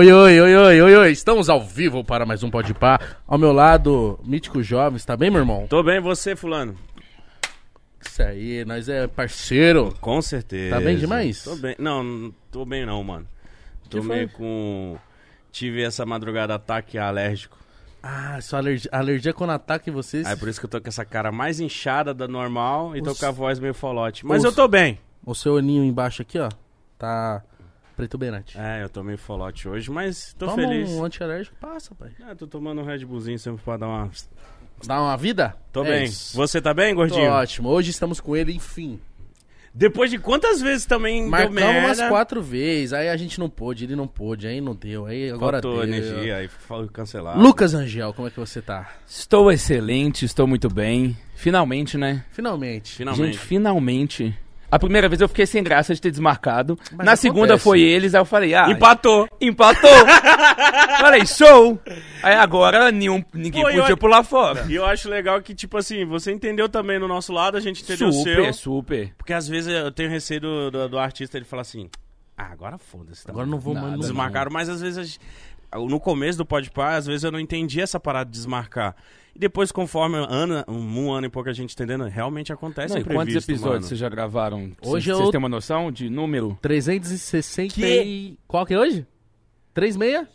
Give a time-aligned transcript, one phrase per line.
[0.00, 1.10] Oi, oi, oi, oi, oi, oi.
[1.12, 2.98] Estamos ao vivo para mais um Pode Pá.
[3.26, 5.04] Ao meu lado, Mítico Jovens.
[5.04, 5.66] Tá bem, meu irmão?
[5.68, 6.74] Tô bem, você, fulano?
[8.00, 9.94] Isso aí, nós é parceiro.
[10.00, 10.74] Com certeza.
[10.74, 11.42] Tá bem demais?
[11.44, 11.76] Tô bem.
[11.78, 13.26] Não, não tô bem não, mano.
[13.90, 14.16] Tô Que foi?
[14.16, 14.96] meio com...
[15.52, 17.58] Tive essa madrugada ataque alérgico.
[18.02, 20.26] Ah, sua alergia, alergia quando ataca em vocês.
[20.26, 23.10] Aí por isso que eu tô com essa cara mais inchada da normal e tô
[23.10, 24.24] Os- com a voz meio folote.
[24.24, 24.98] Mas Os- eu tô bem.
[25.26, 26.48] O seu olhinho embaixo aqui, ó.
[26.96, 27.42] Tá
[28.00, 28.58] preto benante.
[28.58, 30.88] É, eu tô meio folote hoje, mas tô Toma feliz.
[30.90, 32.10] um antialérgico, passa, pai.
[32.28, 34.10] É, tô tomando um Red Bullzinho sempre pra dar uma...
[34.86, 35.54] Dá uma vida?
[35.72, 36.04] Tô É bem.
[36.04, 36.34] isso.
[36.36, 37.30] Você tá bem, Tô gordinho?
[37.30, 37.68] ótimo.
[37.68, 38.98] Hoje estamos com ele, enfim.
[39.72, 41.86] Depois de quantas vezes também deu Marcamos merda...
[41.86, 45.30] umas quatro vezes, aí a gente não pôde, ele não pôde, aí não deu, aí
[45.30, 45.94] agora Faltou deu.
[45.94, 47.40] energia, aí foi cancelado.
[47.40, 48.92] Lucas Angel, como é que você tá?
[49.06, 51.16] Estou excelente, estou muito bem.
[51.36, 52.24] Finalmente, né?
[52.32, 52.96] Finalmente.
[52.96, 53.26] Finalmente.
[53.34, 54.38] Gente, finalmente.
[54.70, 56.78] A primeira vez eu fiquei sem graça de ter desmarcado.
[56.92, 57.64] Mas Na segunda acontece.
[57.64, 58.70] foi eles, aí eu falei, ah.
[58.70, 59.28] Empatou.
[59.40, 59.90] Empatou!
[61.00, 61.78] falei, show!
[62.22, 64.66] Aí agora nenhum, ninguém Pô, eu podia a- pular fora.
[64.68, 67.82] E eu acho legal que, tipo assim, você entendeu também no nosso lado, a gente
[67.82, 68.52] entendeu o Super, seu.
[68.52, 69.12] super.
[69.16, 71.88] Porque às vezes eu tenho receio do, do, do artista ele falar assim:
[72.36, 73.24] Ah, agora foda-se.
[73.24, 73.98] Tá Agora não vou não.
[73.98, 75.20] Desmarcaram, mas às vezes gente-
[75.88, 78.94] no começo do Podpah, às vezes eu não entendi essa parada de desmarcar.
[79.34, 83.00] E depois, conforme ano, um, um ano e pouco a gente entendendo, realmente acontece Não,
[83.00, 83.82] e quantos episódios mano.
[83.82, 84.72] vocês já gravaram?
[84.82, 86.58] Hoje Vocês eu- têm uma noção de número?
[86.60, 88.36] 360 e...
[88.48, 89.06] Qual que é hoje?
[89.74, 90.26] 36?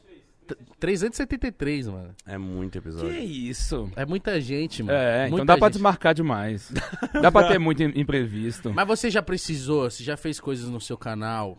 [0.48, 2.16] T- 373, mano.
[2.26, 3.12] É muito Que episódio.
[3.20, 3.90] isso?
[3.96, 4.98] É muita gente, mano.
[4.98, 5.74] É, então Muita dá pra gente.
[5.74, 6.72] desmarcar demais.
[7.22, 8.72] dá pra ter muito im- imprevisto.
[8.74, 11.58] Mas você já precisou, você já fez coisas no seu canal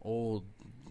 [0.00, 0.42] ou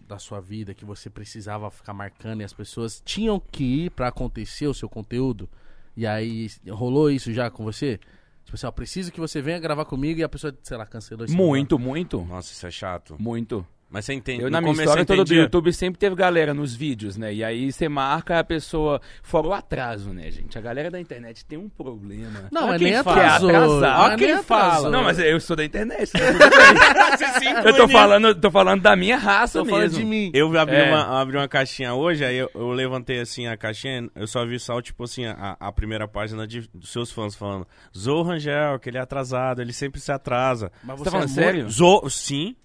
[0.06, 4.08] da sua vida que você precisava ficar marcando e as pessoas tinham que ir pra
[4.08, 5.48] acontecer o seu conteúdo?
[5.96, 7.98] E aí rolou isso já com você?
[8.44, 11.24] Tipo assim, ó, preciso que você venha gravar comigo e a pessoa, sei lá, cancelou
[11.24, 11.36] isso.
[11.36, 13.16] Muito, muito, Nossa, isso é chato.
[13.18, 13.66] muito.
[13.94, 14.40] Mas você entende.
[14.42, 15.32] Eu, no na minha história você toda do?
[15.34, 17.32] YouTube, sempre teve galera nos vídeos, né?
[17.32, 19.00] E aí você marca a pessoa.
[19.22, 20.58] Fora o atraso, né, gente?
[20.58, 22.48] A galera da internet tem um problema.
[22.50, 23.20] Não, é quem nem fala.
[23.22, 23.50] atrasou.
[23.50, 24.66] É é Olha quem nem fala.
[24.66, 24.90] atrasou.
[24.90, 26.10] Não, mas eu sou da internet.
[26.10, 26.18] tá.
[27.16, 29.76] Você se eu tô falando, tô falando da minha raça Tô mesmo.
[29.78, 30.32] falando de mim.
[30.34, 30.88] Eu abri, É.
[30.90, 34.58] uma, abri uma caixinha hoje, aí eu, eu levantei assim a caixinha, eu só vi
[34.58, 37.64] só, tipo assim, a, a primeira página de, dos seus fãs falando
[37.96, 40.72] Zou Rangel, que ele é atrasado, ele sempre se atrasa.
[40.82, 41.70] Mas Você tá é falando muito- sério?
[41.70, 42.56] Zou, sim.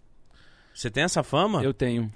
[0.79, 1.61] Você tem essa fama?
[1.61, 2.09] Eu tenho.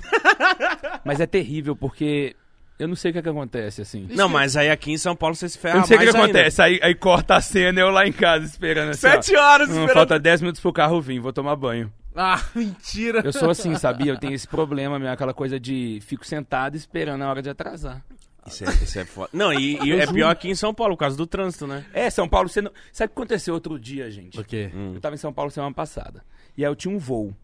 [1.03, 2.33] mas é terrível, porque
[2.79, 4.07] eu não sei o que, é que acontece, assim.
[4.11, 6.05] Não, mas aí aqui em São Paulo você se ferra Eu não sei o que,
[6.05, 6.61] mais que acontece.
[6.61, 9.05] Aí, aí corta a cena eu lá em casa esperando assim.
[9.05, 9.11] ó.
[9.11, 9.93] Sete horas Hum, esperando.
[9.93, 11.91] falta 10 minutos pro carro vir, vou tomar banho.
[12.15, 13.19] Ah, mentira.
[13.21, 14.13] Eu sou assim, sabia?
[14.13, 18.01] Eu tenho esse problema, meu, aquela coisa de fico sentado esperando a hora de atrasar.
[18.47, 19.29] Isso é, isso é foda.
[19.33, 21.83] Não, e, e é pior aqui em São Paulo, por causa do trânsito, né?
[21.91, 22.71] É, São Paulo, você não...
[22.93, 24.39] sabe o que aconteceu outro dia, gente?
[24.39, 24.71] O quê?
[24.73, 24.93] Hum.
[24.95, 26.23] Eu tava em São Paulo semana passada.
[26.57, 27.35] E aí eu tinha um voo.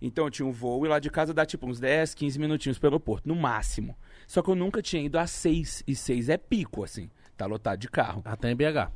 [0.00, 2.78] Então eu tinha um voo e lá de casa dá tipo uns 10, 15 minutinhos
[2.78, 3.96] pro aeroporto, no máximo.
[4.26, 5.84] Só que eu nunca tinha ido a 6.
[5.86, 7.10] E 6 é pico, assim.
[7.36, 8.22] Tá lotado de carro.
[8.24, 8.90] Até em BH.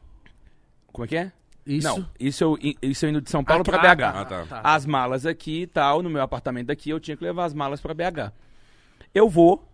[0.93, 1.33] Como é que é?
[1.65, 1.87] Isso.
[1.87, 4.03] Não, isso eu, isso eu indo de São Paulo Ah, pra ah, BH.
[4.03, 4.47] Ah, tá.
[4.47, 4.61] tá.
[4.65, 7.81] As malas aqui e tal, no meu apartamento aqui, eu tinha que levar as malas
[7.81, 8.33] pra BH.
[9.15, 9.69] Eu vou,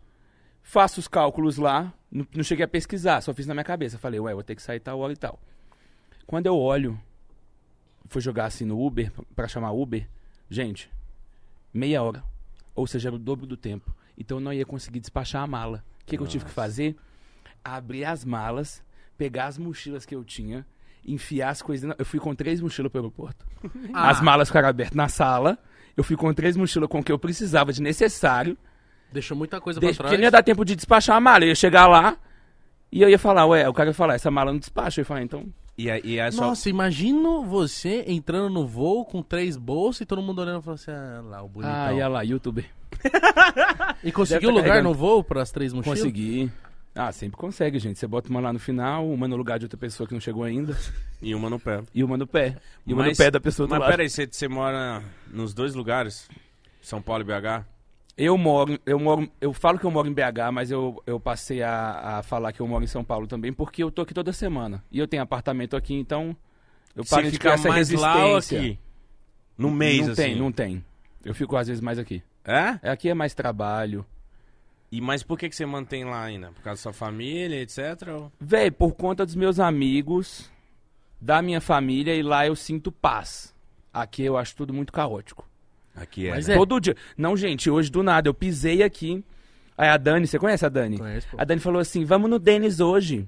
[0.63, 3.99] faço os cálculos lá, não, não cheguei a pesquisar, só fiz na minha cabeça.
[3.99, 5.41] Falei, ué, vou ter que sair tal hora e tal.
[6.27, 7.01] Quando eu olho,
[8.07, 10.07] fui jogar assim no Uber, pra chamar Uber,
[10.51, 10.91] gente,
[11.73, 12.23] meia hora.
[12.75, 13.93] Ou seja, era o dobro do tempo.
[14.17, 15.85] Então eu não ia conseguir despachar a mala.
[16.03, 16.97] O que, que eu tive que fazer?
[17.65, 18.83] Abrir as malas,
[19.17, 20.65] pegar as mochilas que eu tinha,
[21.07, 21.89] enfiar as coisas.
[21.89, 23.47] na- Eu fui com três mochilas pro aeroporto.
[23.93, 25.59] Ah, As malas ficaram abertas na sala.
[25.97, 28.57] Eu fui com três mochilas com o que eu precisava de necessário.
[29.13, 30.21] Deixou muita coisa Deixa, pra porque trás.
[30.21, 31.45] não ia dar tempo de despachar a mala.
[31.45, 32.17] Eu ia chegar lá
[32.93, 35.01] e eu ia falar, ué, o cara ia falar, essa mala não despacha.
[35.01, 35.47] Eu ia falar, então.
[35.79, 36.49] E, e é só.
[36.49, 40.81] Nossa, imagino você entrando no voo com três bolsas e todo mundo olhando e falando
[40.81, 41.75] assim, ah lá, o bonitão.
[41.75, 42.69] Ah, ia lá, youtuber.
[44.03, 45.99] E conseguiu Deve tá lugar no voo pras três mochilas?
[46.01, 46.51] Consegui.
[46.95, 47.99] Ah, sempre consegue, gente.
[47.99, 50.43] Você bota uma lá no final, uma no lugar de outra pessoa que não chegou
[50.45, 50.77] ainda,
[51.23, 51.83] E uma no pé.
[51.95, 52.57] e uma no pé.
[52.87, 53.91] E uma Mas- no pé da pessoa do Mas lado.
[53.91, 56.29] peraí, você, você mora nos dois lugares?
[56.81, 57.65] São Paulo e BH?
[58.21, 61.63] Eu moro, eu moro, eu falo que eu moro em BH, mas eu, eu passei
[61.63, 64.33] a, a falar que eu moro em São Paulo também, porque eu tô aqui toda
[64.33, 64.83] semana.
[64.91, 66.37] E eu tenho apartamento aqui, então
[66.97, 68.09] eu parei de fica criar essa mais resistência.
[68.19, 68.79] lá ou aqui?
[69.57, 70.23] No mês, não assim?
[70.23, 70.85] tem, não tem.
[71.25, 72.21] Eu fico às vezes mais aqui.
[72.45, 72.79] É?
[72.83, 74.05] É, Aqui é mais trabalho.
[74.91, 76.49] E mas por que, que você mantém lá ainda?
[76.51, 78.09] Por causa da sua família, etc?
[78.09, 80.51] ou- Véi, por conta dos meus amigos,
[81.21, 83.55] da minha família, e lá eu sinto paz.
[83.93, 85.47] Aqui eu acho tudo muito caótico.
[86.01, 86.31] Aqui é.
[86.31, 86.55] Mas né?
[86.55, 86.57] é.
[86.57, 86.95] Todo dia.
[87.17, 89.25] Não, gente, hoje do nada, eu pisei aqui.
[89.77, 90.99] Aí a Dani, você conhece a Dani?
[90.99, 91.37] Conheço, pô.
[91.41, 93.27] A Dani falou assim: vamos no Denis hoje.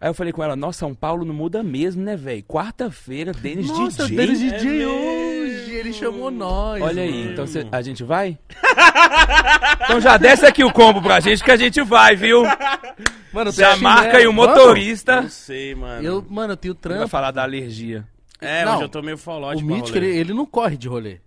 [0.00, 2.42] Aí eu falei com ela, nossa, São Paulo não muda mesmo, né, velho?
[2.44, 4.16] Quarta-feira, Denis Nossa, DJ.
[4.16, 4.92] Denis É DJ mesmo.
[4.94, 5.74] hoje!
[5.74, 6.82] ele chamou nós.
[6.82, 7.32] Olha aí, mano.
[7.32, 8.38] então cê- a gente vai?
[9.84, 12.42] então já desce aqui o combo pra gente que a gente vai, viu?
[13.32, 15.22] Mano, Já marca aí o motorista.
[15.22, 15.96] Não sei, mano.
[15.96, 17.08] Mano, eu, mano, eu tenho Vai trampo.
[17.08, 18.04] falar da alergia.
[18.40, 19.66] É, Não, hoje eu tô meio O folótico.
[19.66, 20.08] pra Mítico, rolê.
[20.10, 21.18] ele, ele não corre de rolê.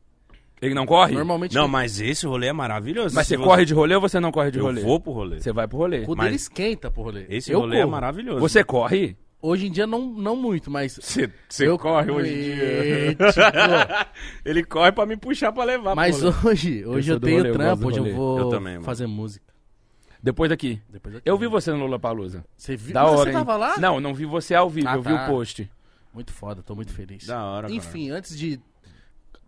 [0.65, 1.13] Ele não corre?
[1.13, 3.13] Normalmente Não, mas esse rolê é maravilhoso.
[3.13, 4.81] Mas Se você corre de rolê ou você não corre de Eu rolê?
[4.81, 5.39] vou pro rolê.
[5.41, 6.05] Você vai pro rolê.
[6.07, 7.25] o mas- dele esquenta pro rolê.
[7.27, 7.91] Esse eu rolê é corro.
[7.91, 8.39] maravilhoso.
[8.39, 9.17] Você corre?
[9.41, 10.93] Hoje em dia não, não muito, mas...
[11.01, 13.17] Você, você eu corre hoje em dia.
[14.45, 17.49] Ele corre pra me puxar pra levar Mas pro hoje, hoje eu, do tenho rolê,
[17.49, 19.45] eu trampo, do hoje eu vou Eu também, fazer música.
[20.21, 20.81] Depois daqui.
[20.89, 21.29] Depois aqui.
[21.29, 22.45] Eu vi você no Lula Palusa.
[22.55, 22.93] Você viu?
[22.93, 23.33] Da Mas hora, você hein?
[23.33, 23.77] tava lá?
[23.77, 25.25] Não, não vi você ao vivo, Ah, eu vi tá.
[25.25, 25.69] o post.
[26.13, 27.25] Muito foda, tô muito feliz.
[27.25, 27.73] Da hora, cara.
[27.73, 28.61] Enfim, antes de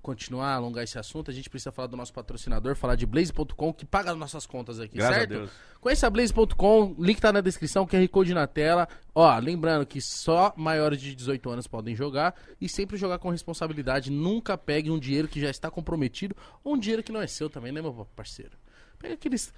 [0.06, 3.88] continuar, alongar esse assunto, a gente precisa falar do nosso patrocinador, falar de Blaze.com, que
[3.88, 5.34] paga as nossas contas aqui, Graças certo?
[5.34, 5.52] a Deus.
[5.82, 8.88] Conheça a Blaze.com, link tá na descrição, QR Code na tela.
[9.16, 14.12] Ó, lembrando que só maiores de 18 anos podem jogar e sempre jogar com responsabilidade.
[14.12, 17.50] Nunca pegue um dinheiro que já está comprometido ou um dinheiro que não é seu
[17.50, 18.52] também, né, meu parceiro?
[19.00, 19.52] Pega aqueles.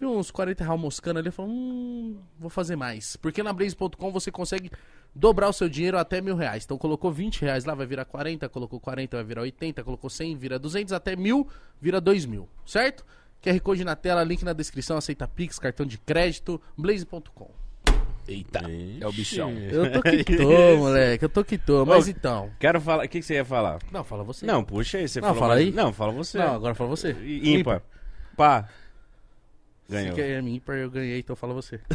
[0.00, 3.14] Viu uns 40 reais moscando ali e fala, hum, vou fazer mais.
[3.14, 4.68] Porque na Blaze.com você consegue
[5.14, 6.64] dobrar o seu dinheiro até mil reais.
[6.64, 10.36] Então colocou 20 reais lá, vai virar 40, colocou 40, vai virar 80, colocou 100,
[10.36, 11.46] vira 200, até mil,
[11.80, 13.04] vira 2 mil, certo?
[13.42, 17.50] QR Code na tela, link na descrição, aceita Pix, cartão de crédito, blaze.com.
[18.28, 18.60] Eita,
[19.00, 19.50] é o bichão.
[19.50, 21.84] Eu tô que tô, moleque, eu tô que tô.
[21.84, 22.50] Mas Ô, então.
[22.60, 23.04] Quero falar.
[23.04, 23.80] O que, que você ia falar?
[23.90, 24.46] Não, fala você.
[24.46, 25.08] Não, puxa aí.
[25.08, 25.72] Você Não, falou fala mais- aí.
[25.72, 26.38] Não, fala você.
[26.38, 27.10] Não, agora fala você.
[27.20, 27.82] I- Ímpar.
[28.36, 28.68] Pá.
[29.88, 30.14] Se Ganhou.
[30.14, 31.80] que é ímpar, eu ganhei, então fala você.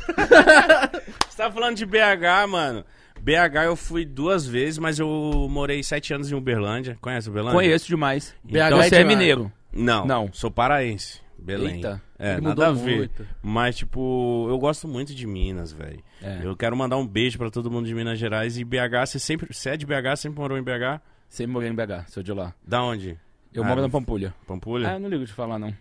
[1.29, 2.83] Você tá falando de BH, mano.
[3.21, 6.97] BH eu fui duas vezes, mas eu morei sete anos em Uberlândia.
[7.01, 7.57] Conhece Uberlândia?
[7.59, 8.35] Conheço demais.
[8.43, 9.51] BH então é você é mineiro.
[9.73, 10.29] Não, Não.
[10.33, 11.21] sou paraense.
[11.37, 11.75] Belém.
[11.75, 12.01] Eita.
[12.17, 12.97] É, Ele nada a ver.
[12.97, 13.25] muito.
[13.43, 16.01] Mas, tipo, eu gosto muito de Minas, velho.
[16.21, 16.39] É.
[16.43, 18.57] Eu quero mandar um beijo pra todo mundo de Minas Gerais.
[18.57, 19.53] E BH, você sempre.
[19.53, 20.99] Você é de BH, sempre morou em BH?
[21.29, 22.53] Sempre morei em BH, sou de lá.
[22.65, 23.17] Da onde?
[23.53, 24.33] Eu Ah, moro na Pampulha.
[24.47, 24.89] Pampulha?
[24.89, 25.73] Ah, eu não ligo de falar, não.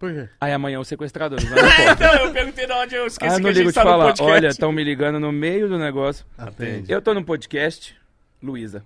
[0.00, 0.28] Por quê?
[0.40, 2.06] Aí amanhã os sequestradores vão na porta.
[2.06, 3.84] Não, eu perguntei de onde eu esqueci Ah, que não a ligo gente de tá
[3.84, 4.14] no falar.
[4.20, 6.24] Olha, estão me ligando no meio do negócio.
[6.38, 6.90] Atende.
[6.90, 7.94] Eu tô no podcast,
[8.42, 8.82] Luísa.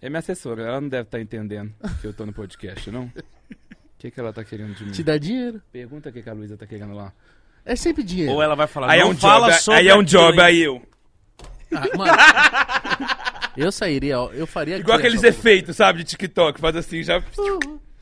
[0.00, 1.72] É minha assessora, ela não deve estar entendendo
[2.02, 3.04] que eu tô no podcast, não?
[3.04, 3.12] O
[3.98, 4.92] que, que ela tá querendo de mim?
[4.92, 5.60] Te dá dinheiro.
[5.72, 7.12] Pergunta o que, que a Luísa tá querendo lá.
[7.64, 8.32] É sempre dinheiro.
[8.32, 10.60] Ou ela vai falar, Aí é um fala job, sobre aí é um job, aí
[10.60, 10.82] eu.
[11.74, 12.12] Ah, mano,
[13.56, 17.22] eu sairia, ó, eu faria Igual aqueles efeitos, sabe, de TikTok, faz assim, já...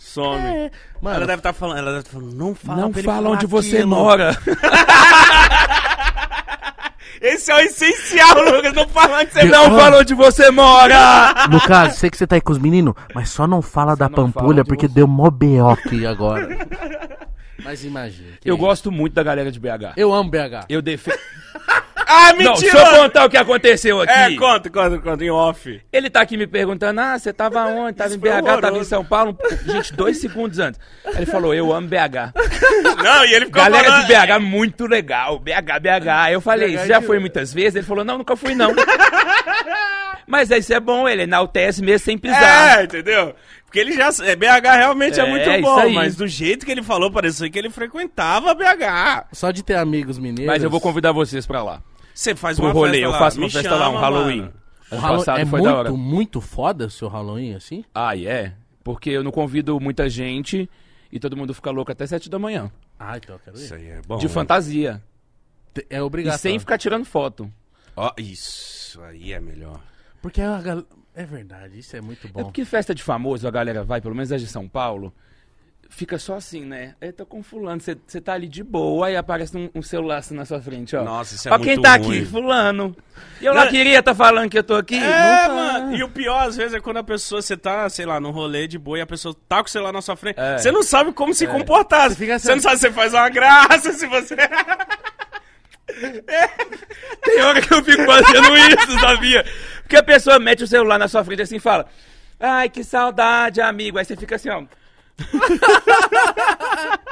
[0.06, 0.38] Some.
[0.46, 0.70] É,
[1.02, 3.76] mano, Ela deve estar falando, ela deve estar falando, não fala Não fala onde você
[3.78, 3.88] aquilo.
[3.90, 4.36] mora.
[7.20, 9.78] Esse é o essencial, Lucas, não fala onde você Não Ó.
[9.78, 11.34] fala onde você mora.
[11.50, 14.08] No caso, sei que você tá aí com os meninos, mas só não fala da
[14.08, 14.94] não fala Pampulha de porque você.
[14.94, 16.48] deu mó BO aqui agora.
[17.64, 18.28] Mas imagina.
[18.44, 19.94] Eu é gosto muito da galera de BH.
[19.96, 20.66] Eu amo BH.
[20.68, 21.18] Eu defendo...
[22.06, 22.72] Ah, Não, mentira!
[22.72, 24.12] deixa eu contar o que aconteceu aqui.
[24.12, 25.82] É, conta, conta, conta, em off.
[25.92, 27.96] Ele tá aqui me perguntando, ah, você tava onde?
[27.96, 28.84] Tava Isso em BH, tava em horroroso.
[28.88, 29.36] São Paulo.
[29.66, 30.80] Gente, dois segundos antes.
[31.04, 32.32] Aí ele falou, eu amo BH.
[33.02, 34.06] Não, e ele ficou Galera falando...
[34.06, 35.38] de BH, muito legal.
[35.40, 36.08] BH, BH.
[36.08, 37.74] Aí eu falei, BH você já foi muitas vezes?
[37.74, 38.72] Ele falou, não, nunca fui, não.
[40.26, 42.80] Mas isso é bom, ele enaltece mesmo sem pisar.
[42.80, 43.34] É, entendeu?
[43.64, 44.08] Porque ele já...
[44.24, 47.58] é, BH realmente é, É, muito bom, mas do jeito que ele falou, parecia que
[47.58, 49.26] ele frequentava BH.
[49.32, 50.46] Só de ter amigos mineiros.
[50.46, 51.80] Mas eu vou convidar vocês pra lá.
[52.16, 53.18] Você faz Pro uma rolê, festa eu lá.
[53.18, 54.40] faço uma me festa lá, um chama, Halloween.
[54.40, 54.52] mano.
[54.90, 55.92] O Ano Halloween passado é foi muito, da hora.
[55.92, 57.84] muito foda o seu Halloween, assim?
[57.94, 58.54] Ah, é?
[58.82, 60.68] Porque eu não convido muita gente
[61.12, 62.70] e todo mundo fica louco até sete da manhã.
[62.98, 63.76] Ah, então eu quero Isso ir.
[63.76, 64.16] aí é bom.
[64.16, 64.32] de né?
[64.32, 65.02] fantasia.
[65.90, 66.40] É E obrigatório.
[66.40, 67.52] sem ficar tirando foto.
[67.94, 69.80] Ó, isso aí é melhor.
[70.22, 70.84] Porque a gal...
[71.14, 72.44] é verdade, isso é muito É bom.
[72.44, 75.12] porque festa de famoso, a galera vai, pelo menos as de São Paulo,
[75.88, 76.94] fica só assim, né?
[77.00, 80.34] Eu tô com fulano, você tá ali de boa, aí aparece um, um celular assim
[80.34, 81.02] na sua frente, ó.
[81.04, 82.18] Nossa, isso é ó muito quem tá ruim.
[82.18, 82.96] aqui, fulano.
[83.40, 84.96] E eu lá Não, queria tá falando que eu tô aqui.
[84.96, 85.48] É, tá.
[85.48, 85.96] mano.
[85.96, 88.66] E o pior, às vezes, é quando a pessoa, você tá, sei lá, num rolê
[88.68, 90.38] de boa e a pessoa tá com o celular na sua frente.
[90.38, 90.58] É.
[90.58, 92.10] Você não sabe como se comportar.
[92.10, 94.36] Você Você não assim- sabe se você faz uma graça, se você.
[97.22, 99.44] Tem hora que eu fico fazendo isso, sabia?
[99.82, 101.86] Porque a pessoa mete o celular na sua frente assim e fala:
[102.38, 103.98] Ai, que saudade, amigo.
[103.98, 104.62] Aí você fica assim, ó.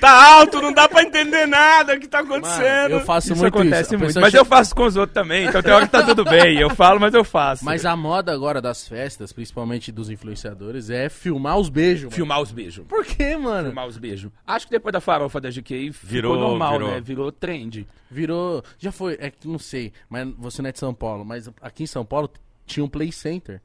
[0.00, 2.92] tá alto, não dá pra entender nada o que tá Mano, acontecendo.
[2.92, 3.98] eu faço Isso muito acontece isso.
[4.04, 4.20] Muito.
[4.20, 6.58] Mas che- eu faço com os outros também, então tem hora que tá tudo bem.
[6.58, 7.64] Eu falo, mas eu faço.
[7.64, 12.04] Mas a moda agora das festas, principalmente dos influenciadores, é filmar os beijos.
[12.04, 12.14] mano.
[12.16, 12.86] Filmar os beijos.
[12.86, 13.66] Por quê, mano?
[13.68, 14.30] Filmar os beijos.
[14.46, 16.90] Acho que depois da farofa da GK Virou- ficou normal, virou.
[16.90, 17.00] né?
[17.00, 17.86] Virou trend.
[18.10, 18.62] Virou.
[18.78, 21.84] Já foi, é que não sei, mas você não é de São Paulo, mas aqui
[21.84, 22.30] em São Paulo
[22.66, 23.60] tinha um play center.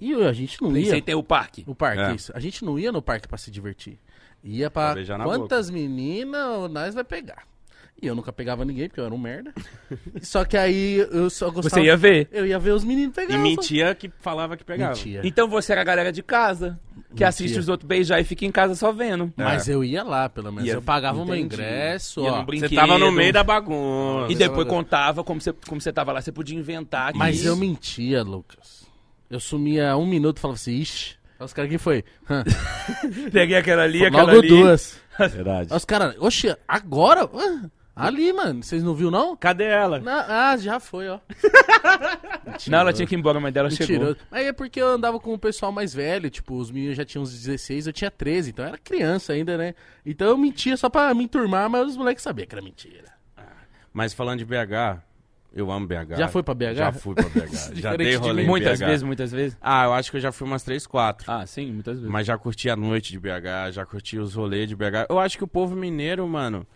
[0.00, 0.84] E a gente não ia.
[0.84, 1.64] Pensei ter o parque.
[1.66, 2.14] No parque, É.
[2.14, 2.32] isso.
[2.34, 3.98] A gente não ia no parque pra se divertir.
[4.44, 7.44] Ia pra Pra quantas meninas nós vai pegar.
[8.00, 9.54] E eu nunca pegava ninguém, porque eu era um merda.
[10.20, 11.70] Só que aí eu só gostava...
[11.70, 12.28] Você ia ver.
[12.30, 13.40] Eu ia ver os meninos E pegando.
[13.42, 14.94] mentia que falava que pegava.
[14.94, 15.22] Mentia.
[15.24, 17.28] Então você era a galera de casa, que Mentira.
[17.30, 19.32] assiste os outros beijar e fica em casa só vendo.
[19.34, 20.68] Mas eu ia lá, pelo menos.
[20.68, 21.54] Ia- eu pagava o meu entendi.
[21.54, 22.44] ingresso, Ia ó.
[22.44, 24.30] Você tava no meio da bagunça.
[24.30, 27.14] E depois contava como você, como você tava lá, você podia inventar.
[27.14, 28.85] Mas isso- eu mentia, Lucas.
[29.30, 31.16] Eu sumia um minuto e falava assim, ixi.
[31.38, 32.04] Aí os caras, quem foi?
[32.30, 32.44] Hã.
[33.32, 34.48] peguei aquela ali, aquela Logo ali.
[34.48, 34.98] duas.
[35.18, 35.68] Verdade.
[35.70, 37.28] Aí os caras, oxe, agora?
[37.94, 38.62] Ali, mano.
[38.62, 39.34] Vocês não viu, não?
[39.36, 39.98] Cadê ela?
[40.00, 41.18] Não, ah, já foi, ó.
[42.68, 43.96] Não, ela tinha que ir embora, mas dela chegou.
[43.96, 44.18] Mentiroso.
[44.30, 47.22] Mas é porque eu andava com o pessoal mais velho, tipo, os meninos já tinham
[47.22, 49.74] uns 16, eu tinha 13, então eu era criança ainda, né?
[50.04, 53.12] Então eu mentia só pra me enturmar, mas os moleques sabiam que era mentira.
[53.92, 55.02] Mas falando de BH,
[55.52, 56.16] eu amo BH.
[56.16, 56.74] Já foi pra BH?
[56.74, 57.74] Já fui pra BH.
[57.80, 58.42] já dei de rolê mim.
[58.42, 58.86] em Muitas BH.
[58.86, 59.58] vezes, muitas vezes.
[59.60, 61.30] Ah, eu acho que eu já fui umas três, quatro.
[61.30, 62.10] Ah, sim, muitas vezes.
[62.10, 65.06] Mas já curti a noite de BH, já curti os rolês de BH.
[65.08, 66.66] Eu acho que o povo mineiro, mano.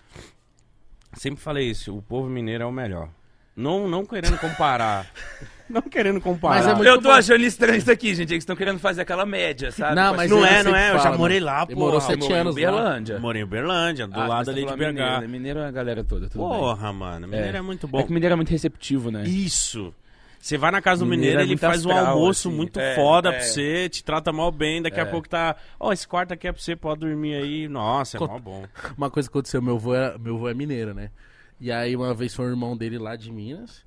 [1.15, 3.09] Sempre falei isso, o povo mineiro é o melhor.
[3.57, 5.07] Não, não querendo comparar.
[5.71, 6.57] não querendo comparar.
[6.57, 7.15] Mas é muito eu tô bom.
[7.15, 8.33] achando estranho isso aqui, gente.
[8.33, 9.95] Eles estão querendo fazer aquela média, sabe?
[9.95, 10.91] Não, Tipo mas assim, não é, não é.
[10.95, 11.75] Eu já morei lá, pô.
[11.77, 12.61] morou sete em anos lá.
[12.61, 13.19] Berlândia.
[13.19, 14.77] Morei em Uberlândia, do Ah, lado tá ali de BH.
[14.77, 15.27] Mineiro, né?
[15.27, 16.59] Mineiro é a galera toda, tudo bem.
[16.59, 17.27] Porra, mano.
[17.29, 17.99] Mineiro é, muito bom.
[18.01, 19.25] É que mineiro é muito receptivo, né?
[19.25, 19.95] Isso.
[20.43, 22.57] Você vai na casa do Mineiro mineiro, é ele faz um astral, almoço assim.
[22.57, 23.33] muito É, foda é.
[23.33, 25.05] pra você, te trata mal bem, daqui a É.
[25.05, 25.55] pouco tá.
[25.79, 27.69] Ó, esse quarto aqui é pra você, pode dormir aí.
[27.69, 28.65] Nossa, é Co- mó bom.
[28.97, 31.11] Uma coisa que aconteceu, meu avô, é, meu avô é mineiro, né?
[31.61, 33.85] E aí uma vez foi o irmão dele lá de Minas.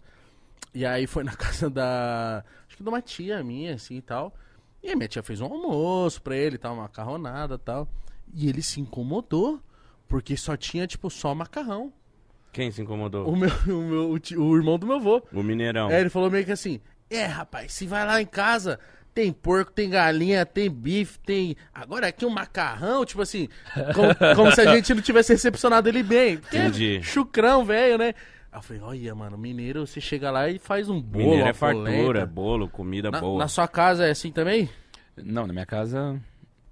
[0.74, 2.44] E aí foi na casa da.
[2.68, 4.34] Acho que de uma tia minha, assim e tal.
[4.82, 7.88] E a minha tia fez um almoço pra ele, tal, uma macarronada e tal.
[8.34, 9.62] E ele se incomodou,
[10.08, 11.94] porque só tinha, tipo, só macarrão.
[12.52, 13.28] Quem se incomodou?
[13.30, 15.24] O meu, o meu o, ti- o irmão do meu avô.
[15.32, 15.90] O Mineirão.
[15.90, 18.80] É, ele falou meio que assim: É, rapaz, se vai lá em casa,
[19.14, 21.56] tem porco, tem galinha, tem bife, tem.
[21.74, 23.48] Agora aqui um macarrão, tipo assim,
[23.96, 26.38] como, como se a gente não tivesse recepcionado ele bem.
[26.38, 27.00] Porque é Entendi.
[27.04, 28.14] Chucrão, velho, né?
[28.54, 31.26] Aí eu falei: Olha, mano, mineiro, você chega lá e faz um bolo.
[31.26, 33.40] Mineiro é fartura, é bolo, comida Na, boa.
[33.40, 34.70] na sua casa é assim também?
[35.18, 36.20] Não, na minha casa.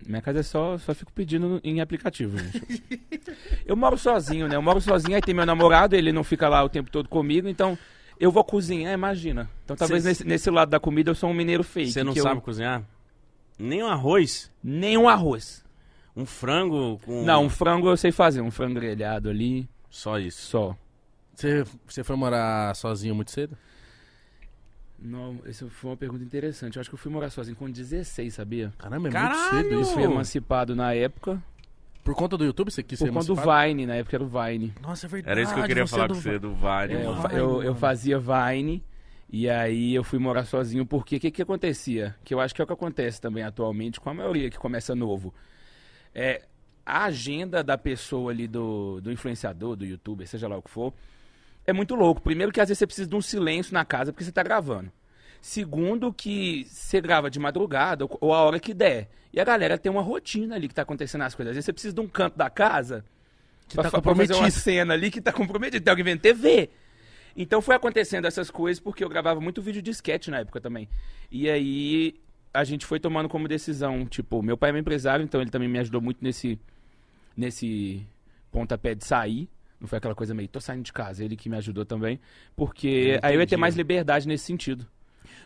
[0.08, 2.94] Minha casa é só, só fico pedindo em aplicativo, gente.
[3.66, 4.56] eu moro sozinho, né?
[4.56, 7.48] Eu moro sozinho, aí tem meu namorado, ele não fica lá o tempo todo comigo,
[7.48, 7.78] então
[8.20, 9.48] eu vou cozinhar, imagina.
[9.64, 11.92] Então talvez Cê- nesse, nesse lado da comida eu sou um mineiro fake.
[11.92, 12.84] Você não que eu- sabe cozinhar?
[13.60, 14.52] Nem um arroz?
[14.64, 15.64] Nem um arroz.
[16.16, 17.24] Um frango com.
[17.24, 20.48] Não, um frango eu sei fazer, um frango grelhado ali, Só isso.
[20.48, 20.76] só.
[21.42, 23.58] Você, você foi morar sozinho muito cedo?
[25.00, 26.76] Não, essa foi uma pergunta interessante.
[26.76, 28.72] Eu acho que eu fui morar sozinho com 16, sabia?
[28.78, 29.36] Caramba, é Caralho!
[29.40, 29.94] muito cedo Eu isso.
[29.94, 31.42] fui emancipado na época,
[32.04, 33.68] Por conta do YouTube você quis por ser conta do emancipado?
[33.68, 34.74] Vine, na época era o Vine.
[34.82, 35.32] Nossa, é verdade.
[35.32, 36.94] Era isso que eu queria falar é com você, do Vale.
[36.94, 37.22] É, eu, mano.
[37.22, 38.84] fa- Vine, eu- eu fazia Vine
[39.32, 42.16] e aí eu fui morar sozinho porque o que, que acontecia?
[42.24, 44.94] Que eu acho que é o que acontece também atualmente com a maioria que começa
[44.96, 45.34] novo.
[46.14, 46.44] É,
[46.86, 50.94] a agenda da pessoa ali, do, do influenciador, do youtuber, seja lá o que for,
[51.72, 52.22] é muito louco.
[52.22, 54.92] Primeiro que às vezes você precisa de um silêncio na casa porque você tá gravando.
[55.42, 59.10] Segundo que você grava de madrugada ou- a hora que der.
[59.34, 61.52] E a galera tem uma rotina ali que tá acontecendo as coisas.
[61.52, 63.04] Às vezes você precisa de um canto da casa
[63.68, 64.62] Que pra, tá fa- pra fazer uma comprometido.
[64.62, 65.84] cena ali que tá comprometido.
[65.84, 66.70] Tem alguém vendo TV.
[67.36, 70.88] Então foi acontecendo essas coisas porque eu gravava muito vídeo de sketch na época também.
[71.32, 72.16] E aí
[72.54, 75.70] a gente foi tomando como decisão, tipo, meu pai é meu empresário, então ele também
[75.70, 76.60] me ajudou muito nesse
[77.36, 78.06] nesse
[78.52, 79.50] pontapé de sair.
[79.82, 82.20] Não foi aquela coisa meio, tô saindo de casa, ele que me ajudou também,
[82.56, 84.86] porque aí eu ia ter mais liberdade nesse sentido.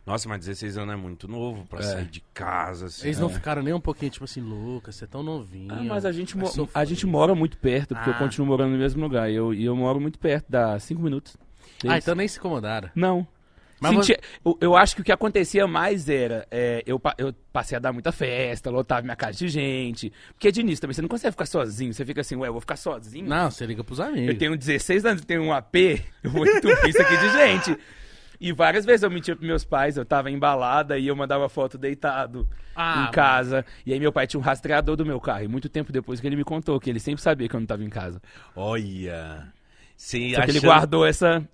[0.05, 1.83] Nossa, mas 16 anos é muito novo pra É.
[1.83, 3.07] sair de casa, assim.
[3.07, 5.73] Eles não ficaram nem um pouquinho, tipo assim, Lucas, você é tão novinho.
[5.73, 8.19] Ah, mas a gente, vai mo- sofrer." a gente mora muito perto, porque eu Ah.
[8.19, 9.31] continuo morando no mesmo lugar.
[9.31, 11.35] E eu, e eu moro muito perto, dá cinco minutos.
[11.37, 12.03] Ah, deles.
[12.03, 12.89] então nem se incomodaram.
[12.93, 13.25] Não.
[13.79, 16.47] Mas Senti- eu, eu acho que o que acontecia mais era.
[16.49, 20.11] é, eu, eu passei a dar muita festa, lotava minha casa de gente.
[20.33, 21.93] Porque de início também, você não consegue ficar sozinho.
[21.93, 23.27] Você fica assim, ué, eu vou ficar sozinho.
[23.27, 24.29] Não, você liga pros amigos.
[24.29, 25.75] Eu tenho 16 anos, eu tenho um AP,
[26.23, 27.77] eu vou entupir isso aqui de gente.
[28.39, 31.77] E várias vezes eu mentia pros meus pais, eu tava embalada e eu mandava foto
[31.77, 33.65] deitado Ah, em casa.
[33.85, 35.43] E aí meu pai tinha um rastreador do meu carro.
[35.43, 37.67] E muito tempo depois que ele me contou, que ele sempre sabia que eu não
[37.67, 38.21] tava em casa.
[38.55, 39.47] Olha.
[39.97, 41.47] Sim, Só que ele guardou essa.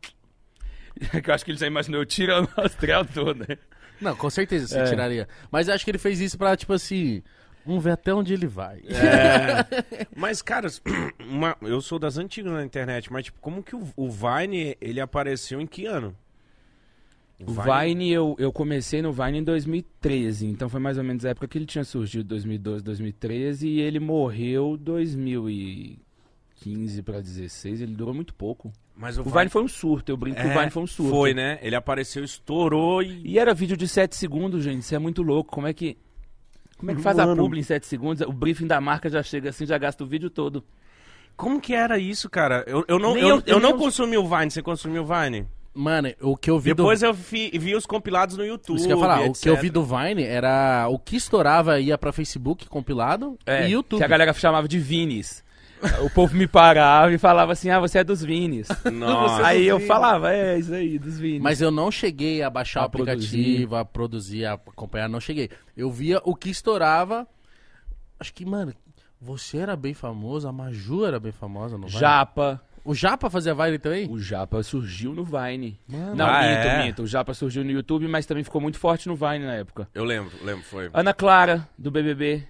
[1.24, 3.58] que eu acho que ele já imaginou eu tirando o rastreador, né?
[4.00, 4.84] Não, com certeza você É.
[4.86, 5.27] tiraria.
[5.51, 7.22] Mas eu acho que ele fez isso pra, tipo assim,
[7.65, 8.81] vamos ver até onde ele vai.
[8.88, 10.08] É.
[10.15, 10.67] Mas, cara,
[11.29, 15.00] uma- eu sou das antigas na internet, mas, tipo, como que o, o Vine, ele
[15.00, 16.15] apareceu em que ano?
[17.46, 21.29] O Vine, eu, eu comecei no Vine em 2013, então foi mais ou menos a
[21.29, 28.13] época que ele tinha surgido, 2012, 2013, e ele morreu 2015 pra 16, ele durou
[28.13, 28.72] muito pouco.
[28.95, 30.88] Mas o, O Vine foi um surto, eu brinco que o É, Vine foi um
[30.88, 31.12] surto.
[31.12, 31.57] Foi, né?
[31.62, 33.21] Ele apareceu, estourou e...
[33.25, 35.98] E era vídeo de 7 segundos, gente, isso é muito louco, como é que...
[36.77, 37.43] Como é que faz a Mano.
[37.43, 38.21] publi em 7 segundos?
[38.27, 40.63] O briefing da marca já chega assim, já gasta o vídeo todo.
[41.38, 42.63] Como que era isso, cara?
[42.67, 45.45] Eu, eu não, eu, eu- eu eu não consumi o Vine, você consumiu o Vine?
[45.74, 47.05] Mano, o que eu vi Depois do...
[47.05, 48.75] eu vi, vi os compilados no YouTube.
[48.77, 51.79] Isso que eu ia falar, o que eu vi do Vine era o que estourava
[51.79, 54.00] ia pra Facebook compilado É, e YouTube.
[54.00, 55.43] que a galera chamava de Vinis.
[56.03, 58.67] O povo me parava e falava assim, ah, você é dos Vinis.
[58.91, 59.45] Nossa.
[59.45, 61.41] aí eu falava, é, isso aí, dos Vinis.
[61.41, 65.50] Mas eu não cheguei a baixar A o aplicativo, a produzir, a acompanhar, não cheguei.
[65.75, 67.27] Eu via o que estourava.
[68.19, 68.73] Acho que, mano,
[69.19, 72.00] você era bem famoso, a Maju era bem famosa, não vai?
[72.00, 72.61] Japa.
[72.83, 74.09] O Japa fazia Vine também?
[74.09, 75.79] O Japa surgiu no Vine.
[75.88, 76.15] Mano.
[76.15, 76.83] Não, Ah, minto, é?
[76.83, 77.03] minto.
[77.03, 79.88] O Japa surgiu no YouTube, mas também ficou muito forte no Vine na época.
[79.93, 80.89] Eu lembro, lembro, foi.
[80.91, 82.43] Ana Clara, do BBB,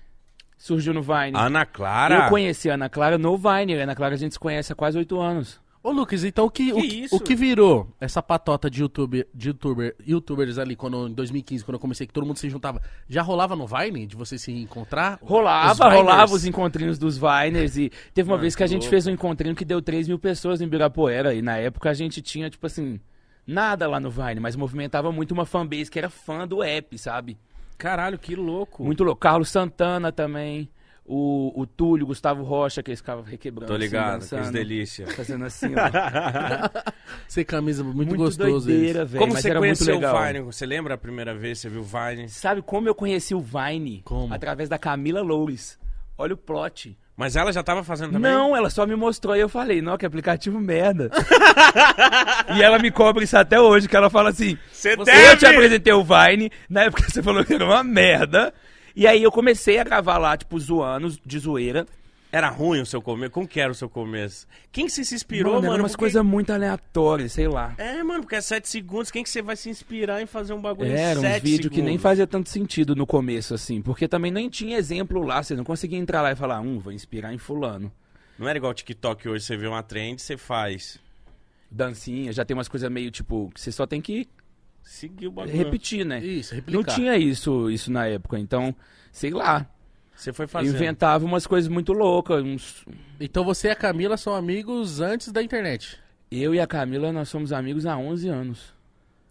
[0.63, 1.33] surgiu no Vine.
[1.35, 2.25] Ana Clara?
[2.25, 3.75] Eu conheci a Ana Clara no Vine.
[3.79, 5.59] A Ana Clara a gente se conhece há quase oito anos.
[5.83, 7.15] Ô, Lucas, então o que, o, Que que- isso?
[7.15, 11.73] o que virou essa patota de, YouTube, de YouTuber, YouTubers ali, quando, em 2015, quando
[11.73, 15.17] eu comecei, que todo mundo se juntava, já rolava no Vine, de você se encontrar?
[15.19, 15.95] Os Rolava, Viners?
[15.95, 18.91] rolava os encontrinhos dos Viners e teve uma Mano, vez que a gente louco.
[18.91, 22.21] fez um encontrinho que deu 3 mil pessoas em Ibirapuera e na época a gente
[22.21, 22.99] tinha, tipo assim,
[23.47, 27.39] nada lá no Vine, mas movimentava muito uma fanbase que era fã do app, sabe?
[27.81, 28.83] Caralho, que louco.
[28.83, 29.19] Muito louco.
[29.19, 30.69] Carlos Santana também,
[31.03, 33.67] o, o Túlio, Gustavo Rocha, que eles ficavam requebrando.
[33.67, 35.07] Tô assim, ligado, que dançando, delícia.
[35.07, 36.91] Fazendo assim, ó.
[37.27, 39.11] Sem camisa, muito, muito gostoso doideira, eles.
[39.11, 40.15] velho, Como mas você era muito conheceu legal.
[40.15, 40.39] o Vine?
[40.41, 42.29] Você lembra a primeira vez que você viu o Vine?
[42.29, 44.03] Sabe como eu conheci o Vine?
[44.05, 44.31] Como?
[44.31, 45.79] Através da Camila Loures.
[46.17, 46.95] Olha o plot.
[47.15, 48.31] Mas ela já tava fazendo também?
[48.31, 51.11] Não, ela só me mostrou e eu falei, não, que aplicativo merda.
[52.55, 55.37] e ela me cobra isso até hoje, que ela fala assim, Você eu deve!
[55.37, 58.53] te apresentei o Vine, na época você falou que era uma merda.
[58.95, 61.85] E aí eu comecei a gravar lá, tipo, zoando, de zoeira.
[62.31, 63.31] Era ruim o seu começo?
[63.31, 64.47] Como que era o seu começo?
[64.71, 65.73] Quem que você se inspirou, mano, mano?
[65.73, 67.75] eram umas Porque- coisas muito aleatórias, sei lá.
[67.77, 69.11] É, mano, porque é 7 segundos.
[69.11, 71.69] Quem que você vai se inspirar em fazer um bagulho em Era um 7 vídeo
[71.69, 72.03] que nem segundos?
[72.03, 75.99] fazia tanto sentido no começo, assim, porque também nem tinha exemplo lá, você não conseguia
[75.99, 77.91] entrar lá e falar, hum, vou inspirar em fulano.
[78.39, 80.99] Não era igual o TikTok hoje, você vê uma trend, você faz.
[81.69, 84.27] Dancinha, já tem umas coisas meio, tipo, que você só tem que
[84.83, 85.55] Seguir o bagulho.
[85.55, 86.19] repetir, né?
[86.23, 86.95] Isso, Não replicar.
[86.95, 88.75] tinha isso, isso na época, então,
[89.11, 89.69] sei lá,
[90.21, 90.75] Você foi fazendo.
[90.75, 92.43] inventava umas coisas muito loucas.
[92.43, 92.85] uns-
[93.19, 95.97] Então você e a Camila são amigos antes da internet.
[96.29, 98.73] Eu e a Camila, nós somos amigos há 11 anos.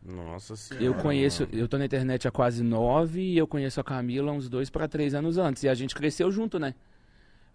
[0.05, 0.85] Nossa senhora.
[0.85, 4.48] Eu conheço, eu tô na internet há quase 9 e eu conheço a Camila uns
[4.48, 5.62] 2 para 3 anos antes.
[5.62, 6.74] E a gente cresceu junto, né?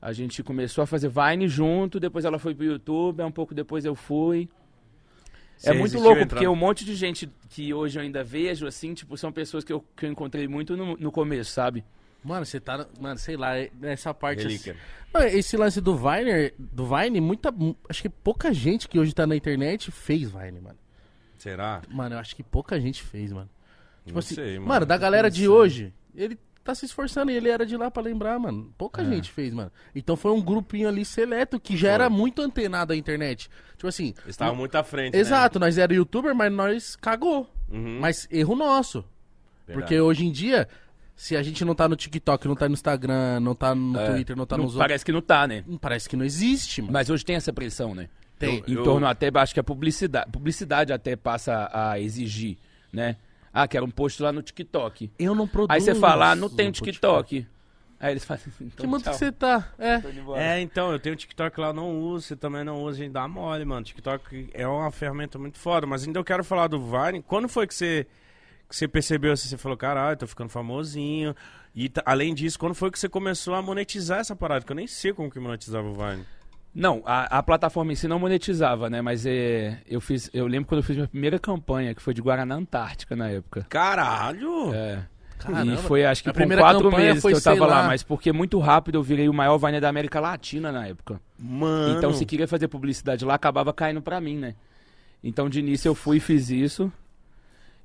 [0.01, 3.83] A gente começou a fazer Vine junto, depois ela foi pro YouTube, um pouco depois
[3.83, 4.47] eu fui.
[5.57, 8.23] Você é muito louco, a entrar porque um monte de gente que hoje eu ainda
[8.23, 11.83] vejo, assim, tipo, são pessoas que eu, que eu encontrei muito no, no começo, sabe?
[12.25, 12.87] Mano, você tá.
[12.99, 14.47] Mano, sei lá, é- essa parte.
[14.47, 14.73] Assim-
[15.13, 17.53] Mano, esse lance do Viner, do Vine, muita.
[17.87, 20.77] Acho que pouca gente que hoje tá na internet fez Vine, mano.
[21.37, 21.81] Será?
[21.89, 23.49] Mano, eu acho que pouca gente fez, mano.
[24.03, 24.67] Tipo Não assim, sei, mano.
[24.67, 24.85] mano.
[24.85, 25.47] da galera de sei.
[25.47, 28.73] hoje, ele tá se esforçando e ele era de lá pra lembrar, mano.
[28.77, 29.05] Pouca É.
[29.05, 29.71] gente fez, mano.
[29.93, 31.93] Então foi um grupinho ali seleto que já Foi.
[31.93, 33.49] era muito antenado à internet.
[33.75, 34.13] Tipo assim.
[34.23, 35.13] Eles estavam muito à frente.
[35.13, 35.19] né?
[35.19, 37.47] Exato, nós era youtuber, mas nós cagou.
[37.69, 37.99] Uhum.
[37.99, 39.05] Mas erro nosso.
[39.67, 39.87] Verdade.
[39.87, 40.67] Porque hoje em dia,
[41.15, 44.11] se a gente não tá no TikTok, não tá no Instagram, não tá no É,
[44.11, 44.83] Twitter, não tá Não- nos outros.
[44.87, 45.63] parece que não tá, né?
[45.79, 46.93] Parece que não existe, mano.
[46.93, 48.09] Mas hoje tem essa pressão, né?
[48.37, 48.61] Tem.
[48.67, 52.57] Em Eu- torno até, acho que a publicidade, publicidade até passa a exigir,
[52.91, 53.15] né?
[53.53, 55.09] Ah, quero um post lá no TikTok.
[55.17, 55.71] Eu não produzo.
[55.73, 57.47] Aí você fala, ah, não tem no TikTok.
[57.97, 59.69] Aí eles fazem assim, então Que mundo que você tá?
[59.79, 60.01] É.
[60.57, 63.13] É, então, eu tenho TikTok lá, eu não uso, você também não usa, a gente
[63.13, 63.85] dá mole, mano.
[63.85, 67.23] TikTok é uma ferramenta muito foda, mas ainda eu quero falar do Vine.
[67.25, 68.05] Quando foi que você,
[68.67, 71.35] que você percebeu assim, você falou, caralho, tô ficando famosinho.
[71.73, 74.63] E ta- além disso, quando foi que você começou a monetizar essa parada?
[74.65, 76.23] Que eu nem sei como que monetizava o Vine.
[76.73, 79.01] Não, a, a plataforma em si não monetizava, né?
[79.01, 82.21] Mas é, eu fiz, eu lembro quando eu fiz minha primeira campanha, que foi de
[82.21, 83.65] Guaraná Antártica na época.
[83.69, 84.73] Caralho!
[84.73, 85.05] É.
[85.37, 85.73] Caramba.
[85.73, 87.87] E foi, acho que A primeira quatro meses foi, que eu tava lá, lá.
[87.87, 91.19] mas porque muito rápido eu virei o maior Viner da América Latina na época.
[91.37, 91.97] Mano.
[91.97, 94.55] Então, se queria fazer publicidade lá, acabava caindo pra mim, né?
[95.23, 96.91] Então, de início, eu fui e fiz isso.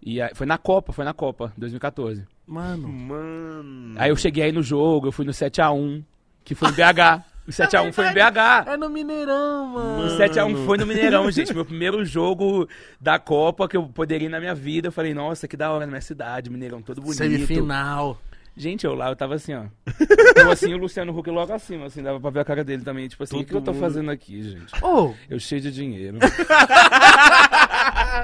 [0.03, 2.25] E aí, foi na Copa, foi na Copa, 2014.
[2.47, 2.89] Mano.
[2.89, 3.95] Mano.
[3.99, 6.03] Aí eu cheguei aí no jogo, eu fui no 7x1,
[6.45, 7.23] que foi em BH.
[7.47, 8.67] O 7x1 foi em BH.
[8.69, 10.07] É no Mineirão, mano.
[10.07, 11.53] O 7x1 foi no Mineirão, gente.
[11.55, 12.69] Meu primeiro jogo
[13.01, 14.89] da Copa que eu poderia ir na minha vida.
[14.89, 17.19] Eu falei, nossa, que da hora na minha cidade, Mineirão todo bonito.
[17.19, 18.19] Semifinal.
[18.57, 19.65] Gente, eu lá, eu tava assim, ó.
[20.37, 23.09] Eu assim, o Luciano Huck logo acima, assim, dava pra ver a cara dele também.
[23.09, 24.85] Tipo assim, o que, que eu tô Todo fazendo aqui, gente?
[24.85, 26.19] Ô, Eu cheio de dinheiro.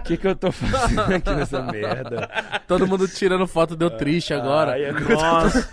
[0.01, 2.29] O que, que eu tô fazendo aqui nessa merda?
[2.67, 4.73] todo mundo tirando foto, deu triste agora.
[4.73, 5.69] Ai, agora, Nossa.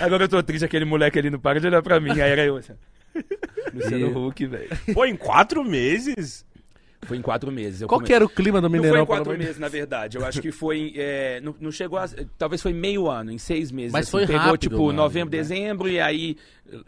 [0.00, 2.10] agora eu tô triste, aquele moleque ali não para de olhar pra mim.
[2.12, 2.72] Aí era eu assim.
[3.74, 4.68] Luciano E- Huck, velho.
[4.94, 6.44] Pô, em quatro meses?
[7.02, 7.82] Foi em quatro meses.
[7.82, 9.02] Eu Qual come- que era o clima do Não foi Mineirão?
[9.04, 10.16] em quatro meses, na verdade.
[10.18, 10.92] Eu acho que foi.
[10.96, 12.06] é, não, não chegou a.
[12.36, 13.92] Talvez foi meio ano, em seis meses.
[13.92, 14.10] Mas assim.
[14.12, 15.38] foi Pegou, rápido, tipo, mano, novembro, né?
[15.42, 16.36] dezembro, e aí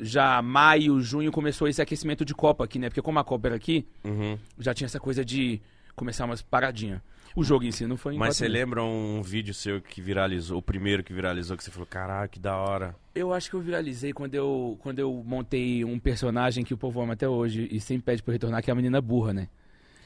[0.00, 2.88] já maio, junho começou esse aquecimento de Copa aqui, né?
[2.88, 4.36] Porque como a Copa era aqui, Uhum.
[4.58, 5.60] já tinha essa coisa de
[5.98, 7.00] começar umas paradinhas.
[7.36, 10.62] O jogo em si não foi Mas você lembra um vídeo seu que viralizou, o
[10.62, 12.96] primeiro que viralizou, que você falou, caralho, que da hora.
[13.14, 17.00] Eu acho que eu viralizei quando eu, quando eu montei um personagem que o povo
[17.00, 19.48] ama até hoje e sempre pede pra eu retornar, que é a menina burra, né?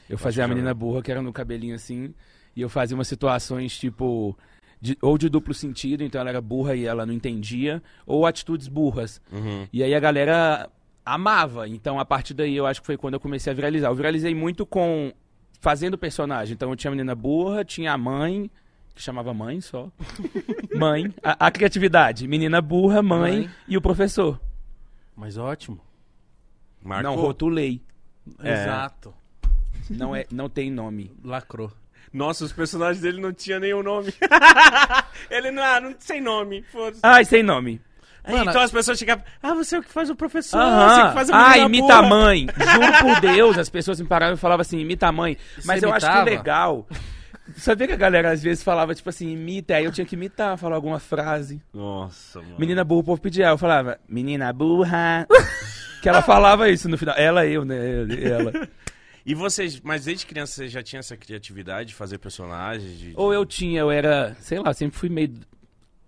[0.09, 2.13] Eu fazia a menina burra, que era no cabelinho assim,
[2.55, 4.37] e eu fazia umas situações tipo.
[4.81, 8.67] de- ou de duplo sentido, então ela era burra e ela não entendia, ou atitudes
[8.67, 9.21] burras.
[9.31, 9.65] Uhum.
[9.71, 10.69] E aí a galera
[11.05, 11.67] amava.
[11.69, 13.87] Então a partir daí eu acho que foi quando eu comecei a viralizar.
[13.87, 15.13] Eu viralizei muito com
[15.63, 16.53] fazendo personagem.
[16.53, 18.51] Então eu tinha a menina burra, tinha a mãe,
[18.93, 19.89] que chamava mãe só.
[20.75, 21.13] mãe.
[21.23, 22.27] A, a criatividade.
[22.27, 23.49] Menina burra, mãe, Mãe.
[23.65, 24.39] e o professor.
[25.15, 25.79] Mas ótimo.
[26.83, 27.11] Marcou?
[27.11, 27.81] Não rotulei.
[28.43, 28.63] É.
[28.63, 29.13] Exato.
[29.89, 31.09] Não, é, não tem nome.
[31.23, 31.71] Lacrou.
[32.11, 34.13] Nossa, os personagens dele não tinham nenhum nome.
[35.31, 36.61] Ele não, ah, não sem nome.
[36.63, 36.99] foda-se.
[37.01, 37.79] Ai, sem nome.
[38.27, 40.89] Mano, então as pessoas chegavam, ah, você é o que faz o professor, Aham.
[40.95, 42.47] você que faz a Ah, imita a burra." mãe.
[42.47, 45.37] Juro por Deus, as pessoas me paravam e falavam assim, imita a mãe.
[45.65, 46.29] Mas Você eu acho que imitava?
[46.29, 46.87] o legal.
[47.57, 50.57] Sabia que a galera às vezes falava, tipo assim, imita, aí eu tinha que imitar,
[50.57, 51.61] falar alguma frase.
[51.73, 52.55] Nossa, mano.
[52.57, 53.47] Menina burra, o povo pedia.
[53.47, 55.27] Eu falava, menina burra.
[56.01, 57.15] que ela falava isso no final.
[57.17, 57.75] Ela, eu, né?
[58.21, 58.51] Ela.
[59.25, 62.99] E você, mas desde criança você já tinha essa criatividade de fazer personagens?
[62.99, 65.33] De, Ou eu tinha, eu era, sei lá, sempre fui meio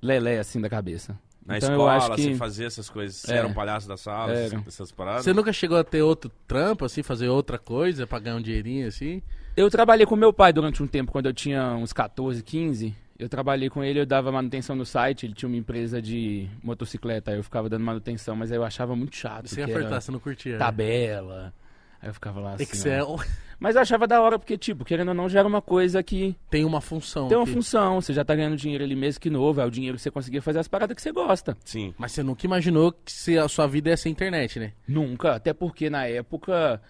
[0.01, 1.17] lelé assim da cabeça.
[1.45, 2.21] Na então escola, eu acho que.
[2.23, 3.17] você fazia essas coisas?
[3.17, 3.37] Você É.
[3.37, 4.63] era um palhaço da sala, Era.
[4.67, 5.23] essas paradas?
[5.23, 8.87] Você nunca chegou a ter outro trampo, assim, fazer outra coisa pra ganhar um dinheirinho,
[8.87, 9.21] assim?
[9.55, 12.95] Eu trabalhei com meu pai durante um tempo, quando eu tinha uns 14, 15.
[13.17, 17.31] Eu trabalhei com ele, eu dava manutenção no site, ele tinha uma empresa de motocicleta,
[17.31, 19.47] aí eu ficava dando manutenção, mas aí eu achava muito chato.
[19.47, 20.53] Você ia apertar, você não curtia.
[20.53, 20.57] né?
[20.57, 21.53] tabela.
[22.01, 22.89] Aí eu ficava lá assim.
[23.01, 23.17] ó.
[23.59, 26.35] Mas eu achava da hora, porque, tipo, querendo ou não, já era uma coisa que
[26.49, 27.27] tem uma função.
[27.27, 27.53] tem uma aqui.
[27.53, 28.01] função.
[28.01, 30.41] Você já tá ganhando dinheiro ali mesmo que novo, é o dinheiro que você conseguia
[30.41, 31.57] fazer as paradas que você gosta.
[31.63, 31.93] Sim.
[31.97, 34.73] Mas você nunca imaginou que se a sua vida ia ser internet, né?
[34.87, 36.81] Nunca, até porque na época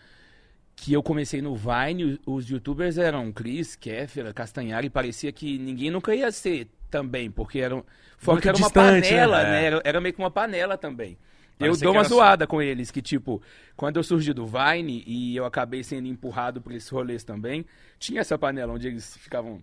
[0.75, 5.89] que eu comecei no Vine, os youtubers eram Chris, Kéfera, Castanhari, e parecia que ninguém
[5.89, 7.84] nunca ia ser também, porque eram,
[8.17, 9.51] fora que era uma distante, panela, né?
[9.51, 9.65] né?
[9.65, 11.17] Era, era meio que uma panela também.
[11.58, 13.41] Eu Parecia dou uma zoada com eles, que tipo,
[13.78, 17.65] quando eu surgi do Vine e eu acabei sendo empurrado por esses rolês também,
[17.98, 19.62] tinha essa panela onde eles ficavam,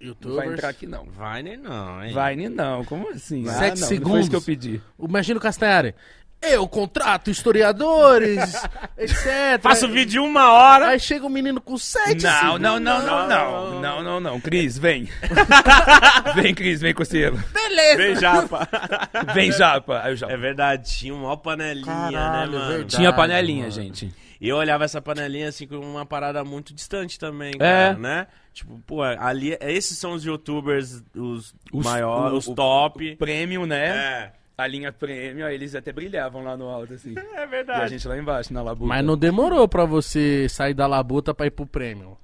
[0.00, 0.36] não Youtubers.
[0.36, 1.04] vai entrar aqui não.
[1.04, 2.12] Vine não, hein?
[2.12, 3.44] Vine não, como assim?
[3.44, 4.20] Sete ah, não, Não foi segundos.
[4.20, 4.82] isso que eu pedi.
[4.98, 5.94] Imagina o Castanhari.
[6.40, 8.38] Eu contrato historiadores,
[8.96, 9.60] etc.
[9.60, 10.88] Faço vídeo de uma hora.
[10.90, 13.80] Aí chega um menino com sete Não, não, não, não, não.
[13.80, 14.40] Não, não, não.
[14.40, 15.08] Cris, vem.
[16.34, 17.36] vem, Cris, vem, coceiro.
[17.52, 17.96] Beleza.
[17.96, 18.68] Vem, japa.
[19.34, 20.00] Vem, japa.
[20.02, 20.28] Aí eu já.
[20.30, 22.68] É verdade, tinha uma panelinha, Caralho, né, mano?
[22.70, 22.96] verdade.
[22.96, 23.72] Tinha panelinha, mano.
[23.72, 24.14] gente.
[24.40, 27.58] E eu olhava essa panelinha assim com uma parada muito distante também, É.
[27.58, 28.26] cara, né?
[28.54, 33.16] Tipo, pô, ali, esses são os youtubers, os, Os- maiores, o- os o- top.
[33.16, 33.86] Premium, né?
[33.88, 34.32] É.
[34.58, 37.14] A linha premium, aí eles até brilhavam lá no alto, assim.
[37.16, 37.90] É E a verdade.
[37.90, 38.88] gente lá embaixo, na labuta.
[38.88, 42.18] Mas não demorou pra você sair da labuta pra ir pro prêmio.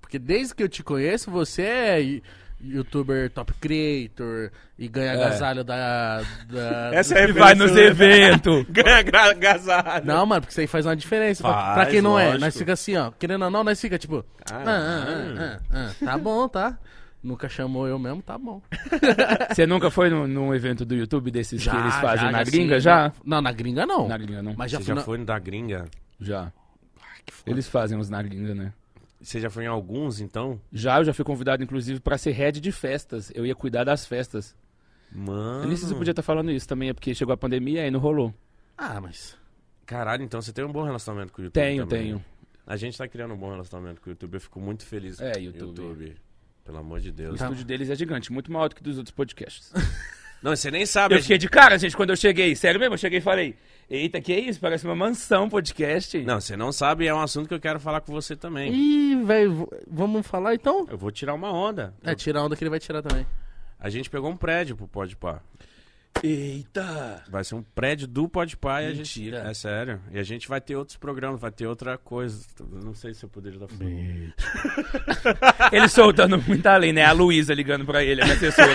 [0.00, 2.20] Porque desde que eu te conheço, você é
[2.62, 5.14] youtuber top creator e ganha É.
[5.16, 6.22] agasalho da.
[6.48, 8.64] da- Essa é E vai nos eventos.
[8.70, 10.06] Ganha agasalho.
[10.06, 11.42] Não, mano, porque isso aí faz uma diferença.
[11.42, 12.40] Pra- Faz, pra quem não é, lógico.
[12.40, 13.10] nós fica assim, ó.
[13.10, 14.24] Querendo ou não, nós fica tipo.
[14.50, 16.78] Ah, Ah, ah, ah, ah, ah, tá bom, tá?
[17.24, 18.60] Nunca chamou eu mesmo, tá bom.
[19.50, 22.50] Você nunca foi num, num evento do YouTube desses que eles fazem já, na já,
[22.50, 22.80] gringa, sim.
[22.82, 23.12] já?
[23.24, 24.06] Não, na gringa não.
[24.06, 24.54] Na gringa, não.
[24.54, 25.00] Mas já Você já na...
[25.00, 25.86] foi no da gringa?
[26.20, 26.52] Já.
[27.46, 28.74] Eles fazem uns na gringa, né?
[29.22, 30.60] Você já foi em alguns, então?
[30.70, 33.32] Já, eu já fui convidado, inclusive, pra ser head de festas.
[33.34, 34.54] Eu ia cuidar das festas.
[35.10, 35.62] Mano.
[35.62, 37.80] Eu nem sei se eu podia estar falando isso também, é porque chegou a pandemia
[37.80, 38.34] e aí não rolou.
[38.76, 39.34] Ah, mas.
[39.86, 42.02] Caralho, então você tem um bom relacionamento com o YouTube Tenho, também.
[42.04, 42.24] tenho.
[42.66, 44.34] A gente tá criando um bom relacionamento com o YouTube.
[44.34, 46.16] Eu fico muito feliz É, com o YouTube.
[46.64, 47.38] Pelo amor de O Deus.
[47.38, 47.44] Tá.
[47.44, 49.72] estúdio deles é gigante, muito maior do que dos outros podcasts.
[50.42, 51.14] Não, você nem sabe.
[51.14, 52.54] Eu fiquei de cara, gente, quando eu cheguei.
[52.54, 53.56] Sério mesmo, eu cheguei e falei:
[53.88, 54.60] Eita, que isso?
[54.60, 56.18] Parece uma mansão podcast.
[56.22, 58.70] Não, você não sabe, é um assunto que eu quero falar com você também.
[58.70, 60.86] Ih, velho, vamos falar então?
[60.90, 61.94] Eu vou tirar uma onda.
[62.02, 63.26] É, tirar a onda que ele vai tirar também.
[63.80, 65.40] A gente pegou um prédio pro Podpah.
[66.22, 67.22] Eita!
[67.28, 69.20] Vai ser um prédio do Podpah e a gente...
[69.20, 69.48] Mentira.
[69.48, 70.00] É sério.
[70.10, 72.44] E a gente vai ter outros programas, vai ter outra coisa.
[72.82, 74.32] Não sei se eu poderia estar falando.
[75.72, 77.04] Ele soltando muito além, né?
[77.04, 78.72] A Luísa ligando pra ele, a minha assessora.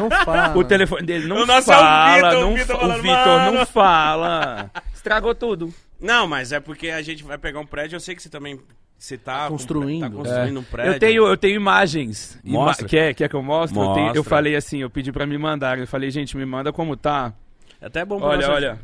[0.00, 0.56] Não fala.
[0.56, 2.14] o telefone dele não O nosso é o fala.
[2.30, 4.70] Vitor, o não Vitor fa- o Vitor não fala.
[4.94, 5.72] Estragou tudo.
[6.00, 7.96] Não, mas é porque a gente vai pegar um prédio.
[7.96, 8.60] Eu sei que você também...
[8.98, 10.00] Você tá Construindo.
[10.02, 10.60] Tá construindo É.
[10.60, 10.92] um prédio.
[10.94, 12.38] Eu tenho, eu tenho imagens.
[12.42, 12.88] Ima- Mostra.
[12.88, 13.78] quer, quer que eu mostre?
[13.78, 15.78] Eu, tenho- eu falei assim, eu pedi pra me mandar.
[15.78, 17.34] Eu falei, gente, me manda como tá.
[17.78, 18.80] É até bom pra Olha, olha.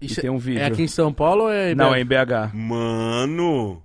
[0.00, 0.62] E Isso tem um vídeo.
[0.62, 2.54] É aqui em São Paulo ou é em Não, é em BH.
[2.54, 3.82] Mano!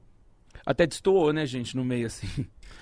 [0.65, 2.27] Até destoou, né, gente, no meio assim.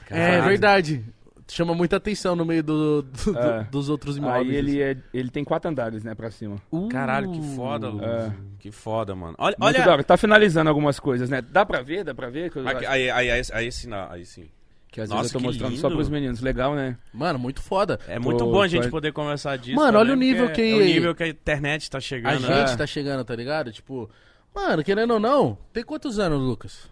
[0.07, 0.43] É Caralho.
[0.43, 1.03] verdade.
[1.47, 3.63] Chama muita atenção no meio do, do- do- É.
[3.65, 4.49] dos outros imóveis.
[4.49, 6.55] Aí ele, é, ele tem quatro andares, né, pra cima.
[6.71, 8.09] Uh, Caralho, que foda, Lucas.
[8.09, 8.33] É.
[8.59, 9.35] Que foda, mano.
[9.37, 9.85] Olha, Muito olha.
[9.85, 10.03] da hora.
[10.03, 11.41] Tá finalizando algumas coisas, né?
[11.43, 12.03] Dá pra ver?
[12.03, 12.49] Dá pra ver?
[12.49, 14.49] Que, eu Aqui, aí, aí, aí, aí sim, não, aí sim.
[14.91, 15.97] que às Nossa, vezes eu tô que mostrando só lindo.
[15.97, 16.41] pros meninos.
[16.41, 16.97] Legal, né?
[17.13, 17.99] Mano, muito foda.
[18.07, 19.75] É muito Tô- bom a gente poder conversar disso.
[19.75, 22.39] Mano, olha o nível porque que- É o nível que a internet tá A chegando.
[22.39, 22.61] gente né?
[22.73, 22.75] É.
[22.75, 23.71] tá chegando, tá ligado?
[23.71, 24.09] Tipo,
[24.53, 26.89] mano, querendo ou não, tem quantos anos, Lucas?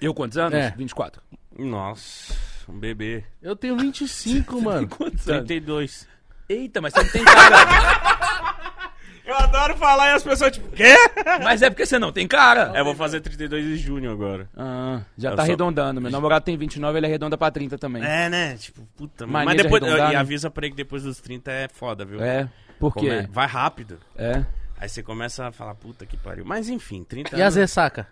[0.00, 0.54] Eu quantos anos?
[0.58, 0.70] É.
[0.78, 1.20] 24.
[1.58, 2.32] Nossa,
[2.70, 3.24] um bebê.
[3.42, 4.88] Eu tenho 25, mano.
[4.88, 5.46] Quantos anos?
[5.46, 6.08] 32.
[6.48, 7.56] Eita, mas você não tem cara.
[9.26, 10.92] Eu adoro falar e as pessoas, tipo, quê?
[11.44, 12.72] mas é porque você não tem cara.
[12.74, 14.48] É, eu vou fazer 32 de junho agora.
[14.56, 16.00] Ah, já Eu tá só- arredondando.
[16.00, 18.02] Meu namorado tem 29, ele arredonda pra 30 também.
[18.02, 18.56] É, né?
[18.56, 19.28] Tipo, puta.
[19.28, 19.82] Mania Mas de depois.
[19.84, 20.18] arredondar, E né?
[20.18, 22.20] avisa pra ele que depois dos 30 é foda, viu?
[22.20, 22.48] É,
[22.80, 23.28] por quê?
[23.30, 24.00] Vai rápido.
[24.16, 24.44] É.
[24.76, 26.44] Aí você começa a falar, puta que pariu.
[26.44, 28.08] Mas enfim, 30 E as anos ressaca?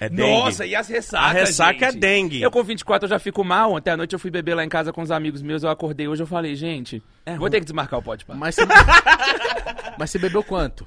[0.00, 0.22] É dengue.
[0.30, 1.96] Nossa, e as ressacas, A ressaca gente?
[1.96, 2.42] é dengue.
[2.42, 3.72] Eu com 24 eu já fico mal.
[3.72, 5.62] Ontem à noite eu fui beber lá em casa com os amigos meus.
[5.62, 7.50] Eu acordei hoje eu falei, gente, vou ruim.
[7.50, 8.34] ter que desmarcar o pode pá.
[8.34, 8.62] Mas você...
[9.98, 10.86] Mas você bebeu quanto?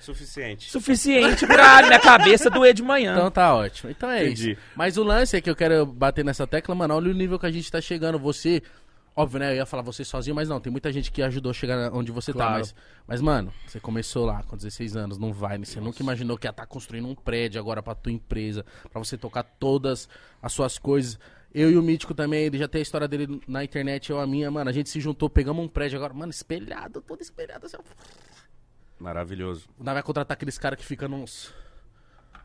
[0.00, 0.70] Suficiente.
[0.70, 3.14] Suficiente pra minha cabeça doer de manhã.
[3.14, 3.90] Então tá ótimo.
[3.90, 4.52] Então é Entendi.
[4.52, 4.60] isso.
[4.76, 7.46] Mas o lance é que eu quero bater nessa tecla, mano, olha o nível que
[7.46, 8.16] a gente tá chegando.
[8.18, 8.62] Você,
[9.18, 9.52] óbvio, né?
[9.52, 12.12] Eu ia falar você sozinho, mas não, tem muita gente que ajudou a chegar onde
[12.12, 12.46] você tá.
[12.46, 12.58] Claro.
[12.58, 12.74] Mas,
[13.06, 15.64] mas, mano, você começou lá com 16 anos, não vai, né?
[15.64, 19.18] Você nunca imaginou que ia estar construindo um prédio agora pra tua empresa, pra você
[19.18, 20.08] tocar todas
[20.40, 21.18] as suas coisas.
[21.52, 24.26] Eu e o Mítico também, ele já tem a história dele na internet, eu a
[24.26, 24.70] minha, mano.
[24.70, 27.66] A gente se juntou, pegamos um prédio agora, mano, espelhado, todo espelhado.
[27.66, 27.76] Assim.
[29.00, 29.68] Maravilhoso.
[29.78, 31.52] Nós vai contratar aqueles caras que ficam nos.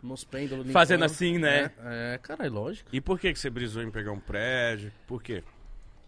[0.01, 0.69] Nos pêndulos.
[0.71, 1.11] Fazendo limpando.
[1.11, 1.71] assim, né?
[1.79, 2.89] É, é cara, é lógico.
[2.91, 4.91] E por que, que você brisou em pegar um prédio?
[5.07, 5.41] Por quê?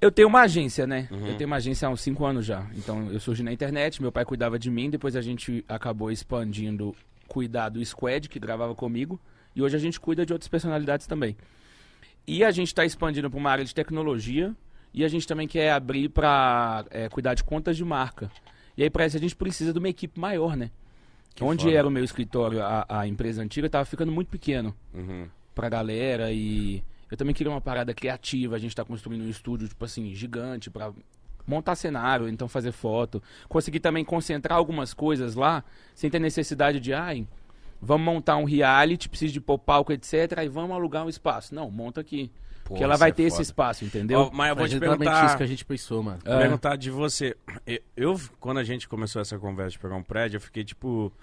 [0.02, 1.08] Eu tenho uma agência, né?
[1.12, 1.28] Uhum.
[1.28, 2.66] Eu tenho uma agência há uns 5 anos já.
[2.76, 6.96] Então eu surgi na internet, meu pai cuidava de mim, depois a gente acabou expandindo
[7.28, 9.20] cuidar do Squad, que gravava comigo,
[9.56, 11.36] e hoje a gente cuida de outras personalidades também.
[12.28, 14.54] E a gente está expandindo para uma área de tecnologia,
[14.94, 18.30] e a gente também quer abrir para cuidar de contas de marca.
[18.78, 20.70] E aí, para isso, a gente precisa de uma equipe maior, né?
[21.34, 21.76] Que Onde foda.
[21.78, 25.28] era o meu escritório, a, a empresa antiga, estava ficando muito pequeno Uhum.
[25.54, 29.68] pra galera e eu também queria uma parada criativa, a gente tá construindo um estúdio,
[29.68, 30.92] tipo assim, gigante pra
[31.48, 33.22] montar cenário, então fazer foto.
[33.48, 35.64] Consegui também concentrar algumas coisas lá,
[35.94, 37.28] sem ter necessidade de, ai,
[37.82, 41.54] vamos montar um reality, precisa de pôr palco, etc, aí vamos alugar um espaço.
[41.54, 42.32] Não, monta aqui.
[42.64, 43.44] Porque ela vai é ter esse foda.
[43.44, 44.22] espaço, entendeu?
[44.22, 45.26] Ó, mas eu vou É te exatamente perguntar.
[45.28, 46.18] isso que a gente pensou, mano.
[46.26, 46.38] É.
[46.40, 47.38] perguntar de você.
[47.64, 51.14] Eu, eu, quando a gente começou essa conversa de pegar um prédio, eu fiquei tipo.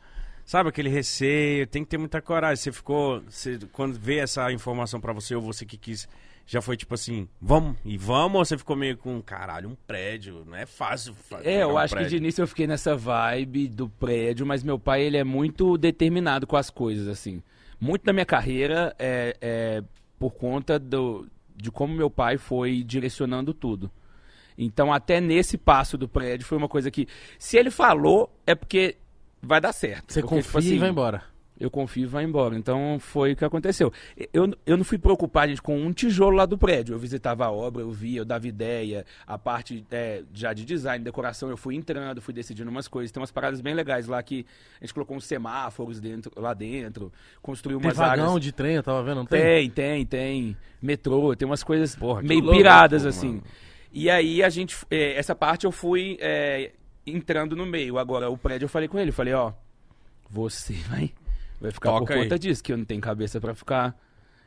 [0.45, 1.67] Sabe aquele receio?
[1.67, 2.57] Tem que ter muita coragem.
[2.57, 3.23] Você ficou.
[3.29, 6.09] Você, quando veio essa informação pra você, ou você que quis,
[6.47, 8.39] já foi tipo assim, vamos e vamos?
[8.39, 10.45] Ou você ficou meio com, caralho, um prédio?
[10.47, 11.15] Não é fácil.
[11.43, 12.11] É, eu um acho que prédio.
[12.11, 16.47] de início eu fiquei nessa vibe do prédio, mas meu pai, ele é muito determinado
[16.47, 17.43] com as coisas, assim.
[17.81, 19.83] Muito da minha carreira é, é
[20.19, 21.27] por conta do,
[21.57, 23.91] de como meu pai foi direcionando tudo.
[24.57, 28.97] Então, até nesse passo do prédio, foi uma coisa que, se ele falou, é porque
[29.43, 30.13] vai dar certo.
[30.13, 31.23] Você Porque, confia tipo assim, e vai embora.
[31.61, 32.57] Eu confio e vai embora.
[32.57, 33.93] Então foi o que aconteceu.
[34.33, 36.93] Eu, eu não fui preocupado gente, com um tijolo lá do prédio.
[36.95, 41.05] Eu visitava a obra, eu via, eu dava ideia, a parte é, já de design,
[41.05, 43.13] decoração, eu fui entrando, fui decidindo umas coisas.
[43.13, 44.45] Tem umas paradas bem legais lá que
[44.81, 48.43] a gente colocou uns semáforos dentro, lá dentro, construiu Tem umas vagão áreas.
[48.43, 49.41] de trem, eu tava vendo, não tem?
[49.41, 50.57] Tem, tem, tem.
[50.81, 53.29] Metrô, tem umas coisas Porra, meio louco, piradas, pô, assim.
[53.29, 53.45] mano.
[53.93, 54.77] E aí a gente.
[54.91, 56.73] é, essa parte eu fui é,
[57.07, 57.99] entrando no meio.
[57.99, 59.53] Agora, o prédio eu falei com ele, eu falei, ó,
[60.31, 61.13] você vai,
[61.61, 62.23] vai ficar Toca por aí.
[62.25, 63.97] conta disso, que eu não tenho cabeça pra ficar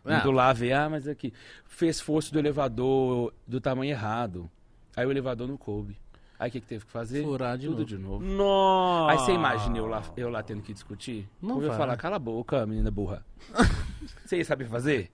[0.05, 0.33] indo Ah.
[0.33, 1.33] lá ver, ah, mas aqui.
[1.65, 4.49] Fez força do elevador do tamanho errado.
[4.95, 5.97] Aí o elevador não coube.
[6.37, 7.23] Aí o que, que teve que fazer?
[7.23, 7.85] Furar de Tudo novo.
[7.85, 8.25] de novo.
[8.25, 9.11] Nossa!
[9.13, 11.27] Aí você imagina eu lá, eu lá tendo que discutir?
[11.41, 13.25] Não eu falar, cala a boca, menina burra.
[14.25, 15.11] você ia saber fazer?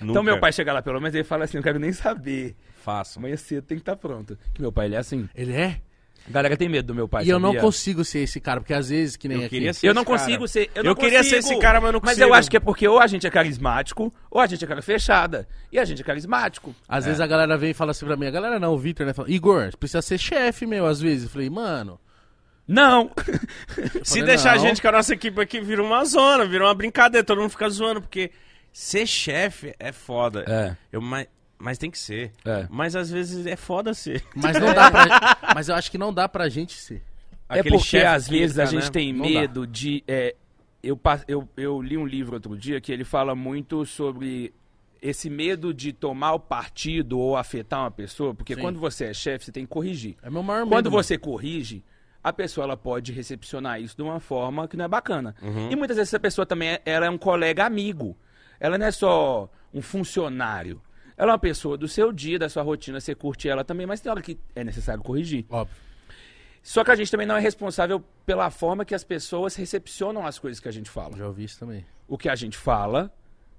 [0.00, 2.56] Nunca Então meu pai chega lá pelo menos ele fala assim, eu quero nem saber.
[2.76, 3.18] Faça.
[3.18, 4.36] Amanhã cedo tem que estar pronto.
[4.54, 5.28] Que meu pai ele é assim.
[5.34, 5.80] Ele é?
[6.28, 7.24] A galera tem medo do meu pai.
[7.24, 7.60] e eu não sabia?
[7.62, 9.56] consigo ser esse cara, porque às vezes, que nem Eu aqui...
[9.56, 10.18] queria ser Eu não esse cara.
[10.24, 10.70] consigo ser.
[10.74, 11.52] Eu, Eu queria ser consigo.
[11.54, 12.28] esse cara, mas não Mas consigo.
[12.30, 14.80] eu acho que é porque ou a gente é carismático, ou a gente é cara
[14.82, 15.48] fechada.
[15.72, 16.74] E a gente é carismático.
[16.88, 19.04] Às vezes a galera vem e fala assim pra mim, a galera não, o Victor,
[19.06, 19.12] né?
[19.12, 21.24] Fala, Igor, você precisa ser chefe, meu, às vezes.
[21.24, 21.98] Eu falei, mano...
[22.68, 23.10] Não!
[23.76, 24.62] eu Se falei, deixar a não.
[24.62, 27.68] gente com a nossa equipe aqui, vira uma zona, vira uma brincadeira, todo mundo fica
[27.68, 28.30] zoando, porque
[28.72, 30.44] ser chefe é foda.
[30.46, 30.76] É.
[30.92, 31.26] Eu, mas,
[31.62, 32.32] mas tem que ser.
[32.44, 32.66] É.
[32.68, 34.24] Mas às vezes é foda ser.
[34.34, 35.54] Mas não dá pra...
[35.54, 37.02] Mas eu acho que não dá pra gente ser.
[37.48, 38.90] É Aquele porque chefe às vezes a gente né?
[38.90, 40.02] tem Não medo de.
[40.08, 40.34] é,
[40.82, 40.98] eu,
[41.28, 44.52] eu, eu li um livro outro dia que ele fala muito sobre
[45.00, 48.60] esse medo de tomar o partido ou afetar uma pessoa, porque Sim.
[48.60, 50.16] quando você é chefe, você tem que corrigir.
[50.22, 50.70] É meu maior medo.
[50.70, 51.02] Quando mano.
[51.02, 51.84] você corrige,
[52.24, 55.34] a pessoa ela pode recepcionar isso de uma forma que não é bacana.
[55.40, 55.70] Uhum.
[55.70, 58.16] E muitas vezes essa pessoa também é, ela é um colega amigo.
[58.58, 60.80] Ela não é só um funcionário.
[61.16, 64.00] Ela é uma pessoa do seu dia, da sua rotina, você curte ela também, mas
[64.00, 65.44] tem hora que é necessário corrigir.
[65.50, 65.76] Óbvio.
[66.62, 70.38] Só que a gente também não é responsável pela forma que as pessoas recepcionam as
[70.38, 71.16] coisas que a gente fala.
[71.16, 71.84] Já ouvi isso também.
[72.06, 73.12] O que a gente fala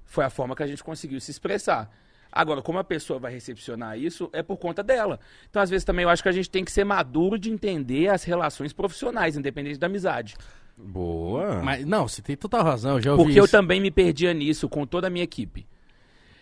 [0.05, 1.91] foi a forma que a gente conseguiu se expressar.
[2.31, 5.19] Agora, como a pessoa vai recepcionar isso, é por conta dela.
[5.49, 8.07] Então, às vezes, também eu acho que a gente tem que ser maduro de entender
[8.07, 10.35] as relações profissionais, independente da amizade.
[10.75, 11.61] Boa.
[11.61, 13.51] Mas, não, você tem total razão, eu já ouvi Porque eu isso.
[13.51, 15.67] também me perdia nisso com toda a minha equipe.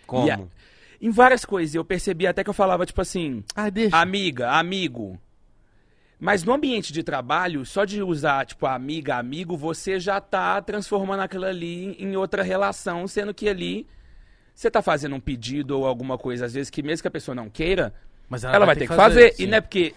[0.08, 0.50] Como?
[1.02, 1.74] Em várias coisas.
[1.74, 3.98] Eu percebi até que eu falava, tipo assim, Ah, deixa.
[3.98, 5.20] amiga, amigo.
[6.20, 11.22] Mas no ambiente de trabalho, só de usar, tipo, amiga, amigo, você já tá transformando
[11.22, 13.88] aquilo ali em outra relação, sendo que ali
[14.54, 17.34] você tá fazendo um pedido ou alguma coisa, às vezes, que mesmo que a pessoa
[17.34, 17.92] não queira,
[18.30, 19.34] Mas ela, vai ter que fazer.
[19.34, 19.44] sim.
[19.44, 19.96] E não é porque.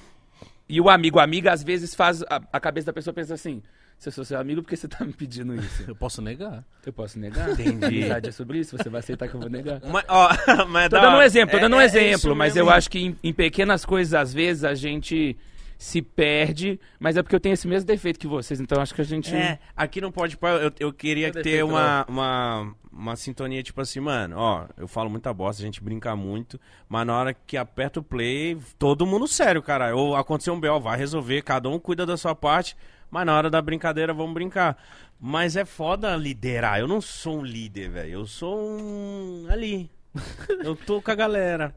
[0.67, 2.23] E o amigo, amiga, às vezes faz.
[2.23, 3.63] A, a cabeça da pessoa pensa assim:
[3.99, 5.85] se eu sou seu amigo, por que você tá me pedindo isso?
[5.89, 6.63] Eu posso negar.
[6.85, 7.51] Eu posso negar?
[7.51, 7.85] Entendi.
[7.85, 8.77] Amizade é sobre isso?
[8.77, 9.81] Você vai aceitar que eu vou negar?
[9.91, 10.29] Mas, ó,
[10.69, 12.69] mas Tô da dando um exemplo, tô É- dando um é exemplo, isso mas mesmo.
[12.69, 15.37] eu acho que em, em pequenas coisas, às vezes, a gente
[15.79, 19.01] se perde, mas é porque eu tenho esse mesmo defeito que vocês, então acho que
[19.01, 19.35] a gente.
[19.35, 20.39] É, aqui não pode.
[20.63, 25.11] Eu, eu queria Cadê ter uma, uma, uma sintonia, tipo assim, mano, ó, eu falo
[25.11, 29.27] muita bosta, a gente brinca muito, mas na hora que aperta o play, todo mundo
[29.27, 29.95] sério, cara.
[29.97, 32.77] Ou aconteceu um BO, vai resolver, cada um cuida da sua parte,
[33.15, 34.77] mas na hora da brincadeira vamos brincar.
[35.21, 36.81] Mas é foda liderar.
[36.81, 38.11] Eu não sou um líder, velho.
[38.13, 39.47] Eu sou um.
[39.49, 39.89] ali.
[40.65, 41.73] Eu tô com a galera.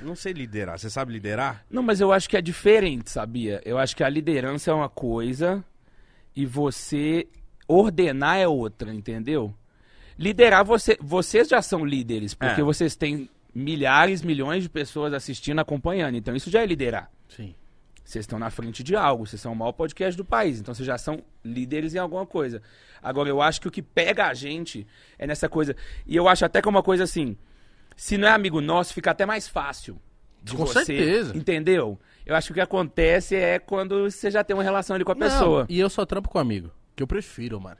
[0.00, 0.76] Não sei liderar.
[0.76, 1.64] Você sabe liderar?
[1.70, 3.62] Não, mas eu acho que é diferente, sabia?
[3.64, 5.64] Eu acho que a liderança é uma coisa
[6.34, 7.28] e você
[7.68, 9.54] ordenar é outra, entendeu?
[10.18, 12.64] Liderar, você, vocês já são líderes, porque É.
[12.64, 16.16] vocês têm milhares, milhões de pessoas assistindo, acompanhando.
[16.16, 17.08] Então isso já é liderar.
[17.28, 17.54] Sim.
[18.04, 20.86] Vocês estão na frente de algo, vocês são o maior podcast do país, então vocês
[20.86, 22.60] já são líderes em alguma coisa.
[23.02, 24.86] Agora, eu acho que o que pega a gente
[25.18, 25.74] é nessa coisa.
[26.06, 27.36] E eu acho até que é uma coisa assim:
[27.96, 29.98] se não é amigo nosso, fica até mais fácil.
[30.42, 31.34] De Com você, certeza.
[31.34, 31.98] Entendeu?
[32.26, 35.12] Eu acho que o que acontece é quando você já tem uma relação ali com
[35.12, 35.66] a Não, pessoa.
[35.70, 36.70] E eu só trampo com amigo.
[36.94, 37.78] Que eu prefiro, mano.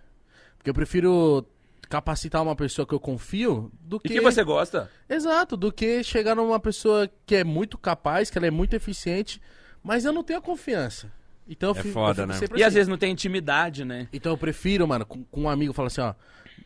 [0.56, 1.46] Porque eu prefiro
[1.90, 4.14] capacitar uma pessoa que eu confio do E que.
[4.14, 4.90] que você gosta?
[5.08, 9.40] Exato, do que chegar numa pessoa que é muito capaz, que ela é muito eficiente,
[9.84, 11.12] mas eu não tenho a confiança.
[11.46, 12.34] Então eu É fico, foda, eu fico né?
[12.38, 12.74] sempre E às assim.
[12.76, 14.08] vezes não tem intimidade, né?
[14.12, 16.14] Então eu prefiro, mano, com, com um amigo falar assim, ó.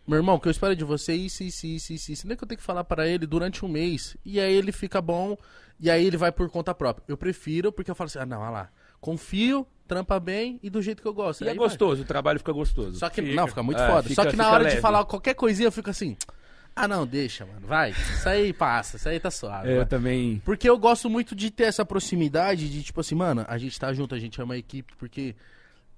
[0.06, 2.26] Meu irmão, o que eu espero de você é isso, isso, isso, isso, isso.
[2.28, 4.16] Nem que eu tenho que falar pra ele durante um mês.
[4.24, 5.36] E aí ele fica bom.
[5.80, 7.04] E aí ele vai por conta própria.
[7.08, 8.70] Eu prefiro, porque eu falo assim, ah, não, olha lá.
[9.00, 11.42] Confio, trampa bem e do jeito que eu gosto.
[11.42, 11.66] E é Aí vai.
[11.68, 12.98] gostoso, o trabalho fica gostoso.
[12.98, 13.34] Só que, Fica.
[13.34, 14.02] não, fica muito É, foda.
[14.08, 14.80] fica- Só que na hora de leve.
[14.80, 16.16] falar qualquer coisinha, eu fico assim,
[16.78, 17.90] ah, não, deixa, mano, vai.
[17.90, 19.68] Isso aí passa, isso aí tá suave.
[19.68, 19.82] É, vai.
[19.82, 20.40] eu também.
[20.44, 23.92] Porque eu gosto muito de ter essa proximidade de, tipo assim, mano, a gente tá
[23.92, 25.34] junto, a gente é uma equipe, porque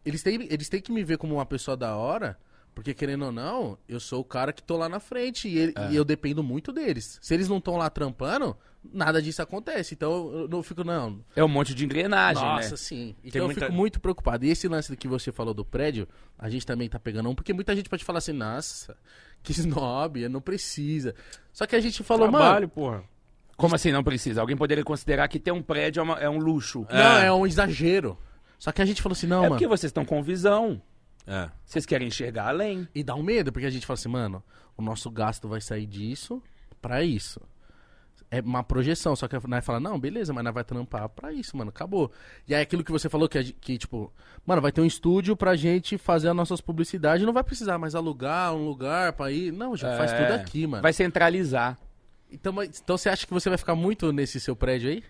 [0.04, 2.38] eles têm, eles têm que me ver como uma pessoa da hora,
[2.74, 5.74] porque querendo ou não, eu sou o cara que tô lá na frente e, ele-
[5.76, 5.90] É.
[5.90, 7.18] e eu dependo muito deles.
[7.20, 8.56] Se eles não estão lá trampando,
[8.92, 9.94] nada disso acontece.
[9.94, 11.22] Então eu não fico, não.
[11.36, 12.76] É um monte de engrenagem, Nossa, né?
[12.76, 13.14] sim.
[13.24, 14.44] Então eu muita- fico muito preocupado.
[14.46, 17.52] E esse lance que você falou do prédio, a gente também tá pegando um, porque
[17.52, 18.96] muita gente pode falar assim, nossa,
[19.42, 21.14] que snob, não precisa.
[21.52, 22.44] Só que a gente falou, mano.
[22.44, 23.04] Trabalho, porra.
[23.56, 24.40] Como assim não precisa?
[24.40, 26.86] Alguém poderia considerar que ter um prédio é, uma- é um luxo.
[26.90, 27.26] Não, É.
[27.26, 28.16] é um exagero.
[28.58, 29.52] Só que a gente falou assim, não, é mano.
[29.54, 30.80] porque vocês estão com visão.
[31.30, 31.48] É.
[31.64, 32.88] Vocês querem enxergar além.
[32.94, 34.42] E dá um medo, porque a gente fala assim, mano,
[34.76, 36.42] o nosso gasto vai sair disso
[36.82, 37.40] pra isso.
[38.32, 41.56] É uma projeção, só que nós fala, não, beleza, mas nós vai trampar pra isso,
[41.56, 42.12] mano, acabou.
[42.46, 44.12] E aí aquilo que você falou, que, a que tipo,
[44.46, 47.94] mano, vai ter um estúdio pra gente fazer as nossas publicidades, não vai precisar mais
[47.94, 49.52] alugar um lugar pra ir.
[49.52, 50.82] Não, já faz É, tudo aqui, mano.
[50.82, 51.76] Vai centralizar.
[52.30, 55.02] Então, mas- então você acha que você vai ficar muito nesse seu prédio aí?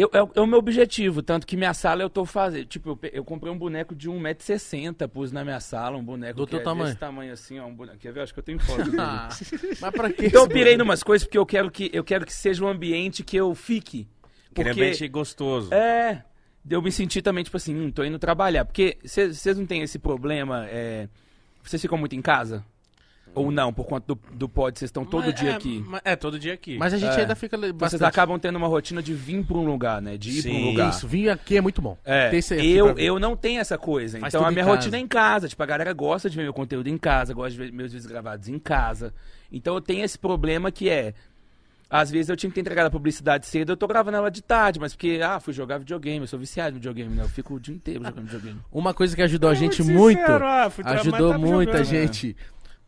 [0.00, 2.66] Eu, é, o- é o meu objetivo, tanto que minha sala eu tô fazendo.
[2.66, 6.44] Tipo, eu, eu comprei um boneco de 1,60m, pus na minha sala, um boneco Do
[6.46, 6.86] que teu é tamanho.
[6.86, 7.66] desse tamanho assim, ó.
[7.66, 7.98] Um boneco.
[7.98, 8.20] Quer ver?
[8.20, 8.96] Acho que eu tenho foto dele.
[9.00, 9.28] Ah,
[9.80, 10.26] mas pra quê?
[10.26, 13.24] Então eu pirei numas coisas porque eu quero que, eu quero que seja um ambiente
[13.24, 14.06] que eu fique.
[14.54, 14.70] Porque...
[14.70, 15.08] Porque Porque...
[15.08, 15.74] gostoso.
[15.74, 16.22] É,
[16.64, 18.64] de eu me sentir também, tipo assim, hum, tô indo trabalhar.
[18.64, 21.08] Porque vocês não têm esse problema, é...
[21.62, 22.64] Vocês ficam muito em casa?
[23.34, 25.84] Ou não, por conta do, do pod, vocês estão todo Mas dia é, aqui?
[26.04, 26.76] É, todo dia aqui.
[26.76, 27.20] Mas a gente É.
[27.20, 28.00] ainda fica le- Então bastante...
[28.00, 30.16] Vocês acabam tendo uma rotina de vir pra um lugar, né?
[30.16, 30.70] De ir pra um Sim.
[30.70, 30.90] lugar.
[30.90, 31.96] Isso, vir aqui é muito bom.
[32.04, 33.02] É, Ter esse aqui eu, ver.
[33.04, 34.18] eu não tenho essa coisa.
[34.18, 34.76] Faz então tudo a em minha casa.
[34.76, 35.48] rotina é em casa.
[35.48, 38.10] Tipo, a galera gosta de ver meu conteúdo em casa, gosta de ver meus vídeos
[38.10, 39.14] gravados em casa.
[39.52, 41.14] Então eu tenho esse problema que é.
[41.90, 44.42] Às vezes eu tinha que ter entregado a publicidade cedo, eu tô gravando ela de
[44.42, 47.22] tarde, mas porque, ah, fui jogar videogame, eu sou viciado em videogame, né?
[47.22, 48.60] Eu fico o dia inteiro jogando videogame.
[48.70, 52.36] Uma coisa que ajudou a gente muito ah, ajudou muito a jogando, gente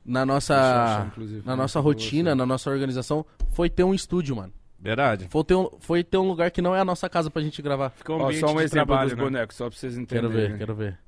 [0.05, 1.11] na nossa
[1.45, 2.35] na né, nossa rotina, você.
[2.37, 4.53] na nossa organização, foi ter um estúdio, mano.
[4.79, 5.27] Verdade.
[5.29, 7.61] Foi ter, um, foi ter um lugar que não é a nossa casa pra gente
[7.61, 7.91] gravar.
[7.91, 9.25] Ficou um Ó, só um de exemplo trabalho, dos né?
[9.25, 10.53] bonecos, só pra vocês Quero entenderem.
[10.53, 10.99] ver, quero ver.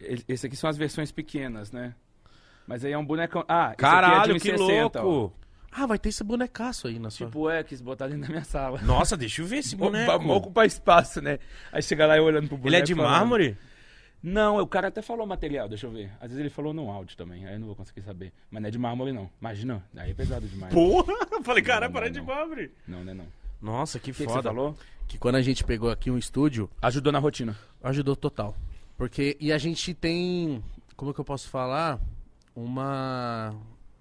[0.00, 1.94] Ele- Esse aqui são as versões pequenas, né?
[2.66, 3.44] Mas aí é um bonecão.
[3.48, 5.02] Ah, Caralho, esse que aqui é de 1,60, ó.
[5.02, 5.36] louco!
[5.72, 7.26] Ah, vai ter esse bonecaço aí na sua...
[7.26, 8.80] Tipo, é, quis botar dentro da minha sala.
[8.82, 10.06] Nossa, deixa eu ver esse boneco.
[10.18, 11.38] Pra ocupar espaço, né?
[11.72, 12.68] Aí chega lá e olhando pro boneco.
[12.68, 13.58] Ele é de falando- mármore?
[14.22, 16.10] Não, o cara até falou material, deixa eu ver.
[16.20, 18.32] Às vezes ele falou no áudio também, aí eu não vou conseguir saber.
[18.50, 19.30] Mas não é de mármore, não.
[19.40, 20.72] Imagina, aí é pesado demais.
[20.74, 21.14] Porra!
[21.32, 22.70] Eu falei, cara, para não, de mármore.
[22.86, 23.26] Não, não é não.
[23.62, 24.50] Nossa, que que, que você foda.
[24.50, 24.76] falou?
[25.08, 27.56] Que quando a gente pegou aqui um estúdio, Ajudou na rotina.
[27.82, 28.54] ajudou total.
[28.96, 30.62] Porque, e a gente tem,
[30.96, 31.98] como que eu posso falar?
[32.54, 33.54] Uma,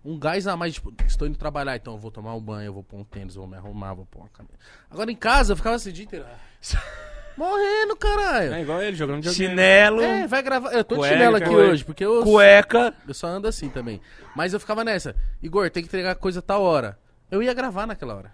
[0.03, 2.73] um gás a mais, tipo, estou indo trabalhar, então eu vou tomar um banho, eu
[2.73, 4.55] vou pôr um tênis, vou me arrumar, vou pôr uma camisa.
[4.89, 6.25] Agora em casa, eu ficava assim dia inteiro.
[7.39, 8.53] Morrendo, caralho.
[8.53, 9.49] É igual ele jogando videogame.
[9.49, 10.73] Chinelo, É, vai gravar.
[10.73, 11.71] Eu tô de Cueca, chinelo aqui cueca.
[11.71, 12.93] hoje, porque eu, cueca.
[13.07, 14.01] eu só ando assim também.
[14.35, 15.15] Mas eu ficava nessa.
[15.41, 16.99] Igor, tem que entregar coisa tal hora.
[17.31, 18.31] Eu ia gravar naquela hora.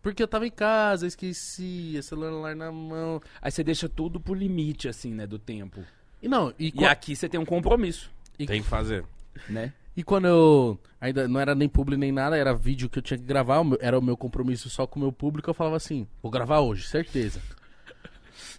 [0.00, 3.20] Porque eu tava em casa, esquecia, celular na mão.
[3.42, 5.82] Aí você deixa tudo pro limite, assim, né, do tempo.
[6.22, 9.04] E não, e, E aqui você tem um compromisso, Tem que fazer.
[9.48, 9.72] né?
[9.96, 10.78] E quando eu.
[11.00, 13.98] Ainda não era nem publi nem nada, era vídeo que eu tinha que gravar, era
[13.98, 15.50] o meu compromisso só com o meu público.
[15.50, 17.40] Eu falava assim: vou gravar hoje, certeza.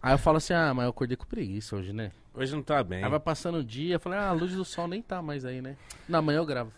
[0.02, 2.12] Aí eu falo assim: ah, mas eu acordei com preguiça hoje, né?
[2.34, 3.04] Hoje não tá bem.
[3.04, 5.46] Aí vai passando o dia, eu falei: ah, a luz do sol nem tá mais
[5.46, 5.78] aí, né?
[6.08, 6.72] Na manhã eu gravo.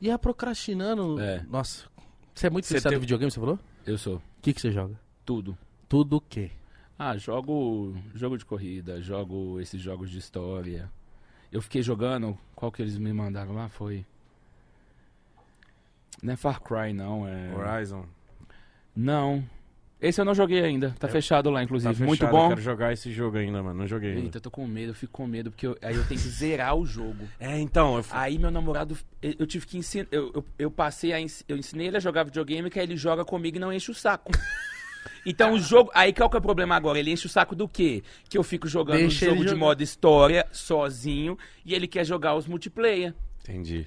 [0.00, 1.20] E a procrastinando.
[1.20, 1.44] É.
[1.48, 1.86] Nossa,
[2.34, 3.58] você é muito Você em videogame, você falou?
[3.86, 4.16] Eu sou.
[4.16, 4.98] O que, que você joga?
[5.24, 5.56] Tudo.
[5.88, 6.50] Tudo o quê?
[6.98, 10.90] Ah, jogo jogo de corrida, jogo esses jogos de história.
[11.50, 14.06] Eu fiquei jogando, qual que eles me mandaram lá foi
[16.22, 18.06] Não é Far Cry não, é Horizon.
[18.96, 19.44] Não.
[20.02, 21.10] Esse eu não joguei ainda, tá É.
[21.10, 22.48] fechado lá Tá inclusive, fechado, muito Eu bom.
[22.48, 23.78] quero jogar esse jogo ainda, mano.
[23.78, 24.22] Não joguei ainda.
[24.22, 26.28] Eita, eu tô com medo, eu fico com medo porque eu- aí eu tenho que
[26.28, 27.24] zerar o jogo.
[27.38, 28.18] É, então, eu fui...
[28.18, 31.56] Aí meu namorado, eu eu tive que ensinar, eu, eu, eu passei a, ens- eu
[31.56, 34.32] ensinei ele a jogar videogame, que aí ele joga comigo e não enche o saco.
[35.24, 36.98] Então o jogo, aí qual que é o problema agora?
[36.98, 38.02] Ele enche o saco do quê?
[38.28, 39.58] Que eu fico jogando Deixa um jogo de jogar.
[39.60, 43.14] modo história, sozinho, e ele quer jogar os multiplayer.
[43.40, 43.86] Entendi.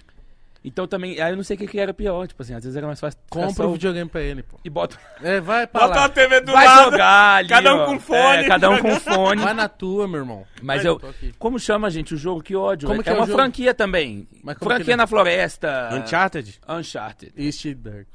[0.67, 2.75] Então também, aí eu não sei o que, que era pior, tipo assim, às vezes
[2.75, 4.59] era mais fácil Compra o videogame pra ele, pô.
[4.65, 6.09] e bota, É, vai pra lá.
[6.09, 8.37] TV do vai jogar ali, cada um com fone.
[8.37, 9.41] É, cada um com fone.
[9.43, 10.45] Vai na tua, meu irmão.
[10.61, 11.01] Mas Vai, eu,
[11.37, 12.41] como chama, gente, o jogo?
[12.41, 12.87] Que ódio.
[12.87, 13.37] Como é que é o uma jogo?
[13.37, 14.27] franquia também.
[14.43, 14.97] Mas como que franquia é?
[14.97, 15.89] na floresta.
[15.93, 16.59] Uncharted?
[16.67, 17.33] Uncharted.
[17.37, 18.07] East Dark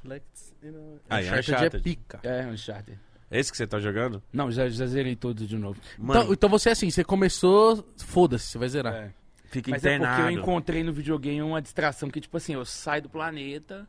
[0.63, 1.83] you know, Aí, Uncharted é Uncharted.
[1.83, 2.21] pica.
[2.23, 2.99] É, Uncharted.
[3.31, 4.21] Esse que você tá jogando?
[4.33, 5.79] Não, já, já zerei todos de novo.
[5.97, 8.93] Mano, Então, então você é assim, você começou, foda-se, você vai zerar.
[8.95, 9.11] É.
[9.51, 10.23] fica Mas é internado.
[10.23, 13.87] porque eu encontrei no videogame uma distração que, tipo assim, eu saio do planeta,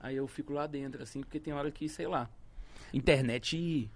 [0.00, 2.28] aí eu fico lá dentro, assim, porque tem hora que, sei lá.
[2.92, 3.88] Internet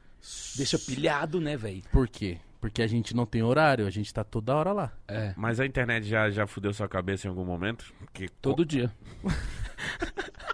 [0.56, 1.82] deixa pilhado, né, velho?
[1.90, 2.38] Por quê?
[2.60, 4.92] Porque a gente não tem horário, a gente tá toda hora lá.
[5.08, 5.34] É.
[5.36, 7.92] Mas a internet já, já fudeu sua cabeça em algum momento?
[7.98, 8.90] Porque Todo dia.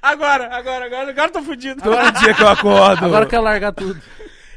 [0.00, 1.80] Agora, agora, agora, agora eu tô fudido.
[1.80, 3.04] Todo dia que eu acordo.
[3.04, 4.02] Agora quer largar tudo.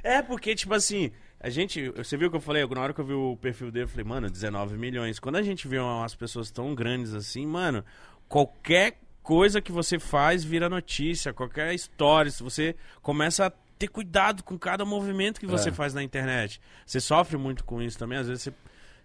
[0.02, 1.12] É, porque, tipo assim,
[1.46, 1.90] a gente.
[1.92, 2.66] Você viu o que eu falei?
[2.66, 5.20] Na hora que eu vi o perfil dele, eu falei, mano, 19 milhões.
[5.20, 7.84] Quando a gente vê umas pessoas tão grandes assim, mano,
[8.28, 12.30] qualquer coisa que você faz vira notícia, qualquer história.
[12.32, 15.72] Se você começa a ter cuidado com cada movimento que você É.
[15.72, 16.62] faz na internet.
[16.86, 18.18] Você sofre muito com isso também.
[18.18, 18.54] Às vezes você.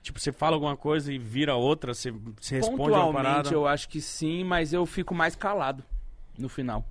[0.03, 2.11] Tipo, você fala alguma coisa e vira outra, você,
[2.41, 3.53] você responde uma parada.
[3.53, 5.85] Eu acho que sim, mas eu fico mais calado
[6.39, 6.87] no final.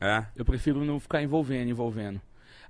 [0.00, 0.24] É.
[0.34, 2.20] Eu prefiro não ficar envolvendo, envolvendo.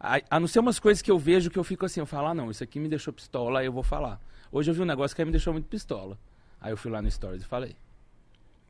[0.00, 2.28] A, a não ser umas coisas que eu vejo que eu fico assim, eu falo,
[2.28, 4.20] ah, não, isso aqui me deixou pistola, aí eu vou falar.
[4.50, 6.18] Hoje eu vi um negócio que aí me deixou muito pistola.
[6.60, 7.76] Aí eu fui lá no Stories e falei.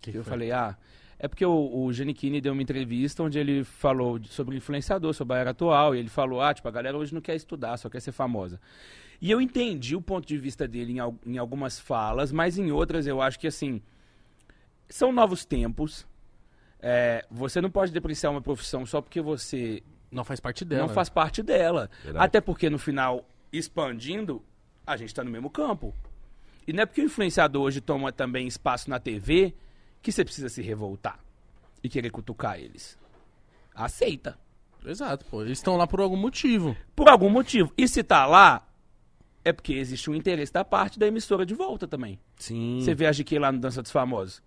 [0.00, 0.30] Que eu foi?
[0.30, 0.76] falei, ah,
[1.18, 5.40] é porque o, o Giannichini deu uma entrevista onde ele falou sobre influenciador, sobre a
[5.40, 8.00] era atual, e ele falou, ah, tipo, a galera hoje não quer estudar, só quer
[8.00, 8.60] ser famosa.
[9.20, 13.06] E eu entendi o ponto de vista dele em, em algumas falas, mas em outras
[13.06, 13.82] eu acho que, assim,
[14.88, 16.06] são novos tempos.
[16.80, 20.86] É, você não pode depreciar uma profissão só porque você Não faz parte dela.
[20.86, 21.90] não faz parte dela.
[22.02, 22.24] Verdade.
[22.24, 24.42] Até porque no final, expandindo,
[24.86, 25.94] a gente está no mesmo campo.
[26.66, 29.54] E não é porque o influenciador hoje toma também espaço na TV
[30.02, 31.18] que você precisa se revoltar
[31.82, 32.98] e querer cutucar eles.
[33.74, 34.38] Aceita.
[34.84, 35.42] Exato, pô.
[35.42, 36.76] Eles estão lá por algum motivo.
[36.94, 37.72] Por algum motivo.
[37.76, 38.66] E se tá lá,
[39.44, 42.18] é porque existe um interesse da parte da emissora de volta também.
[42.36, 42.80] Sim.
[42.80, 44.42] Você vê a GQ lá no Dança dos Famosos.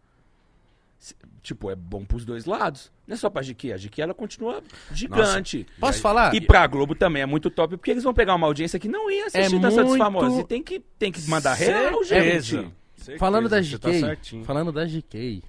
[1.02, 2.92] Se- Tipo, é bom pros dois lados.
[3.08, 3.74] Não é só pra GQ.
[3.74, 4.62] A GQ ela continua
[4.94, 5.66] gigante.
[5.80, 6.36] Posso falar?
[6.36, 9.10] E pra Globo também é muito top, porque eles vão pegar uma audiência que não
[9.10, 10.40] ia assistir É Dança dos muito- Famosos.
[10.40, 12.52] E tem que, tem que mandar real, gente.
[12.96, 14.46] Certeza, Falando da tá GK, certinho.
[14.46, 15.42] falando da GK,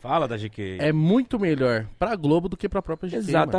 [0.00, 0.78] Fala da GK.
[0.80, 3.18] é muito melhor pra Globo do que pra própria GK.
[3.46, 3.52] mano.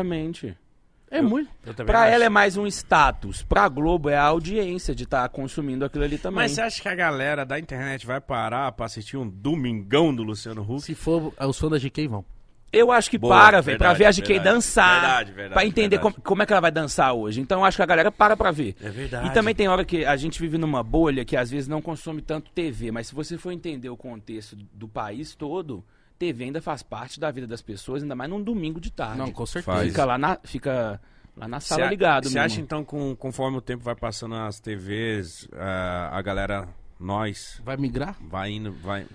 [1.09, 1.49] É muito.
[1.65, 1.91] Acho.
[1.91, 3.41] ela é mais um status.
[3.43, 6.35] Pra Globo é a audiência de estar consumindo aquilo ali também.
[6.35, 10.23] Mas você acha que a galera da internet vai parar pra assistir um Domingão do
[10.23, 10.81] Luciano Huck?
[10.81, 12.25] Se for os fãs da GK, vão.
[12.71, 14.49] Eu acho que Boa, para, velho, pra ver a GK verdade.
[14.49, 15.01] dançar.
[15.01, 16.01] Verdade, verdade, pra entender verdade.
[16.01, 17.39] como, como é que ela vai dançar hoje.
[17.39, 18.75] Então eu acho que a galera para pra ver.
[18.81, 19.27] É verdade.
[19.29, 22.21] E também tem hora que a gente vive numa bolha que às vezes não consome
[22.21, 25.81] tanto TV, mas se você for entender o contexto do país todo,
[26.17, 29.17] TV ainda faz parte da vida das pessoas, ainda mais num domingo de tarde.
[29.17, 29.83] Não, com certeza.
[29.83, 30.99] Fica lá na, fica
[31.35, 34.59] lá na sala Cê- ligado, Você acha então, com, conforme o tempo vai passando nas
[34.59, 36.67] TVs, ah, a galera,
[36.99, 38.15] nós, Vai migrar?
[38.21, 39.05] vai indo, vai.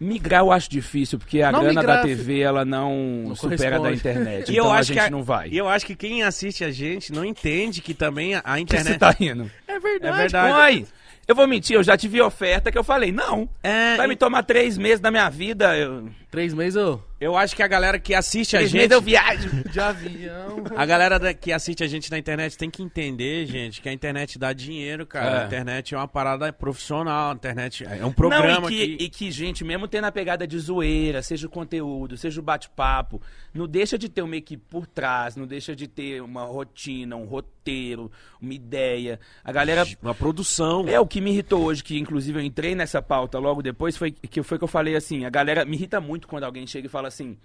[0.00, 2.94] Migrar eu acho difícil, porque a Não grana migrar, da TV ela não,
[3.26, 4.46] não supera da internet.
[4.48, 5.48] E então eu a acho gente que a- não vai.
[5.48, 8.58] E eu acho que quem assiste a gente não entende que também a, a Que
[8.60, 8.98] você internet.
[9.00, 9.50] tá rindo?
[9.66, 10.14] É verdade.
[10.14, 10.86] É verdade.
[11.28, 13.46] Eu vou mentir, eu já tive oferta que eu falei, não.
[13.62, 15.76] É, Vai me tomar três meses da minha vida.
[15.76, 16.08] Eu...
[16.30, 17.02] Três meses eu...
[17.20, 18.80] eu acho que a galera que assiste a Três gente.
[18.80, 19.48] meses eu viajo.
[19.70, 20.64] De avião.
[20.76, 23.92] A galera da- que assiste a gente na internet tem que entender, gente, que a
[23.92, 25.38] internet dá dinheiro, cara.
[25.38, 25.42] É.
[25.42, 29.04] A internet é uma parada profissional, a internet é um programa não, e que, que...
[29.04, 33.20] e que, gente, mesmo tendo a pegada de zoeira, seja o conteúdo, seja o bate-papo,
[33.52, 37.24] não deixa de ter uma equipe por trás, não deixa de ter uma rotina, um
[37.24, 38.10] roteiro,
[38.40, 39.18] uma ideia.
[39.44, 39.84] A galera.
[40.02, 40.86] Uma produção.
[40.88, 44.10] É o que me irritou hoje, que inclusive eu entrei nessa pauta logo depois, foi
[44.12, 46.90] que foi que eu falei assim, a galera me irrita muito quando alguém chega e
[46.90, 47.36] fala assim,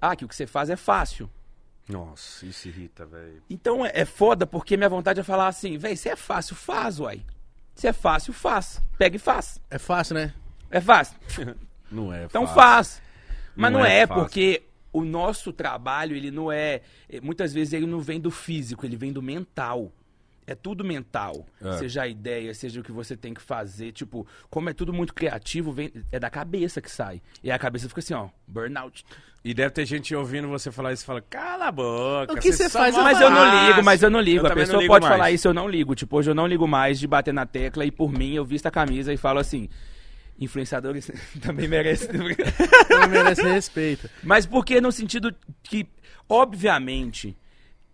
[0.00, 1.30] ah, que o que você faz é fácil.
[1.88, 3.42] Nossa, isso irrita, velho.
[3.50, 6.98] Então é, é foda porque minha vontade é falar assim, véi, se é fácil, faz,
[7.00, 7.24] uai.
[7.74, 8.80] Se é fácil, faz.
[8.98, 9.60] Pega e faz.
[9.70, 10.34] É fácil, né?
[10.70, 11.16] É fácil.
[11.90, 12.54] Não é Então fácil.
[12.54, 13.02] faz.
[13.54, 16.80] Mas Não não, é é, porque o nosso trabalho, ele não é.
[17.08, 19.92] eh, Muitas vezes ele não vem do físico, ele vem do mental.
[20.46, 21.46] É tudo mental.
[21.60, 21.78] É.
[21.78, 23.92] Seja a ideia, seja o que você tem que fazer.
[23.92, 27.22] Tipo, como é tudo muito criativo, vem, é da cabeça que sai.
[27.42, 29.04] E a cabeça fica assim, ó, burnout.
[29.44, 32.32] E deve ter gente ouvindo você falar isso e fala, cala a boca.
[32.32, 32.94] O que você faz?
[32.96, 34.40] Mas eu não faz." ligo, mas eu não ligo.
[34.40, 35.14] Eu a também pessoa ligo pode mais.
[35.14, 35.94] falar isso, eu não ligo.
[35.94, 38.66] Tipo, hoje eu não ligo mais de bater na tecla e por mim eu visto
[38.66, 39.68] a camisa e falo assim.
[40.40, 42.08] Influenciadores também merecem.
[42.90, 44.08] Não merece respeito.
[44.24, 45.32] Mas porque no sentido
[45.62, 45.86] que,
[46.28, 47.36] obviamente,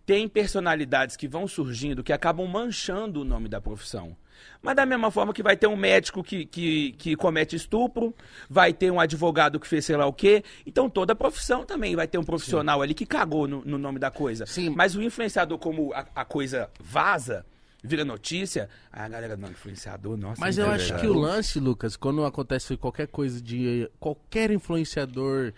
[0.08, 4.16] tem personalidades que vão surgindo que acabam manchando o nome da profissão.
[4.62, 8.14] Mas da mesma forma que vai ter um médico que, que, que comete estupro,
[8.48, 10.42] vai ter um advogado que fez sei lá o quê.
[10.64, 14.10] Então toda profissão também vai ter um profissional ali que cagou no, no nome da
[14.10, 14.46] coisa.
[14.46, 14.70] Sim.
[14.70, 17.44] Mas o influenciador, como a, a coisa vaza,
[17.84, 20.40] vira notícia, a galera, não, influenciador, nossa.
[20.40, 21.02] Mas eu acho influenciador.
[21.02, 25.52] que o lance, Lucas, quando acontece qualquer coisa de qualquer influenciador,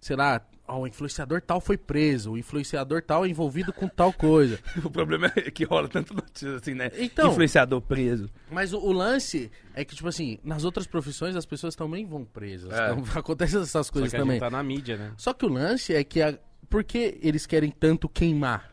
[0.00, 4.12] sei lá, ó, o influenciador tal foi preso, o influenciador tal é envolvido com tal
[4.12, 4.58] coisa.
[4.84, 6.90] O problema é que rola tanto notícia assim, né?
[6.96, 8.28] Então- Influenciador preso.
[8.50, 12.24] Mas o, o lance é que, tipo assim, nas outras profissões as pessoas também vão
[12.24, 12.72] presas.
[12.72, 12.92] É.
[12.92, 14.34] Então, acontecem essas Só coisas que a também.
[14.36, 15.12] gente tá na mídia, né?
[15.16, 16.22] Só que o lance é que.
[16.22, 16.38] A...
[16.68, 18.70] Por que eles querem tanto queimar?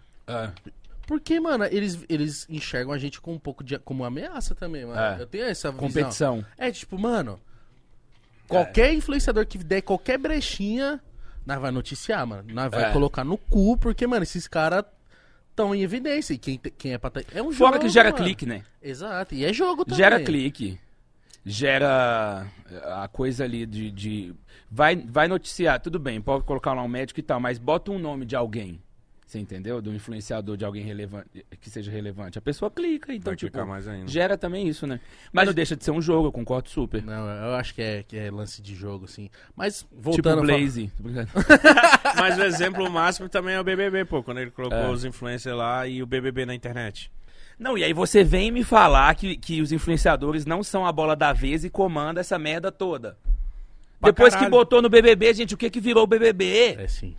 [1.05, 3.77] Porque, mano, eles, eles enxergam a gente com um pouco de.
[3.79, 4.99] como ameaça também, mano.
[4.99, 5.21] É.
[5.21, 5.87] Eu tenho essa visão.
[5.87, 6.45] Competição.
[6.57, 7.39] É tipo, mano.
[8.47, 11.01] Qualquer influenciador que der qualquer brechinha,
[11.45, 12.43] nós vai noticiar, mano.
[12.53, 12.91] Nós vai É.
[12.93, 14.83] colocar no cu, porque, mano, esses caras
[15.49, 16.33] estão em evidência.
[16.33, 17.09] E quem, quem é pra.
[17.09, 17.79] tá- É um Fora jogo.
[17.85, 18.23] que gera mano.
[18.23, 18.63] clique, né?
[18.81, 19.35] Exato.
[19.35, 19.97] E é jogo também.
[19.97, 20.79] Gera clique.
[21.45, 22.47] Gera
[23.01, 23.91] a coisa ali de.
[23.91, 24.33] de-
[24.71, 27.99] Vai, vai noticiar, tudo bem, pode colocar lá um médico e tal, mas bota um
[27.99, 28.81] nome de alguém.
[29.25, 29.81] Você entendeu?
[29.81, 31.27] Do influenciador de alguém relevante,
[31.59, 32.37] que seja relevante.
[32.37, 34.07] A pessoa clica, então, Vai tipo, clicar mais ainda.
[34.07, 34.99] gera também isso, né?
[35.31, 37.01] Mas, não deixa de ser um jogo, eu concordo super.
[37.03, 39.29] Não, eu acho que é, que é lance de jogo, assim.
[39.55, 40.91] Mas, Tipo voltando falar- Blaze.
[42.19, 44.21] Mas o exemplo máximo também é o BBB, pô.
[44.21, 44.89] Quando ele colocou É.
[44.89, 47.11] os influencers lá e o BBB na internet.
[47.57, 51.15] Não, e aí você vem me falar que, que os influenciadores não são a bola
[51.15, 53.17] da vez e comanda essa merda toda.
[53.99, 54.51] Pra Depois caralho.
[54.51, 56.75] que botou no BBB, gente, o que que virou o BBB?
[56.77, 57.15] É sim.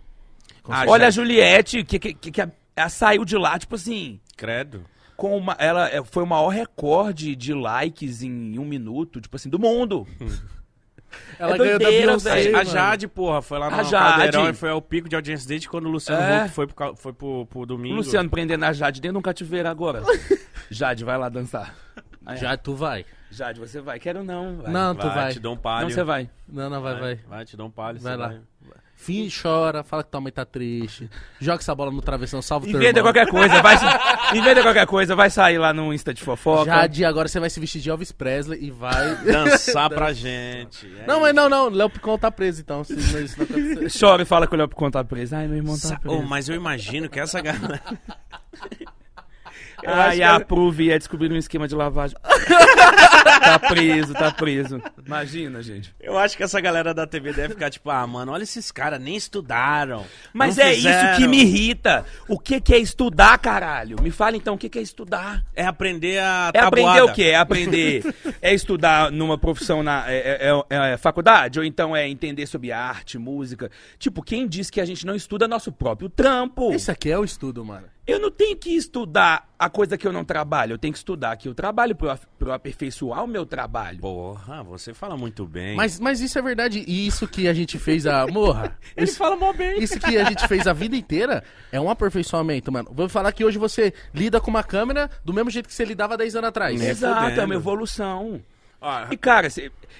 [0.67, 0.85] Ah.
[0.87, 4.19] Olha já- a Juliette, que, que, que, que a- ela saiu de lá, tipo assim,
[4.35, 4.83] Credo.
[5.15, 9.49] com uma, ela é, foi o maior recorde de likes em um minuto, tipo assim,
[9.49, 10.07] do mundo.
[11.39, 12.63] Ela é ganhou da Beyoncé, a.
[12.65, 14.09] Jade, porra, foi lá no A Jade.
[14.17, 16.43] Caldeirão e foi ao pico de audiência desde quando o Luciano É.
[16.45, 17.95] Huck foi, pro, foi pro, pro O domingo.
[17.95, 20.03] Luciano prendendo a Jade dentro de um cativeiro agora.
[20.69, 21.73] Jade, vai lá dançar.
[22.25, 23.05] Aí, Já tu vai.
[23.31, 23.97] Jade, você vai?
[23.97, 24.57] Quero não.
[24.57, 24.71] Vai.
[24.73, 25.31] Não, tu vai.
[25.31, 25.83] te dou um palho.
[25.87, 26.29] Não, você vai.
[26.49, 27.15] Não, não, vai, vai.
[27.27, 27.99] Vai, te dou um palho.
[27.99, 28.35] Vai lá.
[28.97, 31.09] Fim, chora, fala que tua mãe tá triste.
[31.39, 33.13] Joga essa bola no travessão, salva o teu Inventa irmão.
[33.13, 33.75] qualquer coisa, vai
[34.35, 36.65] inventa qualquer coisa, vai sair lá no Insta de fofoca.
[36.65, 39.15] Jade, agora você vai se vestir de Elvis Presley e vai...
[39.23, 40.91] Dançar pra gente.
[41.01, 41.69] É Não, mas não, não.
[41.69, 42.83] Léo Picon tá preso, então.
[42.83, 43.99] Se não- isso não acontecer.
[43.99, 45.35] Chora e fala que o Léo Picon tá preso.
[45.35, 46.17] Ai, meu irmão tá Sa- preso.
[46.17, 47.81] Oh, mas eu imagino que essa galera.
[49.85, 50.39] Eu Aí que a
[50.79, 52.17] ia descobrir um esquema de lavagem.
[53.39, 54.81] tá preso, tá preso.
[55.05, 55.93] Imagina, gente.
[55.99, 58.99] Eu acho que essa galera da TV deve ficar tipo, ah, mano, olha esses caras,
[58.99, 60.03] nem estudaram.
[60.33, 61.17] Mas é isso fizeram.
[61.17, 62.03] que me irrita.
[62.27, 64.01] O que, que é estudar, caralho?
[64.01, 65.43] Me fala então o que, que é estudar.
[65.55, 67.23] É aprender a É aprender o quê?
[67.25, 68.15] É aprender.
[68.41, 71.59] é estudar numa profissão na é, é- é- é faculdade?
[71.59, 73.69] Ou então é entender sobre arte, música?
[73.99, 76.73] Tipo, quem diz que a gente não estuda nosso próprio trampo?
[76.73, 77.94] Isso aqui é o estudo, mano.
[78.07, 80.73] Eu não tenho que estudar a coisa que eu não trabalho.
[80.73, 83.99] Eu tenho que estudar que eu trabalho eu eu aperfeiçoar o meu trabalho.
[83.99, 85.75] Porra, você fala muito bem.
[85.75, 86.83] Mas, mas isso é verdade.
[86.87, 88.27] E isso que a gente fez a.
[88.27, 88.77] Morra.
[88.95, 89.81] Ele isso, fala mó bem.
[89.81, 92.91] isso que a gente fez a vida inteira é um aperfeiçoamento, mano.
[92.93, 96.15] Vou falar que hoje você lida com uma câmera do mesmo jeito que você lidava
[96.15, 96.79] 10 anos atrás.
[96.79, 98.41] Exato, é uma evolução.
[98.81, 99.47] Ó, E, cara,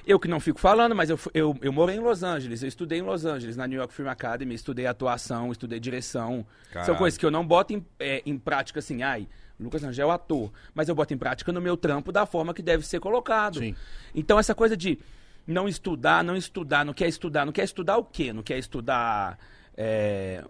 [0.05, 2.99] eu que não fico falando, mas eu, eu, eu morei em Los Angeles, eu estudei
[2.99, 6.45] em Los Angeles, na New York Film Academy, estudei atuação, estudei direção.
[6.65, 6.97] São Caralho.
[6.97, 9.27] coisas que eu não boto em, é, em prática assim, ai,
[9.59, 12.61] Lucas Rangel é ator, mas eu boto em prática no meu trampo da forma que
[12.61, 13.59] deve ser colocado.
[13.59, 13.75] Sim.
[14.13, 14.99] Então, essa coisa de
[15.47, 18.33] não estudar, não estudar, não quer estudar, não quer estudar o quê?
[18.33, 19.37] Não quer estudar
[19.77, 20.43] é,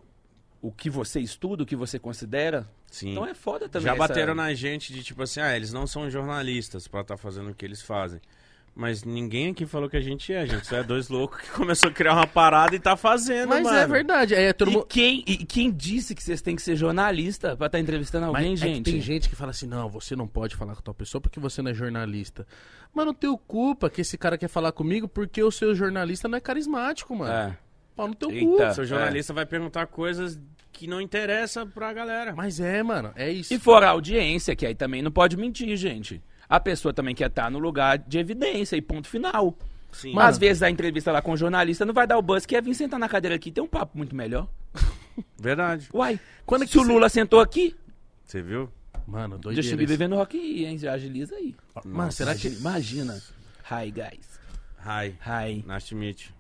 [0.67, 2.67] o que você estuda, o que você considera?
[2.89, 3.11] Sim.
[3.11, 3.85] Então é foda também.
[3.85, 7.17] Já essa- bateram na gente de tipo assim, ah, eles não são jornalistas pra estar
[7.17, 8.19] fazendo o que eles fazem.
[8.77, 11.49] Mas ninguém aqui falou que a gente é, a gente só é dois loucos que
[11.55, 13.77] começou a criar uma parada e tá fazendo, Mas mano.
[13.77, 14.33] é verdade.
[14.35, 14.85] É todo E mundo.
[14.85, 18.51] quem, e quem disse que vocês têm que ser jornalista pra estar entrevistando Mas alguém,
[18.53, 18.91] é que gente?
[18.91, 21.61] tem gente que fala assim, não, você não pode falar com tal pessoa porque você
[21.61, 22.45] não é jornalista.
[22.93, 26.37] Mas não tenho culpa que esse cara quer falar comigo porque o seu jornalista não
[26.37, 27.31] é carismático, mano.
[27.31, 27.57] É.
[27.95, 28.67] Pau no teu Eita.
[28.67, 28.73] cu.
[28.75, 30.37] Seu jornalista vai perguntar coisas
[30.77, 32.33] que não interessam pra galera.
[32.35, 33.53] Mas é, mano, é isso.
[33.53, 36.21] E fora a audiência, que aí também não pode mentir, gente.
[36.47, 39.57] A pessoa também quer estar no lugar de evidência e ponto final.
[39.91, 40.13] Sim.
[40.13, 42.55] Mas às vezes a entrevista lá com o jornalista não vai dar o buzz que
[42.55, 44.47] é vir sentar na cadeira aqui e ter um papo muito melhor.
[45.39, 45.87] Verdade.
[45.93, 47.75] Uai, Quando se que o você- Lula sentou aqui,
[48.25, 48.69] Você viu?
[49.07, 49.77] Mano, Justin doideira.
[49.77, 49.97] Bieber isso.
[49.99, 50.77] vendo Rock in Rio, hein?
[50.77, 51.55] Já agiliza aí.
[51.85, 52.47] Mano, será que...
[52.49, 53.13] Imagina.
[53.71, 54.39] Hi, guys.
[54.85, 55.15] Hi.
[55.25, 55.63] Hi.
[55.65, 56.34] Nice to meet you.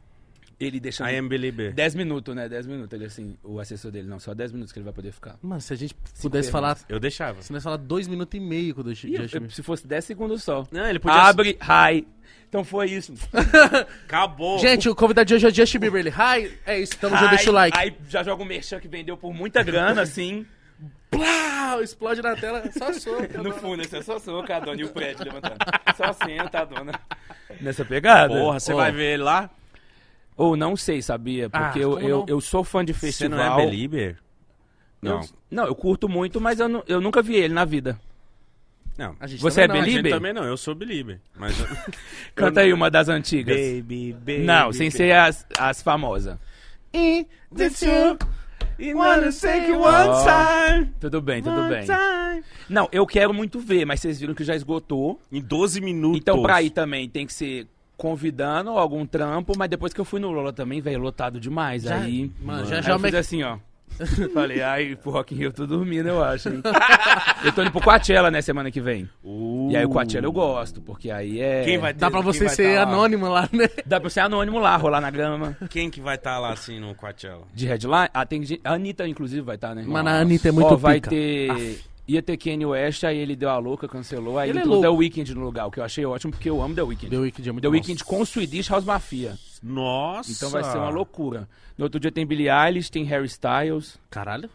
[0.59, 1.09] Ele deixando...
[1.09, 1.73] I am belieber.
[1.73, 2.47] 10 minutos, né?
[2.47, 2.93] 10 minutos.
[2.93, 5.37] Ele assim, o assessor dele, não, só 10 minutos que ele vai poder ficar.
[5.41, 6.77] Mano, se a gente pudesse falar...
[6.87, 7.41] Eu deixava.
[7.41, 10.65] Se nós falar dois minutos e meio com o Justin se fosse 10 segundos só.
[10.71, 11.21] Não, ele podia...
[11.21, 12.07] Abre, hi.
[12.47, 13.13] Então foi isso.
[14.05, 14.59] Acabou.
[14.59, 15.99] Gente, o convidado de hoje é Justin Bieber.
[15.99, 17.29] Ele, hi, é isso, então já Hi.
[17.29, 17.77] deixa o like.
[17.77, 20.45] Aí já joga um merchan que vendeu por muita grana, assim.
[21.11, 23.27] Plá, explode na tela, só soco.
[23.43, 25.57] no fundo, assim, só sou com a dona e o prédio levantando.
[25.95, 26.93] Só senta a dona.
[27.59, 28.33] Nessa pegada.
[28.33, 29.49] Porra, você vai ver ele lá?
[30.37, 31.49] Ou não sei, sabia?
[31.49, 32.25] Porque Ah, eu, eu, não?
[32.27, 33.37] eu sou fã de Você festival.
[33.37, 34.17] não é belieber?
[35.01, 35.21] Eu- Não.
[35.51, 37.99] não, eu curto muito, mas eu, nu- eu nunca vi ele na vida.
[38.97, 39.15] Não.
[39.19, 40.19] A gente Você é também não, A gente belieber?
[40.19, 41.19] também não, eu sou belieber.
[41.37, 41.67] Mas eu-
[42.35, 43.55] Canta aí uma das antigas.
[43.55, 44.37] Baby, baby.
[44.39, 46.37] Não, sem ser as, as famosas.
[46.93, 47.25] In
[47.55, 48.17] the two,
[48.97, 50.93] wanna take you one one time.
[50.99, 51.85] Tudo bem, tudo One bem.
[51.85, 52.43] time.
[52.69, 55.19] Não, eu quero muito ver, mas vocês viram que já esgotou.
[55.31, 56.19] Em 12 minutos.
[56.21, 57.67] Então, pra ir também, tem que ser
[57.97, 61.83] convidando algum trampo, mas depois que eu fui no Lola também, velho, lotado demais.
[61.83, 63.57] Já- aí, mano, já- aí já eu o fiz assim, ó.
[64.33, 66.61] Falei, ai, pro Rock in Rio eu tô dormindo, eu acho, hein?
[67.45, 69.07] eu tô indo pro Coachella, né, semana que vem.
[69.23, 69.69] Uh.
[69.71, 71.63] E aí o Coachella eu gosto, porque aí é...
[71.63, 72.91] Quem vai Dá pra você ser tá lá?
[72.91, 73.69] anônimo lá, né?
[73.85, 75.55] Dá pra ser anônimo lá, rolar na grama.
[75.69, 77.43] Quem que vai estar lá assim no Coachella?
[77.53, 78.09] De headline?
[78.13, 78.59] Ah, tem gente...
[78.65, 79.83] A Anitta, inclusive, vai estar, né?
[79.87, 81.11] Mano, a Anitta é muito Ó, vai pica.
[81.11, 81.79] ter...
[82.07, 84.89] Ia ter Kanye West, aí ele deu a louca, cancelou, aí Ele é entrou The.
[84.89, 87.09] Weeknd no lugar, o que eu achei ótimo, porque eu amo The Weeknd.
[87.09, 87.67] The Weeknd é muito The.
[87.67, 89.35] Weeknd com Swedish House Mafia.
[89.63, 90.31] Nossa.
[90.31, 91.49] Então vai ser uma loucura.
[91.75, 94.49] No outro dia tem Billie Eilish, tem Harry Styles, Caralho.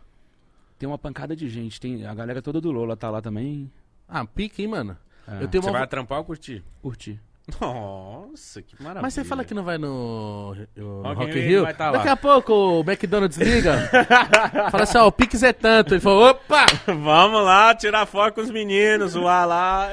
[0.79, 1.81] tem uma pancada de gente.
[1.81, 3.71] Tem a galera toda do Lola tá lá também.
[4.09, 4.97] Ah, pica, hein, mano?
[5.27, 5.43] É.
[5.43, 5.79] Eu tenho Você uma...
[5.81, 6.63] vai trampar ou curtir?
[6.81, 7.21] Curti.
[7.61, 9.03] Nossa, que maravilha.
[9.03, 11.99] Mas você fala que não vai no no Rock in Rock in Rio, tá lá.
[11.99, 13.89] Daqui a pouco o McDonald's liga.
[14.71, 15.95] fala assim, ó, o Pix é tanto.
[15.95, 16.67] Ele falou, opa!
[16.87, 19.91] Vamos lá, tirar foto com os meninos, zoar lá.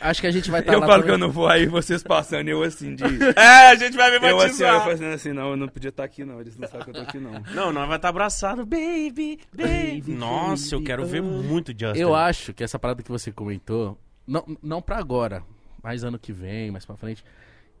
[0.00, 1.16] Acho que a gente vai estar eu lá falo também.
[1.16, 3.02] que eu não vou aí, vocês passando, eu assim, de.
[3.34, 4.84] É, a gente vai me eu assim, eu batizar.
[4.84, 6.40] fazendo assim, não, eu não podia estar aqui, não.
[6.40, 7.42] Eles não sabem que eu tô aqui, não.
[7.54, 8.66] Não, nós vai estar abraçado.
[8.66, 10.04] Baby, baby.
[10.08, 11.98] Nossa, eu quero ver muito Justin.
[11.98, 15.42] Eu acho que essa parada que você comentou, não, não pra agora,
[15.86, 17.24] mais ano que vem, mais pra frente,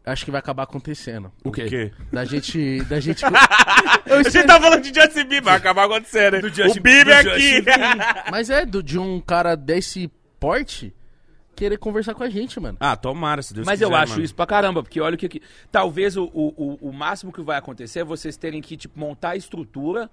[0.04, 1.32] acho que vai acabar acontecendo.
[1.42, 1.64] O quê?
[1.64, 1.92] O quê?
[2.12, 2.80] Da gente.
[2.84, 3.24] Da gente.
[4.06, 6.40] A gente tá falando de Justin Bieber, vai acabar acontecendo.
[6.40, 7.64] Do Justin- o Bieber do aqui.
[8.30, 10.94] Mas é do, de um cara desse porte
[11.56, 12.76] querer conversar com a gente, mano.
[12.78, 14.24] ah, tomara, se Deus Mas quiser, eu acho mano.
[14.24, 15.28] isso pra caramba, porque olha o que.
[15.28, 15.42] que-
[15.72, 19.30] Talvez o, o, o- o máximo que vai acontecer é vocês terem que, tipo, montar
[19.30, 20.08] a estrutura.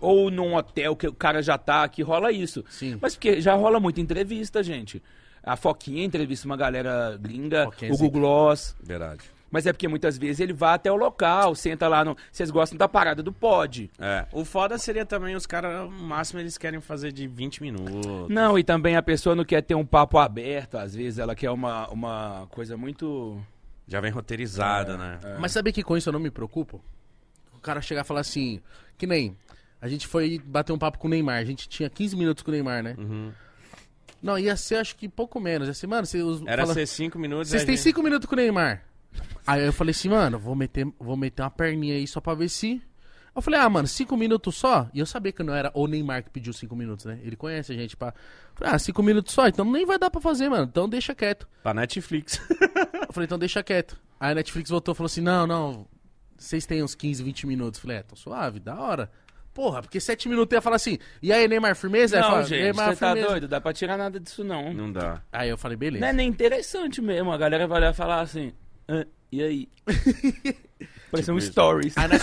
[0.00, 2.64] Ou num hotel que o cara já tá, que rola isso.
[2.68, 2.96] Sim.
[3.00, 5.02] Mas porque já rola muita entrevista, gente.
[5.42, 8.06] A Foquinha entrevista uma galera gringa, Foquinha é o zica.
[8.06, 8.76] Google Gloss.
[8.82, 9.22] Verdade.
[9.52, 12.16] Mas é porque muitas vezes ele vai até o local, senta lá no.
[12.32, 13.90] Vocês gostam da parada do pod.
[13.98, 14.24] É.
[14.32, 18.30] O foda seria também os caras, no máximo eles querem fazer de 20 minutos.
[18.30, 21.50] Não, e também a pessoa não quer ter um papo aberto, às vezes ela quer
[21.50, 23.38] uma, uma coisa muito.
[23.86, 25.20] Já vem roteirizada, né?
[25.38, 26.82] Mas sabe que com isso eu não me preocupo?
[27.54, 28.58] O cara chegar e falar assim,
[28.96, 29.36] que nem.
[29.82, 31.38] A gente foi bater um papo com o Neymar.
[31.38, 32.94] A gente tinha 15 minutos com o Neymar, né?
[32.96, 33.32] Uhum.
[34.22, 35.66] Não, ia ser acho que pouco menos.
[35.68, 37.48] Ia ser, mano, você os- Era fala- ser 5 minutos.
[37.48, 38.84] Vocês a têm gente- 5 minutos com o Neymar.
[39.46, 42.48] Aí eu falei assim, mano, vou meter, vou meter uma perninha aí só pra ver
[42.48, 42.80] se.
[43.34, 44.88] Eu falei, ah, mano, 5 minutos só?
[44.94, 47.18] E eu sabia que não era o Neymar que pediu 5 minutos, né?
[47.22, 48.14] Ele conhece a gente pra.
[48.54, 50.64] Falei, ah, 5 minutos só, então nem vai dar pra fazer, mano.
[50.70, 51.48] Então deixa quieto.
[51.62, 52.38] Pra Netflix.
[53.08, 53.98] Eu falei, então deixa quieto.
[54.20, 55.86] Aí a Netflix voltou e falou assim: não, não,
[56.38, 57.78] vocês têm uns 15, 20 minutos.
[57.78, 59.10] Eu falei, é, tô suave, da hora.
[59.54, 62.18] Porra, porque 7 minutos eu ia falar assim, e aí, Neymar, firmeza?
[62.20, 63.28] Não, falo, gente, Neymar, você tá firmeza.
[63.28, 63.48] doido?
[63.48, 64.72] Dá pra tirar nada disso, não.
[64.72, 65.20] Não dá.
[65.30, 66.00] Aí eu falei, beleza.
[66.00, 67.30] Não é nem interessante mesmo.
[67.32, 68.52] A galera vai olhar e falar assim.
[68.88, 69.68] "Ah, e aí?
[71.10, 71.52] Parece Tipo um isso.
[71.52, 71.98] stories.
[71.98, 72.22] Aí nós-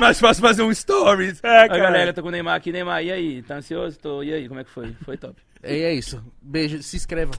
[0.00, 1.40] Mais fácil fazer um stories.
[1.42, 2.72] É, a galera tá com o Neymar aqui.
[2.72, 3.42] Neymar, e aí?
[3.42, 3.98] Tá ansioso?
[3.98, 4.22] Tô.
[4.22, 4.48] E aí?
[4.48, 4.94] Como é que foi?
[5.04, 5.36] Foi top.
[5.62, 6.24] é, é isso.
[6.40, 7.32] Beijo, se inscreva.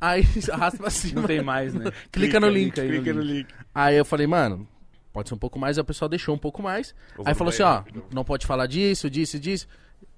[0.00, 0.22] Aí
[0.52, 1.22] arrasta pra cima.
[1.22, 1.90] Não tem mais, né?
[2.12, 2.80] Clica no link.
[2.80, 3.48] aí Clica no link.
[3.74, 4.66] Aí eu falei, mano,
[5.18, 5.76] pode ser um pouco mais.
[5.78, 6.94] Aí o pessoal deixou um pouco mais.
[7.16, 9.66] Eu Aí falou assim, ó, não pode falar disso, disso, disso.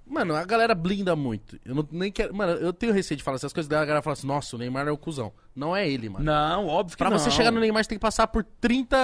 [0.06, 1.58] Mano, a galera blinda muito.
[1.64, 2.34] Eu não, nem quero.
[2.34, 3.68] Mano, eu tenho receio de falar essas coisas.
[3.68, 5.32] Daí a galera fala assim, nossa, o Neymar é o cuzão.
[5.54, 6.24] Não é ele, mano.
[6.24, 7.18] Não, óbvio que Pra não.
[7.18, 8.96] você chegar no Neymar, você tem que passar por 30,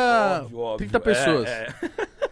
[0.43, 0.79] Óbvio, óbvio.
[0.89, 1.49] 30 pessoas.
[1.49, 2.07] É, é.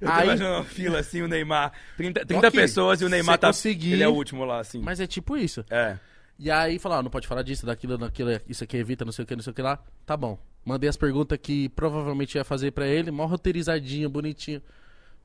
[0.00, 1.72] Eu tô Aí- imaginando uma fila assim, o Neymar.
[1.96, 3.48] 30, 30 Ok, pessoas e o Neymar tá.
[3.48, 4.80] conseguir- Ele é o último lá, assim.
[4.80, 5.64] Mas é tipo isso.
[5.70, 5.96] É.
[6.38, 9.22] E aí falou, ó, não pode falar disso, daquilo, daquilo, isso aqui evita, não sei
[9.24, 9.78] o que, não sei o que lá.
[10.06, 10.38] Tá bom.
[10.64, 14.62] Mandei as perguntas que provavelmente ia fazer pra ele, mó roteirizadinho, bonitinho.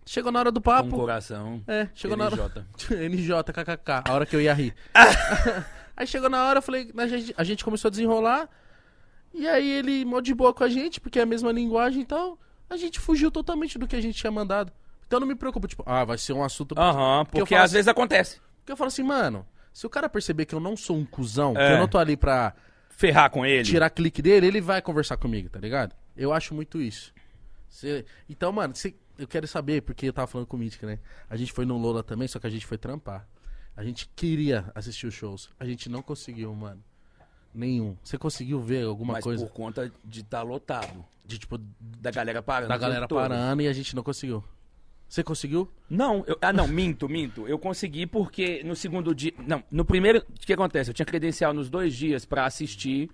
[0.06, 0.90] Chegou na hora do Com papo.
[0.90, 1.62] coração.
[1.68, 2.36] É, chegou na hora.
[3.10, 4.74] NJ, kkk, a hora que eu ia rir.
[5.96, 8.50] aí chegou na hora, eu falei, a gente, a gente começou a desenrolar.
[9.34, 12.06] E aí ele, mó de boa com a gente, porque é a mesma linguagem e
[12.06, 12.40] tal.
[12.70, 14.72] A gente fugiu totalmente do que a gente tinha mandado.
[15.06, 16.74] Então não me preocupo, tipo, ah, vai ser um assunto.
[16.78, 18.40] Aham, eu porque falo às vezes acontece.
[18.60, 21.54] Porque eu falo assim, mano, se o cara perceber que eu não sou um cuzão,
[21.54, 21.74] que É.
[21.76, 22.54] eu não tô ali pra
[22.98, 23.64] Ferrar com ele.
[23.64, 25.96] tirar clique dele, ele vai conversar comigo, tá ligado?
[26.16, 27.14] Eu acho muito isso.
[27.70, 30.98] Cê- Então, mano, cê- eu quero saber, porque eu tava falando com o Mítica, né?
[31.30, 33.28] A gente foi no Lola também, só que a gente foi trampar.
[33.76, 35.50] A gente queria assistir os shows.
[35.60, 36.84] A gente não conseguiu, mano.
[37.54, 37.96] Nenhum.
[38.04, 41.06] Você conseguiu ver alguma mas coisa por conta de estar lotado.
[41.24, 42.70] de, tipo, Da galera parando.
[42.70, 43.20] da galera todo.
[43.20, 44.44] parando e a gente não conseguiu?
[45.08, 45.70] Você conseguiu?
[45.90, 47.48] Não, eu- ah não, minto, minto.
[47.48, 49.34] Eu consegui porque no segundo dia.
[49.48, 50.20] Não, no primeiro.
[50.20, 50.90] O que acontece?
[50.90, 53.10] Eu tinha credencial nos dois dias pra assistir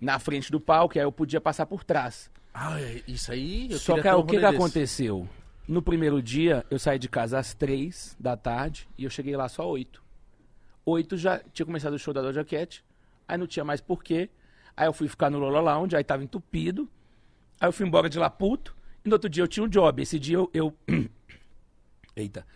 [0.00, 2.30] na frente do palco, aí eu podia passar por trás.
[2.54, 3.70] Ah, é- isso aí.
[3.70, 5.28] Eu Só que o que, que aconteceu?
[5.66, 9.48] No primeiro dia, eu saí de casa às três da tarde e eu cheguei lá
[9.48, 10.02] só oito.
[10.84, 12.84] Oito já tinha começado o show da Doja Cat,
[13.26, 14.28] aí não tinha mais porquê.
[14.76, 16.88] Aí eu fui ficar no Lola Lounge, aí tava entupido.
[17.60, 18.74] Aí eu fui embora de lá puto.
[19.04, 20.02] E no outro dia eu tinha um job.
[20.02, 20.50] Esse dia eu.
[20.52, 20.74] eu...
[22.14, 22.46] Eita.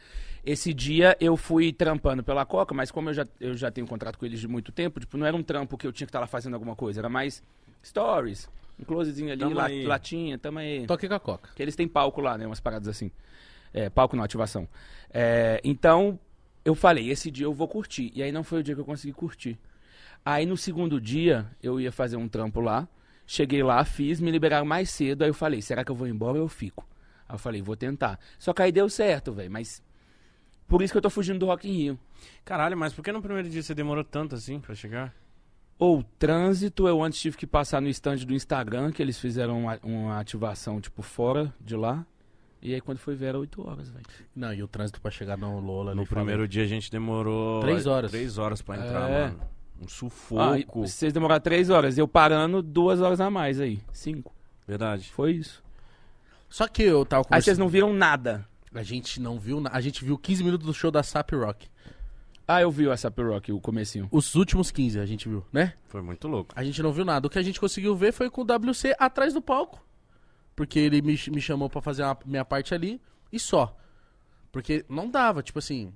[0.44, 3.88] Esse dia eu fui trampando pela Coca, mas como eu já, eu já tenho um
[3.88, 6.10] contrato com eles de muito tempo, tipo, não era um trampo que eu tinha que
[6.10, 7.42] estar lá fazendo alguma coisa, era mais
[7.84, 8.48] stories.
[8.78, 9.84] Um closezinho ali, Tamo la- aí.
[9.86, 10.86] latinha, tamo aí.
[10.86, 11.50] Toque com a Coca.
[11.56, 12.46] Que eles têm palco lá, né?
[12.46, 13.10] Umas paradas assim.
[13.72, 14.68] É, palco não, ativação.
[15.10, 16.18] É, então,
[16.64, 18.12] eu falei, esse dia eu vou curtir.
[18.14, 19.58] E aí não foi o dia que eu consegui curtir.
[20.24, 22.86] Aí no segundo dia, eu ia fazer um trampo lá.
[23.26, 25.22] Cheguei lá, fiz, me liberaram mais cedo.
[25.22, 26.86] Aí eu falei, será que eu vou embora ou eu fico?
[27.28, 28.18] Aí eu falei, vou tentar.
[28.38, 29.50] Só que aí deu certo, velho.
[29.50, 29.82] Mas
[30.68, 31.98] por isso que eu tô fugindo do Rock in Rio.
[32.44, 35.14] Caralho, mas por que no primeiro dia você demorou tanto assim pra chegar?
[35.78, 39.78] Ou trânsito, eu antes tive que passar no stand do Instagram, que eles fizeram uma,
[39.82, 42.06] uma ativação, tipo, fora de lá.
[42.62, 44.04] E aí quando foi ver era 8 horas, velho.
[44.34, 46.00] Não, e o trânsito pra chegar no Lola ali.
[46.00, 47.60] No primeiro dia a gente demorou...
[47.60, 48.10] Três horas.
[48.10, 49.26] Três horas pra entrar, É.
[49.26, 49.40] mano.
[49.78, 50.80] Um Ah, sufoco.
[50.80, 53.78] vocês demoraram três horas, eu parando duas horas a mais aí.
[53.92, 54.34] Cinco.
[54.66, 55.12] Verdade.
[55.12, 55.62] Foi isso.
[56.48, 58.46] Só que eu tava Aí vocês não viram nada.
[58.74, 61.68] A gente não viu, na- a gente viu 15 minutos do show da Sap Rock.
[62.46, 64.06] Ah, eu vi essa Rock, o comecinho.
[64.12, 65.72] Os últimos 15 a gente viu, né?
[65.88, 66.52] Foi muito louco.
[66.54, 67.26] A gente não viu nada.
[67.26, 69.84] O que a gente conseguiu ver foi com o WC atrás do palco.
[70.54, 73.00] Porque ele me, me chamou pra fazer a minha parte ali
[73.32, 73.76] e só.
[74.52, 75.92] Porque não dava, tipo assim.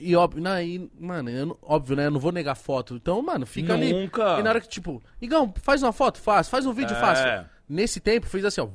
[0.00, 2.06] E óbvio, não, e, mano, eu não- óbvio, né?
[2.06, 2.96] Eu não vou negar foto.
[2.96, 3.92] Então, mano, fica ali.
[3.92, 4.38] Nunca.
[4.38, 6.18] E na hora que, tipo, Igão, faz uma foto?
[6.20, 6.48] Faz.
[6.48, 6.94] Faz um vídeo?
[6.96, 7.00] É.
[7.00, 7.22] Faço.
[7.68, 8.68] Nesse tempo, fez assim, ó.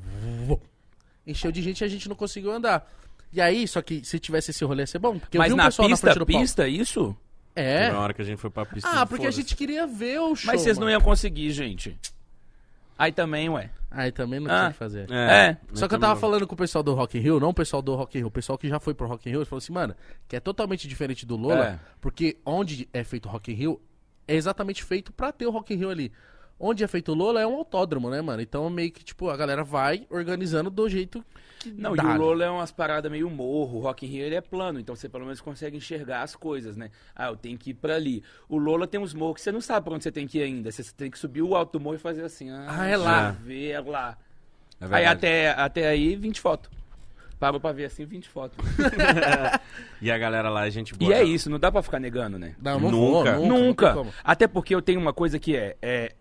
[1.25, 2.89] Encheu de gente e a gente não conseguiu andar.
[3.33, 5.17] E aí, só que se tivesse esse rolê ia ser bom.
[5.19, 6.41] Porque eu Mas vi um na pessoal na pista, frente do palco.
[6.41, 7.17] pista, isso?
[7.55, 7.91] É.
[7.91, 8.89] Na hora que a gente foi pra pista.
[8.89, 10.51] Ah, porque a gente queria ver o show.
[10.51, 10.97] Mas vocês não mano.
[10.97, 11.97] iam conseguir, gente.
[12.97, 13.69] Aí também, ué.
[13.89, 14.57] Aí também não Ah.
[14.57, 15.11] tinha o que fazer.
[15.11, 15.57] É.
[15.73, 17.81] Só que eu tava falando com o pessoal do Rock in Rio, não o pessoal
[17.81, 19.73] do Rock in Rio, o pessoal que já foi pro Rock in Rio, falaram assim,
[19.73, 19.95] mano,
[20.27, 21.79] que é totalmente diferente do Lola, É.
[21.99, 23.81] porque onde é feito o Rock in Rio,
[24.27, 26.11] é exatamente feito pra ter o Rock in Rio ali.
[26.61, 28.41] Onde é feito o Lola é um autódromo, né, mano?
[28.41, 31.23] Então meio que, tipo, a galera vai organizando do jeito
[31.59, 32.17] que Não, dá, e o né?
[32.17, 35.07] Lola é umas paradas meio morro, o Rock in Rio ele é plano, então você
[35.09, 36.89] pelo menos consegue enxergar as coisas, né?
[37.15, 38.23] Ah, eu tenho que ir pra ali.
[38.49, 40.43] O Lola tem uns morros que você não sabe pra onde você tem que ir
[40.43, 42.97] ainda, você tem que subir o alto do morro e fazer assim, ah, Ah, é
[42.97, 43.35] lá.
[43.39, 44.17] eu ver, é lá.
[44.79, 45.07] É aí verdade.
[45.07, 46.69] até, até aí, 20 fotos.
[47.39, 48.57] Parou pra ver assim, 20 fotos.
[50.01, 51.11] E a galera lá, a gente boa.
[51.11, 52.55] e é isso, não dá pra ficar negando, né?
[52.61, 53.33] Não, não Nunca.
[53.37, 53.93] vou, nunca.
[53.93, 54.13] Nunca.
[54.23, 56.13] Até porque eu tenho uma coisa que é, é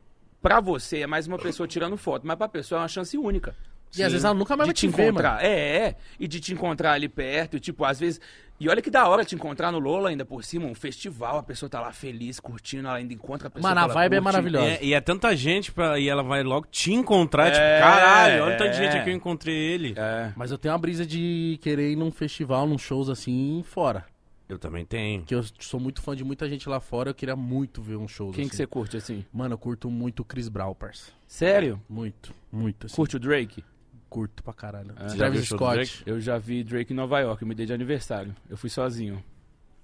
[0.42, 3.54] pra você é mais uma pessoa tirando foto, mas pra pessoa é uma chance única.
[3.96, 5.10] E às vezes ela nunca mais de vai te te ver, mano.
[5.18, 5.44] encontrar.
[5.44, 5.96] É, é.
[6.18, 8.20] E de te encontrar ali perto, e, tipo, às vezes.
[8.60, 11.42] E olha que da hora te encontrar no Lola ainda por cima, um festival, a
[11.42, 13.68] pessoa tá lá feliz, curtindo, ela ainda encontra a pessoa.
[13.74, 14.24] Mano, a que vibe é curte.
[14.24, 14.66] maravilhosa.
[14.66, 18.44] É, e é tanta gente pra, e ela vai logo te encontrar, É, tipo, caralho,
[18.44, 18.56] olha é.
[18.56, 19.94] tanta gente aqui eu encontrei ele.
[19.96, 20.30] É.
[20.36, 24.04] Mas eu tenho uma brisa de querer ir num festival, num shows assim, fora.
[24.50, 25.22] Eu também tenho.
[25.22, 28.08] Que eu sou muito fã de muita gente lá fora, eu queria muito ver um
[28.08, 28.50] show Quem assim.
[28.50, 29.24] que você curte assim?
[29.32, 31.12] Mano, eu curto muito o Chris Brown, parça.
[31.28, 31.80] Sério?
[31.88, 32.96] Muito, muito, assim.
[32.96, 33.64] Curte o Drake?
[34.08, 34.92] Curto pra caralho.
[34.98, 35.74] Já Travis Scott.
[35.74, 36.02] Drake?
[36.04, 38.34] Eu já vi Drake em Nova York, eu me dei de aniversário.
[38.48, 39.22] Eu fui sozinho.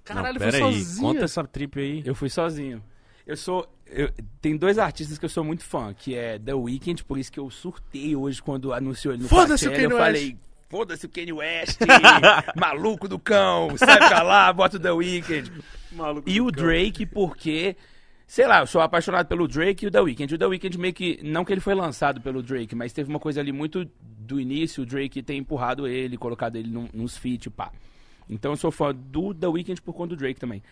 [0.05, 1.01] Caralho, Não, foi pera aí, sozinho.
[1.09, 2.03] conta essa trip aí.
[2.05, 2.83] Eu fui sozinho.
[3.27, 3.69] Eu sou.
[3.87, 4.11] eu-
[4.41, 7.39] tem dois artistas que eu sou muito fã, que é The Weeknd, por isso que
[7.39, 10.01] eu surtei hoje quando anunciou ele no Foda-se o Kanye Eu West.
[10.01, 10.37] falei,
[10.69, 11.81] foda-se o Kanye West,
[12.57, 15.53] maluco do cão, sai pra lá, bota o The Weeknd.
[16.27, 17.77] E o Drake, porque.
[18.27, 20.35] Sei lá, eu sou apaixonado pelo Drake e o The Weeknd.
[20.35, 21.21] O The Weeknd meio que.
[21.23, 24.83] Não que ele foi lançado pelo Drake, mas teve uma coisa ali muito do início,
[24.83, 27.71] o Drake tem empurrado ele, colocado ele num, nos feat, pá.
[28.29, 30.63] Então eu sou fã do The Weeknd por conta do Drake também.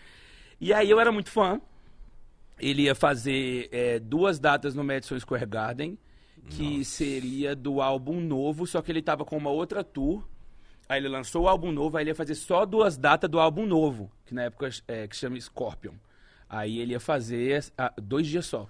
[0.59, 1.59] E aí eu era muito fã.
[2.59, 5.97] Ele ia fazer é, duas datas no Madison Square Garden,
[6.49, 10.23] que seria do álbum novo, só que ele tava com uma outra tour.
[10.87, 13.65] Aí ele lançou o álbum novo, aí ele ia fazer só duas datas do álbum
[13.65, 15.93] novo, que na época é, que chama Scorpion.
[16.47, 18.69] Aí ele ia fazer ah, dois dias só.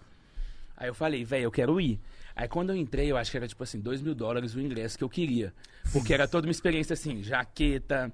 [0.77, 1.99] Aí eu falei, velho, eu quero ir.
[2.35, 4.97] Aí quando eu entrei, eu acho que era tipo assim, dois mil dólares o ingresso
[4.97, 5.53] que eu queria.
[5.91, 8.11] Porque era toda uma experiência assim, jaqueta,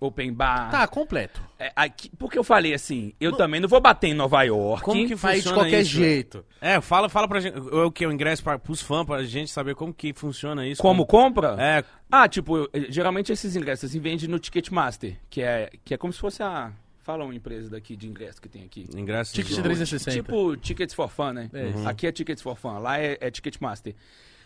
[0.00, 0.70] open bar.
[0.70, 1.40] Tá, completo.
[1.58, 4.82] É, aqui- porque eu falei assim, eu também não vou bater em Nova York.
[4.84, 5.90] Como que Vai de qualquer isso?
[5.90, 6.44] jeito.
[6.60, 7.56] É, fala, fala pra gente.
[7.58, 8.06] É o que?
[8.06, 10.80] O ingresso pra, pros fãs, pra gente saber como que funciona isso.
[10.80, 11.56] Como compra?
[11.58, 15.96] É, Ah, tipo, eu- geralmente esses ingressos assim, vende no Ticketmaster, que é, que é
[15.96, 16.72] como se fosse a.
[17.02, 18.86] Fala uma empresa daqui de ingresso que tem aqui.
[18.94, 19.32] ingresso.
[19.34, 20.10] Ticket de 360.
[20.22, 21.50] Tipo Tickets for Fun, né?
[21.54, 21.88] É isso.
[21.88, 23.94] Aqui é Tickets for Fun, lá é, é Ticketmaster.